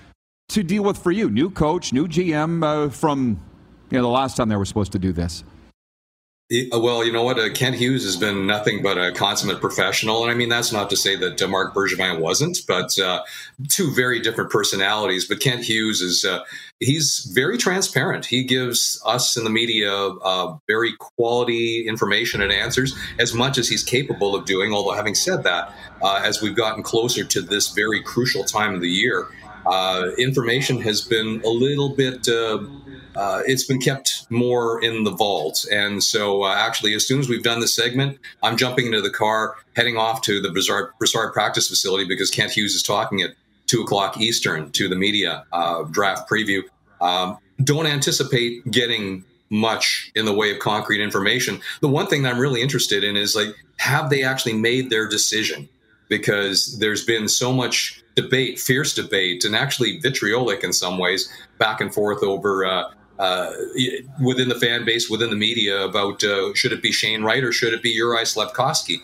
to 0.49 0.63
deal 0.63 0.83
with 0.83 0.99
for 0.99 1.13
you? 1.13 1.31
New 1.31 1.49
coach, 1.49 1.95
new 1.95 2.07
GM 2.07 2.63
uh, 2.63 2.91
from 2.91 3.41
you 3.91 3.97
know 3.97 4.03
the 4.03 4.09
last 4.09 4.37
time 4.37 4.51
they 4.51 4.57
were 4.57 4.67
supposed 4.67 4.93
to 4.93 4.99
do 4.99 5.13
this. 5.13 5.45
Uh, 6.53 6.79
Well, 6.79 7.05
you 7.05 7.13
know 7.13 7.23
what? 7.23 7.39
Uh, 7.39 7.51
Kent 7.51 7.77
Hughes 7.77 8.05
has 8.05 8.17
been 8.17 8.47
nothing 8.47 8.83
but 8.83 8.99
a 8.99 9.13
consummate 9.13 9.61
professional. 9.61 10.23
And 10.23 10.31
I 10.31 10.35
mean, 10.35 10.49
that's 10.49 10.73
not 10.73 10.91
to 10.91 10.97
say 10.97 11.17
that 11.17 11.41
uh, 11.41 11.49
Marc 11.49 11.75
Bergevin 11.75 12.21
wasn't, 12.21 12.59
but 12.69 12.99
uh, 12.99 13.23
two 13.69 13.95
very 13.95 14.21
different 14.21 14.51
personalities. 14.51 15.27
But 15.27 15.41
Kent 15.41 15.65
Hughes 15.65 16.03
is, 16.03 16.25
uh, 16.25 16.41
he's 16.81 17.31
very 17.33 17.57
transparent. 17.57 18.27
He 18.27 18.45
gives 18.45 19.01
us 19.07 19.37
in 19.37 19.45
the 19.45 19.51
media 19.51 19.93
uh, 19.93 20.57
very 20.67 20.93
quality 20.99 21.87
information 21.87 22.43
and 22.43 22.53
answers 22.53 22.95
as 23.19 23.33
much 23.33 23.57
as 23.57 23.69
he's 23.69 23.85
capable 23.85 24.35
of 24.35 24.45
doing. 24.45 24.75
Although, 24.75 24.97
having 24.97 25.15
said 25.15 25.45
that, 25.45 25.73
as 26.03 26.43
we've 26.43 26.57
gotten 26.57 26.83
closer 26.83 27.25
to 27.25 27.41
this 27.41 27.71
very 27.71 28.03
crucial 28.03 28.45
time 28.45 28.75
of 28.75 28.81
the 28.81 28.91
year, 28.91 29.29
information 30.19 30.81
has 30.83 31.01
been 31.01 31.41
a 31.45 31.49
little 31.49 31.91
bit. 31.91 32.27
Uh, 33.15 33.43
it's 33.47 33.65
been 33.65 33.81
kept 33.81 34.27
more 34.31 34.83
in 34.83 35.05
the 35.05 35.11
vault. 35.11 35.67
And 35.71 36.03
so, 36.03 36.45
uh, 36.45 36.55
actually, 36.55 36.95
as 36.95 37.07
soon 37.07 37.21
as 37.21 37.29
we've 37.29 37.43
done 37.43 37.61
this 37.61 37.75
segment, 37.75 38.19
I'm 38.43 38.57
jumping 38.57 38.87
into 38.87 39.03
the 39.03 39.11
car, 39.11 39.57
heading 39.77 39.97
off 39.97 40.23
to 40.23 40.41
the 40.41 40.49
Brossard, 40.49 40.91
Brossard 41.01 41.33
practice 41.33 41.69
facility 41.69 42.07
because 42.07 42.31
Kent 42.31 42.53
Hughes 42.53 42.75
is 42.75 42.83
talking 42.83 43.21
at 43.21 43.31
two 43.67 43.83
o'clock 43.83 44.19
Eastern 44.19 44.71
to 44.73 44.89
the 44.89 44.97
media 44.97 45.45
uh, 45.53 45.83
draft 45.85 46.29
preview. 46.29 46.63
Um, 47.01 47.39
don't 47.63 47.87
anticipate 47.87 48.69
getting 48.71 49.25
much 49.51 50.11
in 50.15 50.25
the 50.25 50.33
way 50.33 50.51
of 50.51 50.59
concrete 50.59 51.03
information. 51.03 51.61
The 51.81 51.89
one 51.89 52.07
thing 52.07 52.23
that 52.23 52.33
I'm 52.33 52.41
really 52.41 52.63
interested 52.63 53.05
in 53.05 53.17
is 53.17 53.37
like, 53.37 53.55
have 53.79 54.09
they 54.09 54.23
actually 54.23 54.55
made 54.55 54.89
their 54.89 55.07
decision? 55.07 55.69
Because 56.09 56.79
there's 56.79 57.05
been 57.05 57.29
so 57.29 57.53
much 57.53 58.03
debate, 58.15 58.59
fierce 58.59 58.95
debate, 58.95 59.45
and 59.45 59.55
actually 59.55 59.99
vitriolic 60.01 60.65
in 60.65 60.73
some 60.73 60.99
ways, 60.99 61.31
back 61.59 61.81
and 61.81 61.93
forth 61.93 62.23
over 62.23 62.65
uh, 62.65 62.91
uh, 63.23 63.53
within 64.21 64.49
the 64.49 64.59
fan 64.59 64.85
base, 64.85 65.09
within 65.09 65.31
the 65.31 65.37
media 65.37 65.85
about 65.85 66.25
uh, 66.25 66.53
should 66.55 66.73
it 66.73 66.83
be 66.83 66.91
Shane 66.91 67.23
Wright 67.23 67.45
or 67.45 67.53
should 67.53 67.73
it 67.73 67.81
be 67.81 67.91
Uri 67.91 68.25
Slafkovsky? 68.25 68.97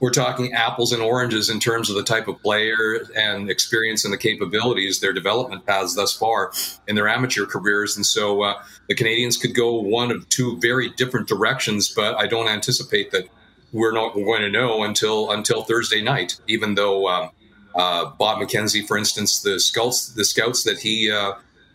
We're 0.00 0.10
talking 0.10 0.52
apples 0.52 0.90
and 0.92 1.00
oranges 1.00 1.48
in 1.48 1.60
terms 1.60 1.88
of 1.88 1.94
the 1.94 2.02
type 2.02 2.26
of 2.26 2.42
player 2.42 3.06
and 3.14 3.48
experience 3.48 4.04
and 4.04 4.12
the 4.12 4.18
capabilities, 4.18 4.98
their 4.98 5.12
development 5.12 5.64
paths 5.64 5.94
thus 5.94 6.12
far 6.12 6.52
in 6.88 6.96
their 6.96 7.06
amateur 7.06 7.46
careers. 7.46 7.96
And 7.96 8.04
so 8.04 8.42
uh, 8.42 8.54
the 8.88 8.96
Canadiens 8.96 9.40
could 9.40 9.54
go 9.54 9.78
one 9.80 10.10
of 10.10 10.28
two 10.28 10.58
very 10.58 10.90
different 10.90 11.28
directions, 11.28 11.88
but 11.88 12.16
I 12.16 12.26
don't 12.26 12.48
anticipate 12.48 13.12
that 13.12 13.28
we're 13.72 13.92
not 13.92 14.12
going 14.12 14.42
to 14.42 14.50
know 14.50 14.82
until 14.82 15.30
until 15.30 15.62
Thursday 15.62 16.02
night. 16.02 16.40
Even 16.48 16.74
though 16.74 17.08
um, 17.08 17.30
uh, 17.76 18.06
Bob 18.18 18.40
McKenzie, 18.40 18.84
for 18.84 18.98
instance, 18.98 19.40
the 19.40 19.60
scouts 19.60 20.08
the 20.08 20.24
scouts 20.24 20.64
that 20.64 20.80
he 20.80 21.12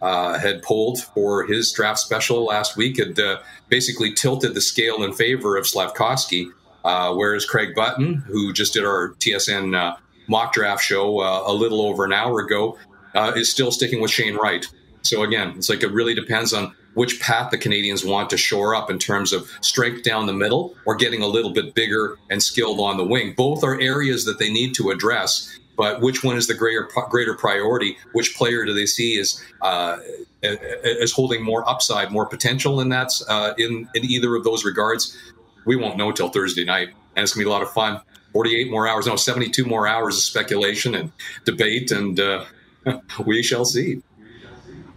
uh, 0.01 0.39
had 0.39 0.61
pulled 0.61 0.99
for 0.99 1.45
his 1.45 1.71
draft 1.71 1.99
special 1.99 2.45
last 2.45 2.75
week 2.75 2.97
had 2.97 3.19
uh, 3.19 3.39
basically 3.69 4.13
tilted 4.13 4.53
the 4.53 4.61
scale 4.61 5.03
in 5.03 5.13
favor 5.13 5.57
of 5.57 5.65
Slafkovsky, 5.65 6.47
uh, 6.83 7.13
whereas 7.13 7.45
Craig 7.45 7.75
Button, 7.75 8.15
who 8.27 8.51
just 8.51 8.73
did 8.73 8.83
our 8.83 9.09
TSN 9.19 9.75
uh, 9.75 9.95
mock 10.27 10.53
draft 10.53 10.83
show 10.83 11.19
uh, 11.19 11.43
a 11.45 11.53
little 11.53 11.81
over 11.81 12.03
an 12.03 12.13
hour 12.13 12.39
ago, 12.39 12.77
uh, 13.13 13.33
is 13.35 13.51
still 13.51 13.71
sticking 13.71 14.01
with 14.01 14.11
Shane 14.11 14.35
Wright. 14.35 14.65
So 15.03 15.23
again, 15.23 15.53
it's 15.57 15.69
like 15.69 15.83
it 15.83 15.91
really 15.91 16.15
depends 16.15 16.53
on 16.53 16.73
which 16.93 17.19
path 17.21 17.51
the 17.51 17.57
Canadiens 17.57 18.07
want 18.07 18.29
to 18.29 18.37
shore 18.37 18.75
up 18.75 18.89
in 18.89 18.99
terms 18.99 19.31
of 19.33 19.49
strength 19.61 20.03
down 20.03 20.25
the 20.25 20.33
middle 20.33 20.75
or 20.85 20.95
getting 20.95 21.21
a 21.21 21.27
little 21.27 21.51
bit 21.51 21.73
bigger 21.73 22.17
and 22.29 22.43
skilled 22.43 22.79
on 22.79 22.97
the 22.97 23.05
wing. 23.05 23.33
Both 23.35 23.63
are 23.63 23.79
areas 23.79 24.25
that 24.25 24.39
they 24.39 24.51
need 24.51 24.73
to 24.75 24.91
address 24.91 25.57
but 25.81 25.99
which 25.99 26.23
one 26.23 26.37
is 26.37 26.45
the 26.45 26.53
greater 26.53 26.87
greater 27.09 27.33
priority? 27.33 27.97
Which 28.11 28.35
player 28.35 28.65
do 28.65 28.73
they 28.75 28.85
see 28.85 29.19
as 29.19 29.43
uh, 29.63 29.97
as 30.43 31.11
holding 31.11 31.43
more 31.43 31.67
upside, 31.67 32.11
more 32.11 32.27
potential 32.27 32.81
in 32.81 32.89
that 32.89 33.11
uh, 33.27 33.55
in 33.57 33.89
in 33.95 34.05
either 34.05 34.35
of 34.35 34.43
those 34.43 34.63
regards? 34.63 35.17
We 35.65 35.75
won't 35.75 35.97
know 35.97 36.11
till 36.11 36.29
Thursday 36.29 36.65
night, 36.65 36.89
and 37.15 37.23
it's 37.23 37.33
gonna 37.33 37.45
be 37.45 37.49
a 37.49 37.51
lot 37.51 37.63
of 37.63 37.71
fun. 37.71 37.99
Forty-eight 38.31 38.69
more 38.69 38.87
hours, 38.87 39.07
no, 39.07 39.15
seventy-two 39.15 39.65
more 39.65 39.87
hours 39.87 40.17
of 40.17 40.21
speculation 40.21 40.93
and 40.93 41.11
debate, 41.45 41.89
and 41.89 42.19
uh, 42.19 42.45
we 43.25 43.41
shall 43.41 43.65
see. 43.65 44.03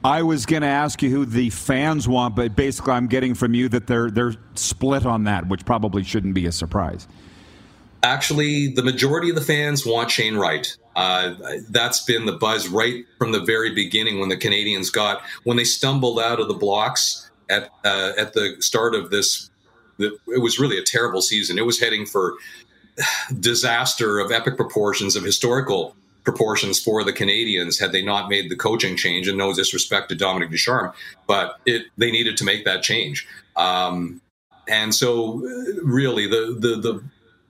I 0.04 0.22
was 0.22 0.44
going 0.44 0.60
to 0.60 0.68
ask 0.68 1.02
you 1.02 1.08
who 1.08 1.24
the 1.24 1.48
fans 1.48 2.06
want, 2.06 2.36
but 2.36 2.54
basically, 2.54 2.92
I'm 2.92 3.06
getting 3.06 3.32
from 3.32 3.54
you 3.54 3.70
that 3.70 3.86
they're 3.86 4.10
they're 4.10 4.34
split 4.54 5.06
on 5.06 5.24
that, 5.24 5.48
which 5.48 5.64
probably 5.64 6.04
shouldn't 6.04 6.34
be 6.34 6.44
a 6.44 6.52
surprise. 6.52 7.08
Actually, 8.04 8.68
the 8.68 8.82
majority 8.82 9.30
of 9.30 9.34
the 9.34 9.40
fans 9.40 9.86
want 9.86 10.10
Shane 10.10 10.36
Wright. 10.36 10.76
Uh, 10.94 11.34
that's 11.70 12.04
been 12.04 12.26
the 12.26 12.32
buzz 12.32 12.68
right 12.68 13.06
from 13.18 13.32
the 13.32 13.40
very 13.40 13.74
beginning 13.74 14.20
when 14.20 14.28
the 14.28 14.36
Canadiens 14.36 14.92
got 14.92 15.22
when 15.44 15.56
they 15.56 15.64
stumbled 15.64 16.20
out 16.20 16.38
of 16.38 16.46
the 16.46 16.54
blocks 16.54 17.30
at 17.48 17.70
uh, 17.82 18.12
at 18.18 18.34
the 18.34 18.56
start 18.60 18.94
of 18.94 19.10
this. 19.10 19.50
It 19.98 20.42
was 20.42 20.58
really 20.58 20.76
a 20.76 20.82
terrible 20.82 21.22
season. 21.22 21.58
It 21.58 21.64
was 21.64 21.80
heading 21.80 22.04
for 22.04 22.34
disaster 23.40 24.18
of 24.18 24.30
epic 24.30 24.56
proportions, 24.56 25.16
of 25.16 25.24
historical 25.24 25.96
proportions 26.24 26.78
for 26.78 27.04
the 27.04 27.12
Canadiens 27.12 27.80
had 27.80 27.92
they 27.92 28.02
not 28.02 28.28
made 28.28 28.50
the 28.50 28.56
coaching 28.56 28.96
change. 28.98 29.28
And 29.28 29.38
no 29.38 29.54
disrespect 29.54 30.10
to 30.10 30.14
Dominique 30.14 30.50
Ducharme, 30.50 30.92
but 31.26 31.58
it 31.64 31.86
they 31.96 32.10
needed 32.10 32.36
to 32.36 32.44
make 32.44 32.66
that 32.66 32.82
change. 32.82 33.26
Um, 33.56 34.20
and 34.68 34.94
so, 34.94 35.36
really, 35.82 36.26
the 36.26 36.56
the 36.58 36.76
the 36.76 37.04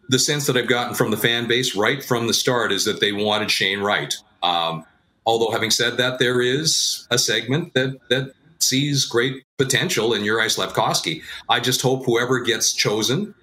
the 0.09 0.19
sense 0.19 0.47
that 0.47 0.57
I've 0.57 0.69
gotten 0.69 0.95
from 0.95 1.11
the 1.11 1.17
fan 1.17 1.47
base 1.47 1.75
right 1.75 2.03
from 2.03 2.27
the 2.27 2.35
start 2.35 2.73
is 2.73 2.85
that 2.85 3.01
they 3.01 3.13
wanted 3.13 3.51
Shane 3.51 3.81
Wright. 3.81 4.15
Um, 4.43 4.85
although, 5.27 5.51
having 5.51 5.71
said 5.71 5.97
that, 5.97 6.19
there 6.19 6.41
is 6.41 7.07
a 7.11 7.19
segment 7.19 7.75
that 7.75 7.99
that 8.11 8.33
sees 8.61 9.05
great 9.05 9.45
potential 9.59 10.15
in 10.15 10.25
Uri 10.25 10.47
Slafkovsky. 10.47 11.23
I 11.49 11.61
just 11.61 11.83
hope 11.83 12.05
whoever 12.05 12.41
gets 12.41 12.73
chosen 12.73 13.35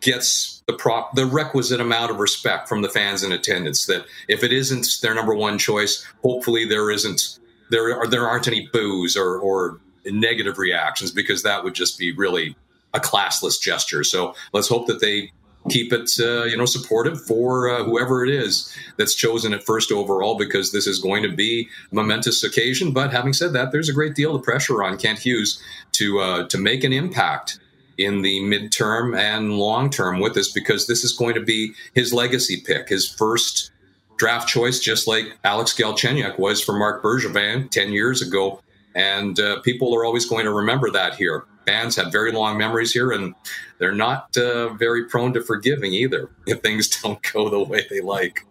gets 0.00 0.62
the 0.66 0.72
prop 0.72 1.14
the 1.14 1.26
requisite 1.26 1.80
amount 1.80 2.10
of 2.10 2.18
respect 2.18 2.68
from 2.68 2.82
the 2.82 2.88
fans 2.88 3.22
in 3.22 3.32
attendance. 3.32 3.86
That 3.86 4.04
if 4.28 4.42
it 4.42 4.52
isn't 4.52 4.86
their 5.02 5.14
number 5.14 5.34
one 5.34 5.58
choice, 5.58 6.06
hopefully 6.22 6.64
there 6.64 6.90
isn't 6.90 7.38
there 7.70 7.98
are 7.98 8.06
there 8.06 8.26
aren't 8.26 8.48
any 8.48 8.68
boos 8.72 9.16
or 9.16 9.38
or 9.38 9.78
negative 10.06 10.58
reactions 10.58 11.10
because 11.10 11.42
that 11.42 11.62
would 11.62 11.74
just 11.74 11.98
be 11.98 12.12
really 12.12 12.56
a 12.94 13.00
classless 13.00 13.60
gesture. 13.60 14.02
So 14.02 14.34
let's 14.52 14.68
hope 14.68 14.86
that 14.86 15.00
they 15.00 15.30
keep 15.68 15.92
it 15.92 16.10
uh, 16.18 16.44
you 16.44 16.56
know 16.56 16.64
supportive 16.64 17.22
for 17.24 17.68
uh, 17.68 17.84
whoever 17.84 18.24
it 18.24 18.30
is 18.30 18.74
that's 18.96 19.14
chosen 19.14 19.52
at 19.52 19.64
first 19.64 19.92
overall 19.92 20.36
because 20.36 20.72
this 20.72 20.86
is 20.86 20.98
going 20.98 21.22
to 21.22 21.28
be 21.28 21.68
a 21.90 21.94
momentous 21.94 22.42
occasion. 22.42 22.92
But 22.92 23.12
having 23.12 23.32
said 23.32 23.52
that 23.52 23.72
there's 23.72 23.88
a 23.88 23.92
great 23.92 24.14
deal 24.14 24.34
of 24.34 24.42
pressure 24.42 24.82
on 24.82 24.96
Kent 24.96 25.20
Hughes 25.20 25.60
to 25.92 26.20
uh, 26.20 26.48
to 26.48 26.58
make 26.58 26.84
an 26.84 26.92
impact 26.92 27.58
in 27.98 28.22
the 28.22 28.40
midterm 28.40 29.16
and 29.18 29.58
long 29.58 29.90
term 29.90 30.20
with 30.20 30.34
this 30.34 30.50
because 30.50 30.86
this 30.86 31.04
is 31.04 31.12
going 31.12 31.34
to 31.34 31.42
be 31.42 31.74
his 31.94 32.14
legacy 32.14 32.62
pick 32.64 32.88
his 32.88 33.06
first 33.06 33.70
draft 34.16 34.48
choice 34.48 34.78
just 34.78 35.06
like 35.06 35.36
Alex 35.44 35.74
Galchenyuk 35.74 36.38
was 36.38 36.62
for 36.62 36.72
Marc 36.72 37.02
Bergevin 37.02 37.70
10 37.70 37.92
years 37.92 38.22
ago. 38.22 38.60
And 38.94 39.38
uh, 39.38 39.60
people 39.60 39.94
are 39.94 40.04
always 40.04 40.26
going 40.26 40.44
to 40.44 40.52
remember 40.52 40.90
that 40.90 41.14
here 41.14 41.44
fans 41.70 41.94
have 41.96 42.10
very 42.10 42.32
long 42.32 42.58
memories 42.58 42.92
here, 42.92 43.12
and 43.12 43.34
they're 43.78 43.94
not 43.94 44.36
uh, 44.36 44.70
very 44.74 45.04
prone 45.04 45.32
to 45.32 45.42
forgiving 45.42 45.92
either 45.92 46.30
if 46.46 46.60
things 46.60 46.88
don't 47.02 47.20
go 47.32 47.48
the 47.48 47.62
way 47.62 47.86
they 47.88 48.00
like. 48.00 48.46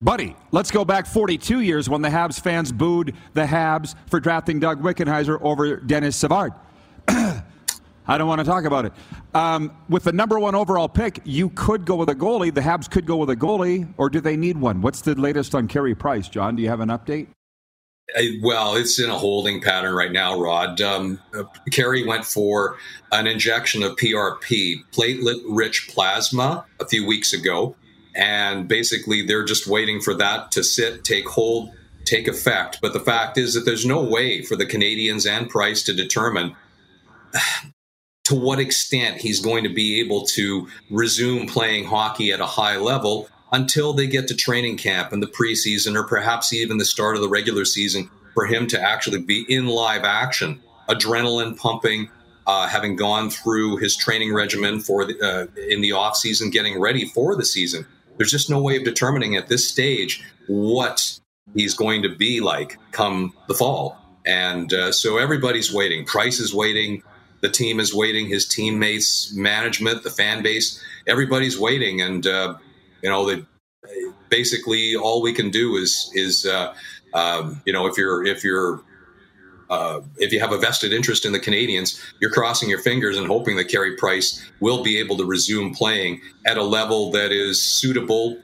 Buddy, 0.00 0.36
let's 0.52 0.70
go 0.70 0.84
back 0.84 1.06
42 1.06 1.60
years 1.60 1.88
when 1.88 2.02
the 2.02 2.08
Habs 2.08 2.40
fans 2.40 2.70
booed 2.70 3.16
the 3.34 3.44
Habs 3.44 3.96
for 4.08 4.20
drafting 4.20 4.60
Doug 4.60 4.80
Wickenheiser 4.80 5.40
over 5.42 5.76
Denis 5.76 6.14
Savard. 6.14 6.52
I 7.08 8.16
don't 8.16 8.28
want 8.28 8.38
to 8.38 8.44
talk 8.44 8.64
about 8.64 8.84
it. 8.86 8.92
Um, 9.34 9.76
with 9.88 10.04
the 10.04 10.12
number 10.12 10.38
one 10.38 10.54
overall 10.54 10.88
pick, 10.88 11.20
you 11.24 11.50
could 11.50 11.84
go 11.84 11.96
with 11.96 12.08
a 12.10 12.14
goalie. 12.14 12.54
The 12.54 12.60
Habs 12.60 12.88
could 12.88 13.06
go 13.06 13.16
with 13.16 13.30
a 13.30 13.36
goalie, 13.36 13.92
or 13.98 14.08
do 14.08 14.20
they 14.20 14.36
need 14.36 14.56
one? 14.56 14.80
What's 14.80 15.00
the 15.00 15.14
latest 15.16 15.54
on 15.54 15.66
Carey 15.66 15.96
Price, 15.96 16.28
John? 16.28 16.54
Do 16.54 16.62
you 16.62 16.68
have 16.68 16.80
an 16.80 16.90
update? 16.90 17.26
Well, 18.40 18.74
it's 18.76 18.98
in 18.98 19.10
a 19.10 19.18
holding 19.18 19.60
pattern 19.60 19.94
right 19.94 20.10
now, 20.10 20.40
Rod. 20.40 20.80
Um, 20.80 21.20
Carey 21.70 22.06
went 22.06 22.24
for 22.24 22.78
an 23.12 23.26
injection 23.26 23.82
of 23.82 23.96
PRP, 23.96 24.82
platelet 24.92 25.42
rich 25.46 25.88
plasma, 25.90 26.64
a 26.80 26.86
few 26.86 27.06
weeks 27.06 27.32
ago. 27.34 27.76
And 28.14 28.66
basically, 28.66 29.22
they're 29.22 29.44
just 29.44 29.66
waiting 29.66 30.00
for 30.00 30.14
that 30.14 30.50
to 30.52 30.64
sit, 30.64 31.04
take 31.04 31.28
hold, 31.28 31.70
take 32.06 32.26
effect. 32.26 32.78
But 32.80 32.94
the 32.94 33.00
fact 33.00 33.36
is 33.36 33.52
that 33.54 33.66
there's 33.66 33.84
no 33.84 34.02
way 34.02 34.42
for 34.42 34.56
the 34.56 34.66
Canadiens 34.66 35.28
and 35.28 35.48
Price 35.48 35.82
to 35.84 35.92
determine 35.92 36.56
to 38.24 38.34
what 38.34 38.58
extent 38.58 39.20
he's 39.20 39.40
going 39.40 39.64
to 39.64 39.72
be 39.72 40.00
able 40.00 40.24
to 40.26 40.66
resume 40.90 41.46
playing 41.46 41.84
hockey 41.84 42.32
at 42.32 42.40
a 42.40 42.46
high 42.46 42.76
level 42.76 43.28
until 43.52 43.92
they 43.92 44.06
get 44.06 44.28
to 44.28 44.34
training 44.34 44.76
camp 44.76 45.12
and 45.12 45.22
the 45.22 45.26
preseason, 45.26 45.96
or 45.96 46.04
perhaps 46.04 46.52
even 46.52 46.78
the 46.78 46.84
start 46.84 47.16
of 47.16 47.22
the 47.22 47.28
regular 47.28 47.64
season, 47.64 48.10
for 48.34 48.46
him 48.46 48.66
to 48.68 48.80
actually 48.80 49.20
be 49.20 49.44
in 49.48 49.66
live 49.66 50.04
action, 50.04 50.60
adrenaline 50.88 51.56
pumping, 51.56 52.10
uh, 52.46 52.66
having 52.66 52.96
gone 52.96 53.30
through 53.30 53.76
his 53.76 53.96
training 53.96 54.32
regimen 54.32 54.80
for 54.80 55.04
the, 55.04 55.20
uh, 55.20 55.46
in 55.68 55.80
the 55.80 55.92
off 55.92 56.16
season, 56.16 56.50
getting 56.50 56.80
ready 56.80 57.04
for 57.06 57.36
the 57.36 57.44
season. 57.44 57.86
There's 58.16 58.30
just 58.30 58.50
no 58.50 58.60
way 58.60 58.76
of 58.76 58.84
determining 58.84 59.36
at 59.36 59.48
this 59.48 59.68
stage 59.68 60.24
what 60.46 61.18
he's 61.54 61.74
going 61.74 62.02
to 62.02 62.08
be 62.08 62.40
like 62.40 62.78
come 62.92 63.32
the 63.48 63.54
fall. 63.54 63.98
And 64.26 64.72
uh, 64.72 64.92
so 64.92 65.18
everybody's 65.18 65.72
waiting. 65.72 66.04
Price 66.04 66.40
is 66.40 66.54
waiting. 66.54 67.02
The 67.40 67.48
team 67.48 67.80
is 67.80 67.94
waiting. 67.94 68.28
His 68.28 68.46
teammates, 68.46 69.32
management, 69.34 70.02
the 70.02 70.10
fan 70.10 70.42
base, 70.42 70.82
everybody's 71.06 71.58
waiting. 71.58 72.00
And 72.00 72.26
uh, 72.26 72.54
you 73.02 73.08
know, 73.08 73.26
they, 73.26 73.44
basically 74.28 74.96
all 74.96 75.22
we 75.22 75.32
can 75.32 75.50
do 75.50 75.76
is 75.76 76.10
is 76.14 76.46
uh, 76.46 76.74
um, 77.14 77.62
you 77.64 77.72
know 77.72 77.86
if 77.86 77.96
you're 77.96 78.24
if 78.24 78.44
you're 78.44 78.82
uh, 79.70 80.00
if 80.16 80.32
you 80.32 80.40
have 80.40 80.52
a 80.52 80.58
vested 80.58 80.92
interest 80.92 81.26
in 81.26 81.32
the 81.32 81.40
Canadiens, 81.40 82.02
you're 82.20 82.30
crossing 82.30 82.70
your 82.70 82.78
fingers 82.78 83.18
and 83.18 83.26
hoping 83.26 83.56
that 83.56 83.64
Carey 83.66 83.96
Price 83.96 84.42
will 84.60 84.82
be 84.82 84.98
able 84.98 85.16
to 85.18 85.26
resume 85.26 85.74
playing 85.74 86.22
at 86.46 86.56
a 86.56 86.62
level 86.62 87.10
that 87.10 87.32
is 87.32 87.62
suitable, 87.62 88.38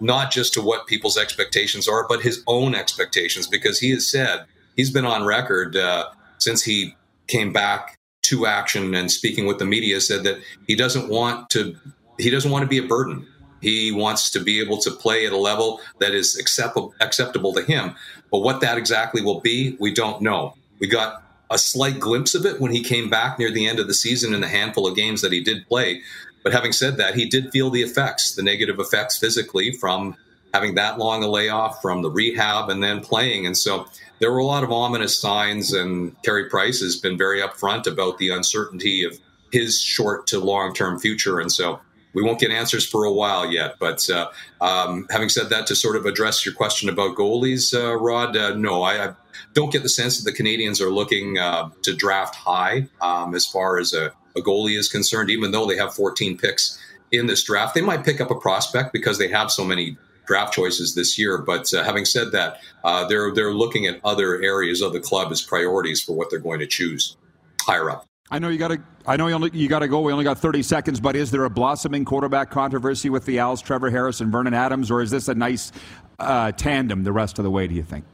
not 0.00 0.30
just 0.30 0.54
to 0.54 0.62
what 0.62 0.86
people's 0.86 1.18
expectations 1.18 1.88
are, 1.88 2.06
but 2.08 2.22
his 2.22 2.44
own 2.46 2.76
expectations, 2.76 3.48
because 3.48 3.80
he 3.80 3.90
has 3.90 4.08
said 4.08 4.44
he's 4.76 4.90
been 4.90 5.04
on 5.04 5.24
record 5.24 5.76
uh, 5.76 6.08
since 6.38 6.62
he 6.62 6.94
came 7.26 7.52
back 7.52 7.98
to 8.22 8.46
action 8.46 8.94
and 8.94 9.10
speaking 9.10 9.46
with 9.46 9.58
the 9.58 9.64
media 9.64 10.00
said 10.00 10.22
that 10.22 10.38
he 10.68 10.76
doesn't 10.76 11.08
want 11.08 11.50
to 11.50 11.74
he 12.18 12.30
doesn't 12.30 12.52
want 12.52 12.62
to 12.62 12.68
be 12.68 12.78
a 12.78 12.86
burden 12.86 13.26
he 13.62 13.92
wants 13.92 14.28
to 14.30 14.40
be 14.40 14.60
able 14.60 14.76
to 14.78 14.90
play 14.90 15.24
at 15.24 15.32
a 15.32 15.36
level 15.38 15.80
that 16.00 16.12
is 16.12 16.36
acceptable 16.36 16.94
acceptable 17.00 17.54
to 17.54 17.62
him. 17.62 17.94
But 18.30 18.40
what 18.40 18.60
that 18.60 18.76
exactly 18.76 19.22
will 19.22 19.40
be, 19.40 19.76
we 19.80 19.94
don't 19.94 20.20
know. 20.20 20.54
We 20.80 20.88
got 20.88 21.22
a 21.50 21.56
slight 21.56 22.00
glimpse 22.00 22.34
of 22.34 22.44
it 22.44 22.60
when 22.60 22.72
he 22.72 22.82
came 22.82 23.08
back 23.08 23.38
near 23.38 23.50
the 23.50 23.66
end 23.66 23.78
of 23.78 23.86
the 23.86 23.94
season 23.94 24.34
in 24.34 24.40
the 24.40 24.48
handful 24.48 24.86
of 24.86 24.96
games 24.96 25.22
that 25.22 25.32
he 25.32 25.42
did 25.42 25.66
play. 25.68 26.02
But 26.42 26.52
having 26.52 26.72
said 26.72 26.96
that, 26.96 27.14
he 27.14 27.26
did 27.28 27.52
feel 27.52 27.70
the 27.70 27.82
effects, 27.82 28.34
the 28.34 28.42
negative 28.42 28.80
effects 28.80 29.16
physically 29.16 29.72
from 29.72 30.16
having 30.52 30.74
that 30.74 30.98
long 30.98 31.22
a 31.22 31.28
layoff, 31.28 31.80
from 31.80 32.02
the 32.02 32.10
rehab, 32.10 32.68
and 32.68 32.82
then 32.82 33.00
playing. 33.00 33.46
And 33.46 33.56
so 33.56 33.86
there 34.18 34.32
were 34.32 34.38
a 34.38 34.44
lot 34.44 34.64
of 34.64 34.72
ominous 34.72 35.18
signs, 35.18 35.72
and 35.72 36.20
Carey 36.22 36.48
Price 36.48 36.80
has 36.80 36.96
been 36.96 37.16
very 37.16 37.40
upfront 37.40 37.86
about 37.86 38.18
the 38.18 38.30
uncertainty 38.30 39.04
of 39.04 39.18
his 39.52 39.80
short 39.80 40.26
to 40.28 40.40
long 40.40 40.74
term 40.74 40.98
future. 40.98 41.38
And 41.38 41.52
so 41.52 41.80
we 42.14 42.22
won't 42.22 42.38
get 42.38 42.50
answers 42.50 42.86
for 42.86 43.04
a 43.04 43.12
while 43.12 43.50
yet. 43.50 43.76
But 43.78 44.08
uh, 44.10 44.30
um, 44.60 45.06
having 45.10 45.28
said 45.28 45.50
that, 45.50 45.66
to 45.68 45.76
sort 45.76 45.96
of 45.96 46.06
address 46.06 46.44
your 46.44 46.54
question 46.54 46.88
about 46.88 47.16
goalies, 47.16 47.74
uh, 47.74 47.94
Rod, 47.96 48.36
uh, 48.36 48.54
no, 48.54 48.82
I, 48.82 49.08
I, 49.08 49.14
don't 49.54 49.72
get 49.72 49.82
the 49.82 49.88
sense 49.88 50.18
that 50.18 50.30
the 50.30 50.36
Canadiens 50.36 50.80
are 50.80 50.90
looking 50.90 51.38
uh, 51.38 51.70
to 51.82 51.94
draft 51.94 52.34
high 52.34 52.88
um, 53.00 53.34
as 53.34 53.46
far 53.46 53.78
as 53.78 53.92
a, 53.92 54.12
a, 54.36 54.40
goalie 54.40 54.78
is 54.78 54.88
concerned. 54.88 55.30
Even 55.30 55.50
though 55.50 55.66
they 55.66 55.76
have 55.76 55.94
14 55.94 56.38
picks 56.38 56.78
in 57.10 57.26
this 57.26 57.44
draft, 57.44 57.74
they 57.74 57.82
might 57.82 58.04
pick 58.04 58.20
up 58.20 58.30
a 58.30 58.34
prospect 58.34 58.92
because 58.92 59.18
they 59.18 59.28
have 59.28 59.50
so 59.50 59.64
many 59.64 59.96
draft 60.26 60.54
choices 60.54 60.94
this 60.94 61.18
year. 61.18 61.38
But 61.38 61.72
uh, 61.74 61.84
having 61.84 62.04
said 62.04 62.32
that, 62.32 62.60
uh, 62.84 63.06
they're 63.06 63.32
they're 63.34 63.54
looking 63.54 63.86
at 63.86 64.00
other 64.04 64.40
areas 64.42 64.80
of 64.80 64.92
the 64.92 65.00
club 65.00 65.32
as 65.32 65.42
priorities 65.42 66.02
for 66.02 66.14
what 66.14 66.30
they're 66.30 66.38
going 66.38 66.60
to 66.60 66.66
choose 66.66 67.16
higher 67.60 67.90
up. 67.90 68.06
I 68.32 68.38
know 68.38 68.48
you 68.48 68.56
got 68.56 68.68
to. 68.68 68.80
I 69.06 69.18
know 69.18 69.26
you 69.26 69.34
only 69.34 69.50
you 69.52 69.68
got 69.68 69.80
to 69.80 69.88
go. 69.88 70.00
We 70.00 70.10
only 70.10 70.24
got 70.24 70.38
30 70.38 70.62
seconds, 70.62 71.00
but 71.00 71.14
is 71.14 71.30
there 71.30 71.44
a 71.44 71.50
blossoming 71.50 72.02
quarterback 72.02 72.50
controversy 72.50 73.10
with 73.10 73.26
the 73.26 73.38
Als, 73.38 73.60
Trevor 73.60 73.90
Harris 73.90 74.22
and 74.22 74.32
Vernon 74.32 74.54
Adams, 74.54 74.90
or 74.90 75.02
is 75.02 75.10
this 75.10 75.28
a 75.28 75.34
nice 75.34 75.70
uh, 76.18 76.50
tandem 76.52 77.04
the 77.04 77.12
rest 77.12 77.38
of 77.38 77.44
the 77.44 77.50
way? 77.50 77.66
Do 77.66 77.74
you 77.74 77.82
think? 77.82 78.06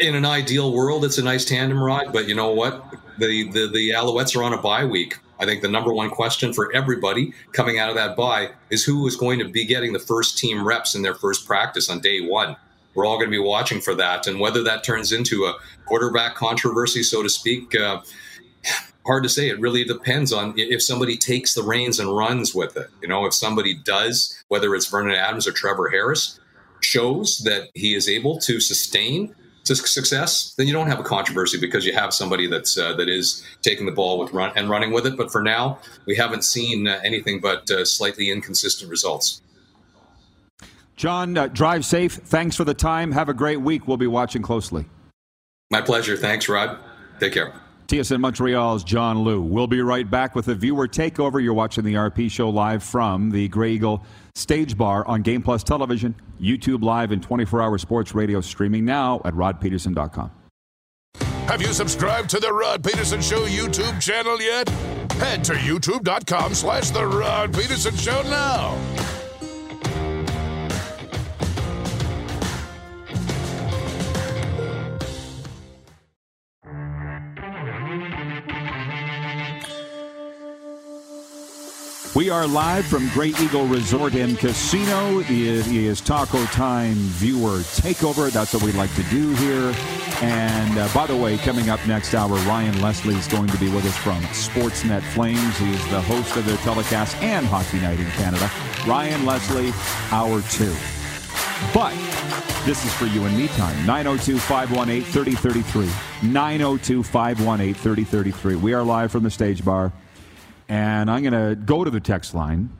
In 0.00 0.14
an 0.14 0.24
ideal 0.24 0.72
world, 0.72 1.04
it's 1.04 1.18
a 1.18 1.22
nice 1.22 1.44
tandem 1.44 1.82
ride, 1.82 2.10
but 2.10 2.26
you 2.26 2.34
know 2.34 2.52
what? 2.52 2.90
The 3.18 3.50
the 3.50 3.66
the 3.66 3.90
Alouettes 3.90 4.34
are 4.34 4.44
on 4.44 4.54
a 4.54 4.62
bye 4.62 4.86
week. 4.86 5.18
I 5.38 5.44
think 5.44 5.60
the 5.60 5.68
number 5.68 5.92
one 5.92 6.08
question 6.08 6.54
for 6.54 6.74
everybody 6.74 7.34
coming 7.52 7.78
out 7.78 7.90
of 7.90 7.96
that 7.96 8.16
bye 8.16 8.52
is 8.70 8.82
who 8.82 9.06
is 9.06 9.16
going 9.16 9.38
to 9.40 9.44
be 9.46 9.66
getting 9.66 9.92
the 9.92 9.98
first 9.98 10.38
team 10.38 10.66
reps 10.66 10.94
in 10.94 11.02
their 11.02 11.14
first 11.14 11.46
practice 11.46 11.90
on 11.90 12.00
day 12.00 12.22
one. 12.22 12.56
We're 12.94 13.04
all 13.04 13.18
going 13.18 13.28
to 13.28 13.36
be 13.36 13.38
watching 13.38 13.82
for 13.82 13.94
that, 13.96 14.26
and 14.26 14.40
whether 14.40 14.62
that 14.62 14.84
turns 14.84 15.12
into 15.12 15.44
a 15.44 15.56
quarterback 15.84 16.34
controversy, 16.34 17.02
so 17.02 17.22
to 17.22 17.28
speak. 17.28 17.74
Uh, 17.74 18.00
hard 19.06 19.22
to 19.22 19.28
say. 19.28 19.48
It 19.48 19.60
really 19.60 19.84
depends 19.84 20.32
on 20.32 20.54
if 20.56 20.82
somebody 20.82 21.16
takes 21.16 21.54
the 21.54 21.62
reins 21.62 21.98
and 21.98 22.16
runs 22.16 22.54
with 22.54 22.76
it. 22.76 22.88
You 23.00 23.08
know, 23.08 23.26
if 23.26 23.34
somebody 23.34 23.74
does, 23.74 24.42
whether 24.48 24.74
it's 24.74 24.86
Vernon 24.86 25.14
Adams 25.14 25.46
or 25.46 25.52
Trevor 25.52 25.88
Harris, 25.88 26.38
shows 26.80 27.38
that 27.44 27.70
he 27.74 27.94
is 27.94 28.08
able 28.08 28.38
to 28.40 28.60
sustain 28.60 29.34
success, 29.64 30.54
then 30.54 30.66
you 30.66 30.72
don't 30.72 30.88
have 30.88 30.98
a 30.98 31.04
controversy 31.04 31.58
because 31.60 31.86
you 31.86 31.92
have 31.92 32.12
somebody 32.12 32.46
that's 32.46 32.76
uh, 32.76 32.94
that 32.94 33.08
is 33.08 33.44
taking 33.62 33.86
the 33.86 33.92
ball 33.92 34.18
with 34.18 34.32
run 34.32 34.52
and 34.56 34.68
running 34.68 34.92
with 34.92 35.06
it. 35.06 35.16
But 35.16 35.30
for 35.30 35.42
now, 35.42 35.78
we 36.06 36.16
haven't 36.16 36.42
seen 36.42 36.88
uh, 36.88 37.00
anything 37.04 37.40
but 37.40 37.70
uh, 37.70 37.84
slightly 37.84 38.30
inconsistent 38.30 38.90
results. 38.90 39.40
John, 40.96 41.36
uh, 41.36 41.48
drive 41.48 41.84
safe. 41.84 42.12
Thanks 42.12 42.56
for 42.56 42.64
the 42.64 42.74
time. 42.74 43.12
Have 43.12 43.28
a 43.28 43.34
great 43.34 43.60
week. 43.60 43.88
We'll 43.88 43.96
be 43.96 44.06
watching 44.06 44.42
closely. 44.42 44.84
My 45.70 45.80
pleasure. 45.80 46.16
Thanks, 46.16 46.48
Rod. 46.48 46.78
Take 47.18 47.32
care. 47.32 47.61
TSN 47.92 48.20
Montreal's 48.20 48.84
John 48.84 49.18
Lu. 49.18 49.42
We'll 49.42 49.66
be 49.66 49.82
right 49.82 50.10
back 50.10 50.34
with 50.34 50.48
a 50.48 50.54
viewer 50.54 50.88
takeover. 50.88 51.42
You're 51.42 51.52
watching 51.52 51.84
the 51.84 51.92
RP 51.92 52.30
show 52.30 52.48
live 52.48 52.82
from 52.82 53.30
the 53.30 53.48
Grey 53.48 53.72
Eagle 53.72 54.02
Stage 54.34 54.78
Bar 54.78 55.06
on 55.06 55.20
Game 55.20 55.42
Plus 55.42 55.62
Television, 55.62 56.14
YouTube 56.40 56.82
Live, 56.82 57.10
and 57.12 57.22
24 57.22 57.60
hour 57.60 57.76
sports 57.76 58.14
radio 58.14 58.40
streaming 58.40 58.86
now 58.86 59.20
at 59.26 59.34
rodpedersen.com. 59.34 60.30
Have 61.48 61.60
you 61.60 61.74
subscribed 61.74 62.30
to 62.30 62.40
the 62.40 62.50
Rod 62.50 62.82
Pedersen 62.82 63.20
Show 63.20 63.44
YouTube 63.44 64.00
channel 64.00 64.40
yet? 64.40 64.70
Head 65.20 65.44
to 65.44 65.52
youtube.com 65.52 66.54
slash 66.54 66.88
The 66.92 67.06
Rod 67.06 67.52
Pedersen 67.52 67.94
Show 67.96 68.22
now. 68.22 69.21
We 82.14 82.28
are 82.28 82.46
live 82.46 82.84
from 82.84 83.08
Grey 83.08 83.28
Eagle 83.40 83.64
Resort 83.64 84.14
and 84.14 84.38
Casino. 84.38 85.20
It 85.20 85.30
is 85.30 86.02
Taco 86.02 86.44
Time 86.46 86.92
Viewer 86.92 87.60
Takeover. 87.60 88.30
That's 88.30 88.52
what 88.52 88.62
we 88.62 88.72
like 88.72 88.94
to 88.96 89.02
do 89.04 89.32
here. 89.36 89.74
And 90.20 90.76
uh, 90.76 90.92
by 90.92 91.06
the 91.06 91.16
way, 91.16 91.38
coming 91.38 91.70
up 91.70 91.80
next 91.86 92.12
hour, 92.12 92.36
Ryan 92.40 92.82
Leslie 92.82 93.14
is 93.14 93.26
going 93.28 93.48
to 93.48 93.56
be 93.56 93.70
with 93.70 93.86
us 93.86 93.96
from 93.96 94.20
Sportsnet 94.24 95.00
Flames. 95.14 95.56
He 95.56 95.70
is 95.70 95.82
the 95.88 96.02
host 96.02 96.36
of 96.36 96.44
their 96.44 96.58
telecast 96.58 97.16
and 97.22 97.46
Hockey 97.46 97.80
Night 97.80 97.98
in 97.98 98.06
Canada. 98.10 98.50
Ryan 98.86 99.24
Leslie, 99.24 99.72
hour 100.10 100.42
two. 100.50 100.74
But 101.72 101.94
this 102.66 102.84
is 102.84 102.92
for 102.92 103.06
you 103.06 103.24
and 103.24 103.34
me 103.34 103.48
time. 103.48 103.86
902 103.86 104.38
518 104.38 105.02
3033. 105.02 106.30
902 106.30 107.02
518 107.02 107.72
3033. 107.72 108.56
We 108.56 108.74
are 108.74 108.82
live 108.82 109.10
from 109.10 109.22
the 109.22 109.30
stage 109.30 109.64
bar. 109.64 109.90
And 110.72 111.10
I'm 111.10 111.22
going 111.22 111.34
to 111.34 111.54
go 111.54 111.84
to 111.84 111.90
the 111.90 112.00
text 112.00 112.34
line. 112.34 112.70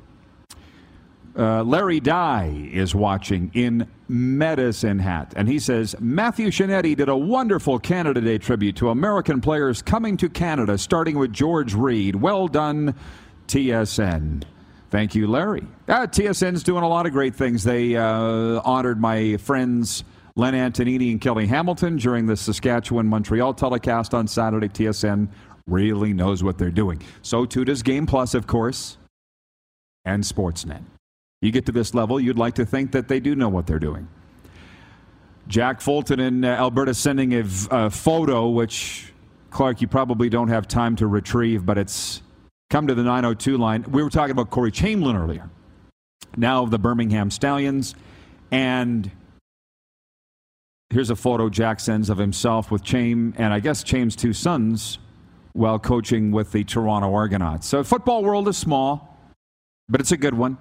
Uh, 1.36 1.62
Larry 1.62 2.00
Dye 2.00 2.70
is 2.72 2.94
watching 2.94 3.50
in 3.52 3.86
Medicine 4.08 4.98
Hat, 4.98 5.34
and 5.36 5.46
he 5.46 5.58
says 5.58 5.94
Matthew 6.00 6.48
Shinetti 6.48 6.96
did 6.96 7.10
a 7.10 7.16
wonderful 7.16 7.78
Canada 7.78 8.22
Day 8.22 8.38
tribute 8.38 8.76
to 8.76 8.88
American 8.88 9.42
players 9.42 9.82
coming 9.82 10.16
to 10.16 10.30
Canada, 10.30 10.78
starting 10.78 11.18
with 11.18 11.34
George 11.34 11.74
Reed. 11.74 12.16
Well 12.16 12.48
done, 12.48 12.94
TSN. 13.48 14.44
Thank 14.88 15.14
you, 15.14 15.26
Larry. 15.26 15.66
Uh, 15.86 16.06
TSN's 16.06 16.62
doing 16.62 16.84
a 16.84 16.88
lot 16.88 17.04
of 17.04 17.12
great 17.12 17.34
things. 17.34 17.62
They 17.62 17.94
uh, 17.94 18.62
honored 18.64 19.02
my 19.02 19.36
friends 19.36 20.02
Len 20.34 20.54
Antonini 20.54 21.10
and 21.10 21.20
Kelly 21.20 21.46
Hamilton 21.46 21.96
during 21.96 22.24
the 22.24 22.38
Saskatchewan 22.38 23.06
Montreal 23.06 23.52
telecast 23.52 24.14
on 24.14 24.26
Saturday. 24.26 24.68
TSN 24.68 25.28
really 25.66 26.12
knows 26.12 26.42
what 26.42 26.58
they're 26.58 26.70
doing. 26.70 27.00
So 27.22 27.44
too 27.44 27.64
does 27.64 27.82
Game 27.82 28.06
Plus, 28.06 28.34
of 28.34 28.46
course, 28.46 28.96
and 30.04 30.22
Sportsnet. 30.22 30.82
You 31.40 31.50
get 31.50 31.66
to 31.66 31.72
this 31.72 31.94
level, 31.94 32.20
you'd 32.20 32.38
like 32.38 32.54
to 32.54 32.64
think 32.64 32.92
that 32.92 33.08
they 33.08 33.20
do 33.20 33.34
know 33.34 33.48
what 33.48 33.66
they're 33.66 33.78
doing. 33.78 34.08
Jack 35.48 35.80
Fulton 35.80 36.20
in 36.20 36.44
uh, 36.44 36.48
Alberta 36.48 36.94
sending 36.94 37.34
a, 37.34 37.90
photo, 37.90 38.48
which, 38.48 39.12
Clark, 39.50 39.80
you 39.80 39.88
probably 39.88 40.28
don't 40.28 40.48
have 40.48 40.68
time 40.68 40.94
to 40.96 41.06
retrieve, 41.08 41.66
but 41.66 41.78
it's 41.78 42.22
come 42.70 42.86
to 42.86 42.94
the 42.94 43.02
902 43.02 43.58
line. 43.58 43.84
We 43.90 44.02
were 44.04 44.10
talking 44.10 44.30
about 44.30 44.50
Corey 44.50 44.70
Chamblin 44.70 45.20
earlier. 45.20 45.50
Now 46.36 46.62
of 46.62 46.70
the 46.70 46.78
Birmingham 46.78 47.30
Stallions. 47.30 47.94
And 48.50 49.10
here's 50.90 51.10
a 51.10 51.16
photo 51.16 51.48
Jack 51.48 51.80
sends 51.80 52.08
of 52.08 52.18
himself 52.18 52.70
with 52.70 52.84
Chame 52.84 53.34
and 53.36 53.52
I 53.52 53.60
guess 53.60 53.82
Chame's 53.82 54.14
two 54.14 54.32
sons 54.32 54.98
while 55.52 55.78
coaching 55.78 56.32
with 56.32 56.52
the 56.52 56.64
Toronto 56.64 57.14
Argonauts. 57.14 57.66
So, 57.66 57.84
football 57.84 58.22
world 58.22 58.48
is 58.48 58.56
small, 58.56 59.18
but 59.88 60.00
it's 60.00 60.12
a 60.12 60.16
good 60.16 60.34
one. 60.34 60.58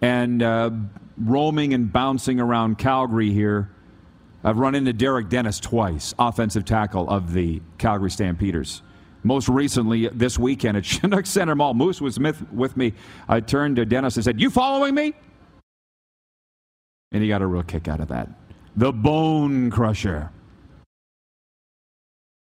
And 0.00 0.42
uh, 0.42 0.70
roaming 1.16 1.74
and 1.74 1.92
bouncing 1.92 2.40
around 2.40 2.78
Calgary 2.78 3.30
here, 3.30 3.70
I've 4.44 4.58
run 4.58 4.74
into 4.74 4.92
Derek 4.92 5.28
Dennis 5.28 5.60
twice, 5.60 6.14
offensive 6.18 6.64
tackle 6.64 7.08
of 7.08 7.32
the 7.32 7.62
Calgary 7.78 8.10
Stampeders. 8.10 8.82
Most 9.22 9.48
recently, 9.48 10.08
this 10.08 10.38
weekend 10.38 10.76
at 10.76 10.84
Chinook 10.84 11.26
Center 11.26 11.54
Mall, 11.54 11.74
Moose 11.74 12.00
was 12.00 12.18
with 12.18 12.76
me. 12.76 12.94
I 13.28 13.40
turned 13.40 13.76
to 13.76 13.84
Dennis 13.84 14.16
and 14.16 14.24
said, 14.24 14.40
You 14.40 14.50
following 14.50 14.94
me? 14.94 15.14
And 17.12 17.22
he 17.22 17.28
got 17.28 17.42
a 17.42 17.46
real 17.46 17.62
kick 17.62 17.88
out 17.88 18.00
of 18.00 18.08
that. 18.08 18.28
The 18.74 18.92
Bone 18.92 19.70
Crusher. 19.70 20.30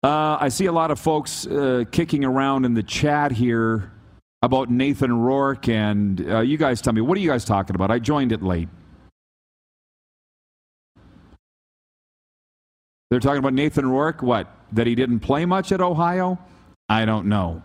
Uh, 0.02 0.36
I 0.40 0.48
see 0.48 0.66
a 0.66 0.72
lot 0.72 0.90
of 0.90 1.00
folks 1.00 1.46
uh, 1.46 1.84
kicking 1.90 2.24
around 2.24 2.64
in 2.64 2.74
the 2.74 2.82
chat 2.82 3.32
here 3.32 3.92
about 4.42 4.70
Nathan 4.70 5.12
Rourke, 5.12 5.68
and 5.68 6.20
uh, 6.30 6.40
you 6.40 6.56
guys 6.56 6.80
tell 6.80 6.92
me, 6.92 7.00
what 7.00 7.16
are 7.16 7.20
you 7.20 7.30
guys 7.30 7.44
talking 7.44 7.74
about? 7.74 7.90
I 7.90 7.98
joined 7.98 8.32
it 8.32 8.42
late. 8.42 8.68
They're 13.10 13.20
talking 13.20 13.38
about 13.38 13.54
Nathan 13.54 13.88
Rourke, 13.88 14.22
what? 14.22 14.48
That 14.72 14.86
he 14.86 14.94
didn't 14.94 15.20
play 15.20 15.46
much 15.46 15.72
at 15.72 15.80
Ohio? 15.80 16.38
I 16.88 17.04
don't 17.04 17.26
know. 17.26 17.62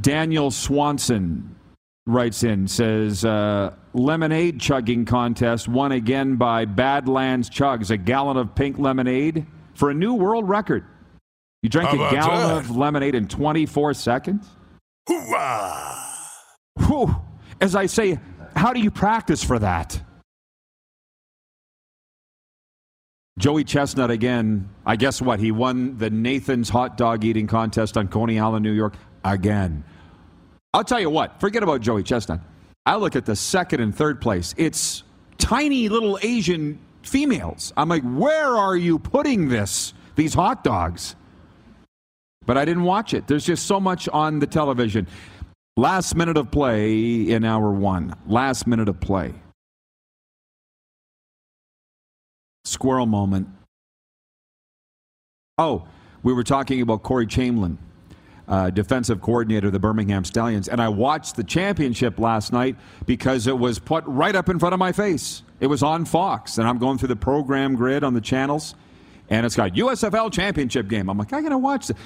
Daniel 0.00 0.50
Swanson 0.50 1.56
writes 2.06 2.42
in, 2.42 2.66
says, 2.66 3.24
uh, 3.24 3.74
lemonade 3.94 4.60
chugging 4.60 5.04
contest 5.04 5.68
won 5.68 5.92
again 5.92 6.36
by 6.36 6.64
Badlands 6.64 7.50
Chugs, 7.50 7.90
a 7.90 7.96
gallon 7.96 8.36
of 8.36 8.54
pink 8.54 8.78
lemonade 8.78 9.46
for 9.74 9.90
a 9.90 9.94
new 9.94 10.14
world 10.14 10.48
record. 10.48 10.84
You 11.62 11.68
drank 11.68 11.92
a 11.92 11.96
gallon 11.96 12.48
that? 12.48 12.56
of 12.56 12.76
lemonade 12.76 13.14
in 13.14 13.28
24 13.28 13.94
seconds? 13.94 14.48
Whew. 16.86 17.14
As 17.60 17.74
I 17.74 17.86
say, 17.86 18.18
how 18.56 18.72
do 18.72 18.80
you 18.80 18.90
practice 18.90 19.44
for 19.44 19.58
that? 19.58 20.00
Joey 23.38 23.64
Chestnut 23.64 24.10
again. 24.10 24.68
I 24.84 24.96
guess 24.96 25.20
what? 25.20 25.40
He 25.40 25.50
won 25.50 25.96
the 25.98 26.10
Nathan's 26.10 26.68
hot 26.68 26.96
dog 26.96 27.24
eating 27.24 27.46
contest 27.46 27.96
on 27.96 28.08
Coney 28.08 28.38
Island, 28.38 28.62
New 28.62 28.72
York 28.72 28.94
again. 29.24 29.84
I'll 30.72 30.84
tell 30.84 31.00
you 31.00 31.10
what, 31.10 31.40
forget 31.40 31.62
about 31.62 31.80
Joey 31.80 32.02
Chestnut. 32.02 32.40
I 32.86 32.96
look 32.96 33.16
at 33.16 33.26
the 33.26 33.36
second 33.36 33.80
and 33.80 33.94
third 33.94 34.20
place. 34.20 34.54
It's 34.56 35.02
tiny 35.38 35.88
little 35.88 36.18
Asian 36.22 36.78
females. 37.02 37.72
I'm 37.76 37.88
like, 37.88 38.02
where 38.02 38.56
are 38.56 38.76
you 38.76 38.98
putting 38.98 39.48
this? 39.48 39.94
These 40.16 40.34
hot 40.34 40.64
dogs. 40.64 41.16
But 42.46 42.56
I 42.56 42.64
didn't 42.64 42.84
watch 42.84 43.14
it. 43.14 43.26
There's 43.26 43.44
just 43.44 43.66
so 43.66 43.80
much 43.80 44.08
on 44.08 44.38
the 44.38 44.46
television. 44.46 45.06
Last 45.76 46.14
minute 46.14 46.36
of 46.36 46.50
play 46.50 47.30
in 47.30 47.44
hour 47.44 47.70
one. 47.70 48.14
Last 48.26 48.66
minute 48.66 48.88
of 48.88 49.00
play. 49.00 49.34
Squirrel 52.64 53.06
moment. 53.06 53.48
Oh, 55.58 55.86
we 56.22 56.32
were 56.32 56.44
talking 56.44 56.80
about 56.80 57.02
Corey 57.02 57.26
Chamblin 57.26 57.78
uh, 58.50 58.68
defensive 58.68 59.20
coordinator 59.20 59.68
of 59.68 59.72
the 59.72 59.78
Birmingham 59.78 60.24
Stallions. 60.24 60.68
And 60.68 60.82
I 60.82 60.88
watched 60.88 61.36
the 61.36 61.44
championship 61.44 62.18
last 62.18 62.52
night 62.52 62.76
because 63.06 63.46
it 63.46 63.56
was 63.56 63.78
put 63.78 64.04
right 64.06 64.34
up 64.34 64.48
in 64.48 64.58
front 64.58 64.74
of 64.74 64.80
my 64.80 64.92
face. 64.92 65.42
It 65.60 65.66
was 65.66 65.82
on 65.82 66.04
Fox, 66.06 66.58
and 66.58 66.66
I'm 66.66 66.78
going 66.78 66.98
through 66.98 67.08
the 67.08 67.16
program 67.16 67.76
grid 67.76 68.02
on 68.02 68.14
the 68.14 68.20
channels, 68.20 68.74
and 69.28 69.44
it's 69.44 69.56
got 69.56 69.74
USFL 69.74 70.32
championship 70.32 70.88
game. 70.88 71.08
I'm 71.08 71.18
like, 71.18 71.32
I 71.32 71.42
gotta 71.42 71.58
watch 71.58 71.90
it. 71.90 71.96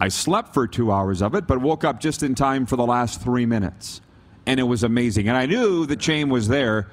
I 0.00 0.08
slept 0.08 0.54
for 0.54 0.66
two 0.66 0.92
hours 0.92 1.22
of 1.22 1.34
it, 1.34 1.46
but 1.46 1.60
woke 1.60 1.84
up 1.84 2.00
just 2.00 2.22
in 2.22 2.34
time 2.34 2.66
for 2.66 2.76
the 2.76 2.86
last 2.86 3.20
three 3.20 3.46
minutes, 3.46 4.00
and 4.46 4.60
it 4.60 4.64
was 4.64 4.84
amazing. 4.84 5.28
And 5.28 5.36
I 5.36 5.46
knew 5.46 5.86
the 5.86 5.96
chain 5.96 6.28
was 6.28 6.46
there 6.48 6.88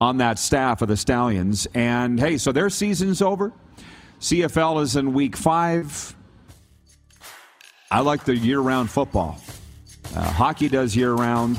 on 0.00 0.18
that 0.18 0.38
staff 0.38 0.82
of 0.82 0.88
the 0.88 0.96
Stallions. 0.96 1.66
And 1.74 2.20
hey, 2.20 2.36
so 2.36 2.52
their 2.52 2.70
season's 2.70 3.22
over. 3.22 3.52
CFL 4.20 4.82
is 4.82 4.96
in 4.96 5.12
week 5.14 5.36
five. 5.36 6.14
I 7.90 8.00
like 8.00 8.24
the 8.24 8.36
year 8.36 8.60
round 8.60 8.90
football. 8.90 9.40
Uh, 10.14 10.30
hockey 10.30 10.68
does 10.68 10.94
year 10.94 11.12
round. 11.12 11.58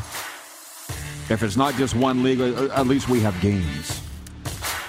If 1.30 1.42
it's 1.44 1.58
not 1.58 1.74
just 1.76 1.96
one 1.96 2.24
league, 2.24 2.42
uh, 2.42 2.70
at 2.74 2.88
least 2.88 3.10
we 3.10 3.20
have 3.22 3.40
games. 3.42 4.02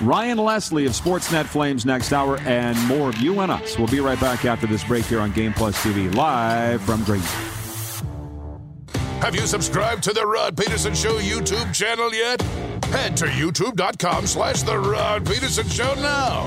Ryan 0.00 0.38
Leslie 0.38 0.84
of 0.84 0.92
Sportsnet 0.92 1.46
Flames 1.46 1.86
next 1.86 2.12
hour, 2.12 2.38
and 2.40 2.78
more 2.86 3.08
of 3.08 3.16
you 3.18 3.40
and 3.40 3.50
us. 3.50 3.78
We'll 3.78 3.86
be 3.86 4.00
right 4.00 4.20
back 4.20 4.44
after 4.44 4.66
this 4.66 4.84
break 4.84 5.06
here 5.06 5.20
on 5.20 5.32
Game 5.32 5.54
Plus 5.54 5.82
TV, 5.82 6.14
live 6.14 6.82
from 6.82 7.02
Green. 7.04 7.22
Have 9.20 9.34
you 9.34 9.46
subscribed 9.46 10.02
to 10.04 10.12
the 10.12 10.26
Rod 10.26 10.56
Pedersen 10.56 10.94
Show 10.94 11.18
YouTube 11.18 11.74
channel 11.74 12.14
yet? 12.14 12.42
Head 12.92 13.16
to 13.16 13.24
youtube.com 13.24 14.26
slash 14.26 14.62
The 14.62 14.78
Rod 14.78 15.24
Pedersen 15.24 15.68
Show 15.68 15.94
now. 15.94 16.46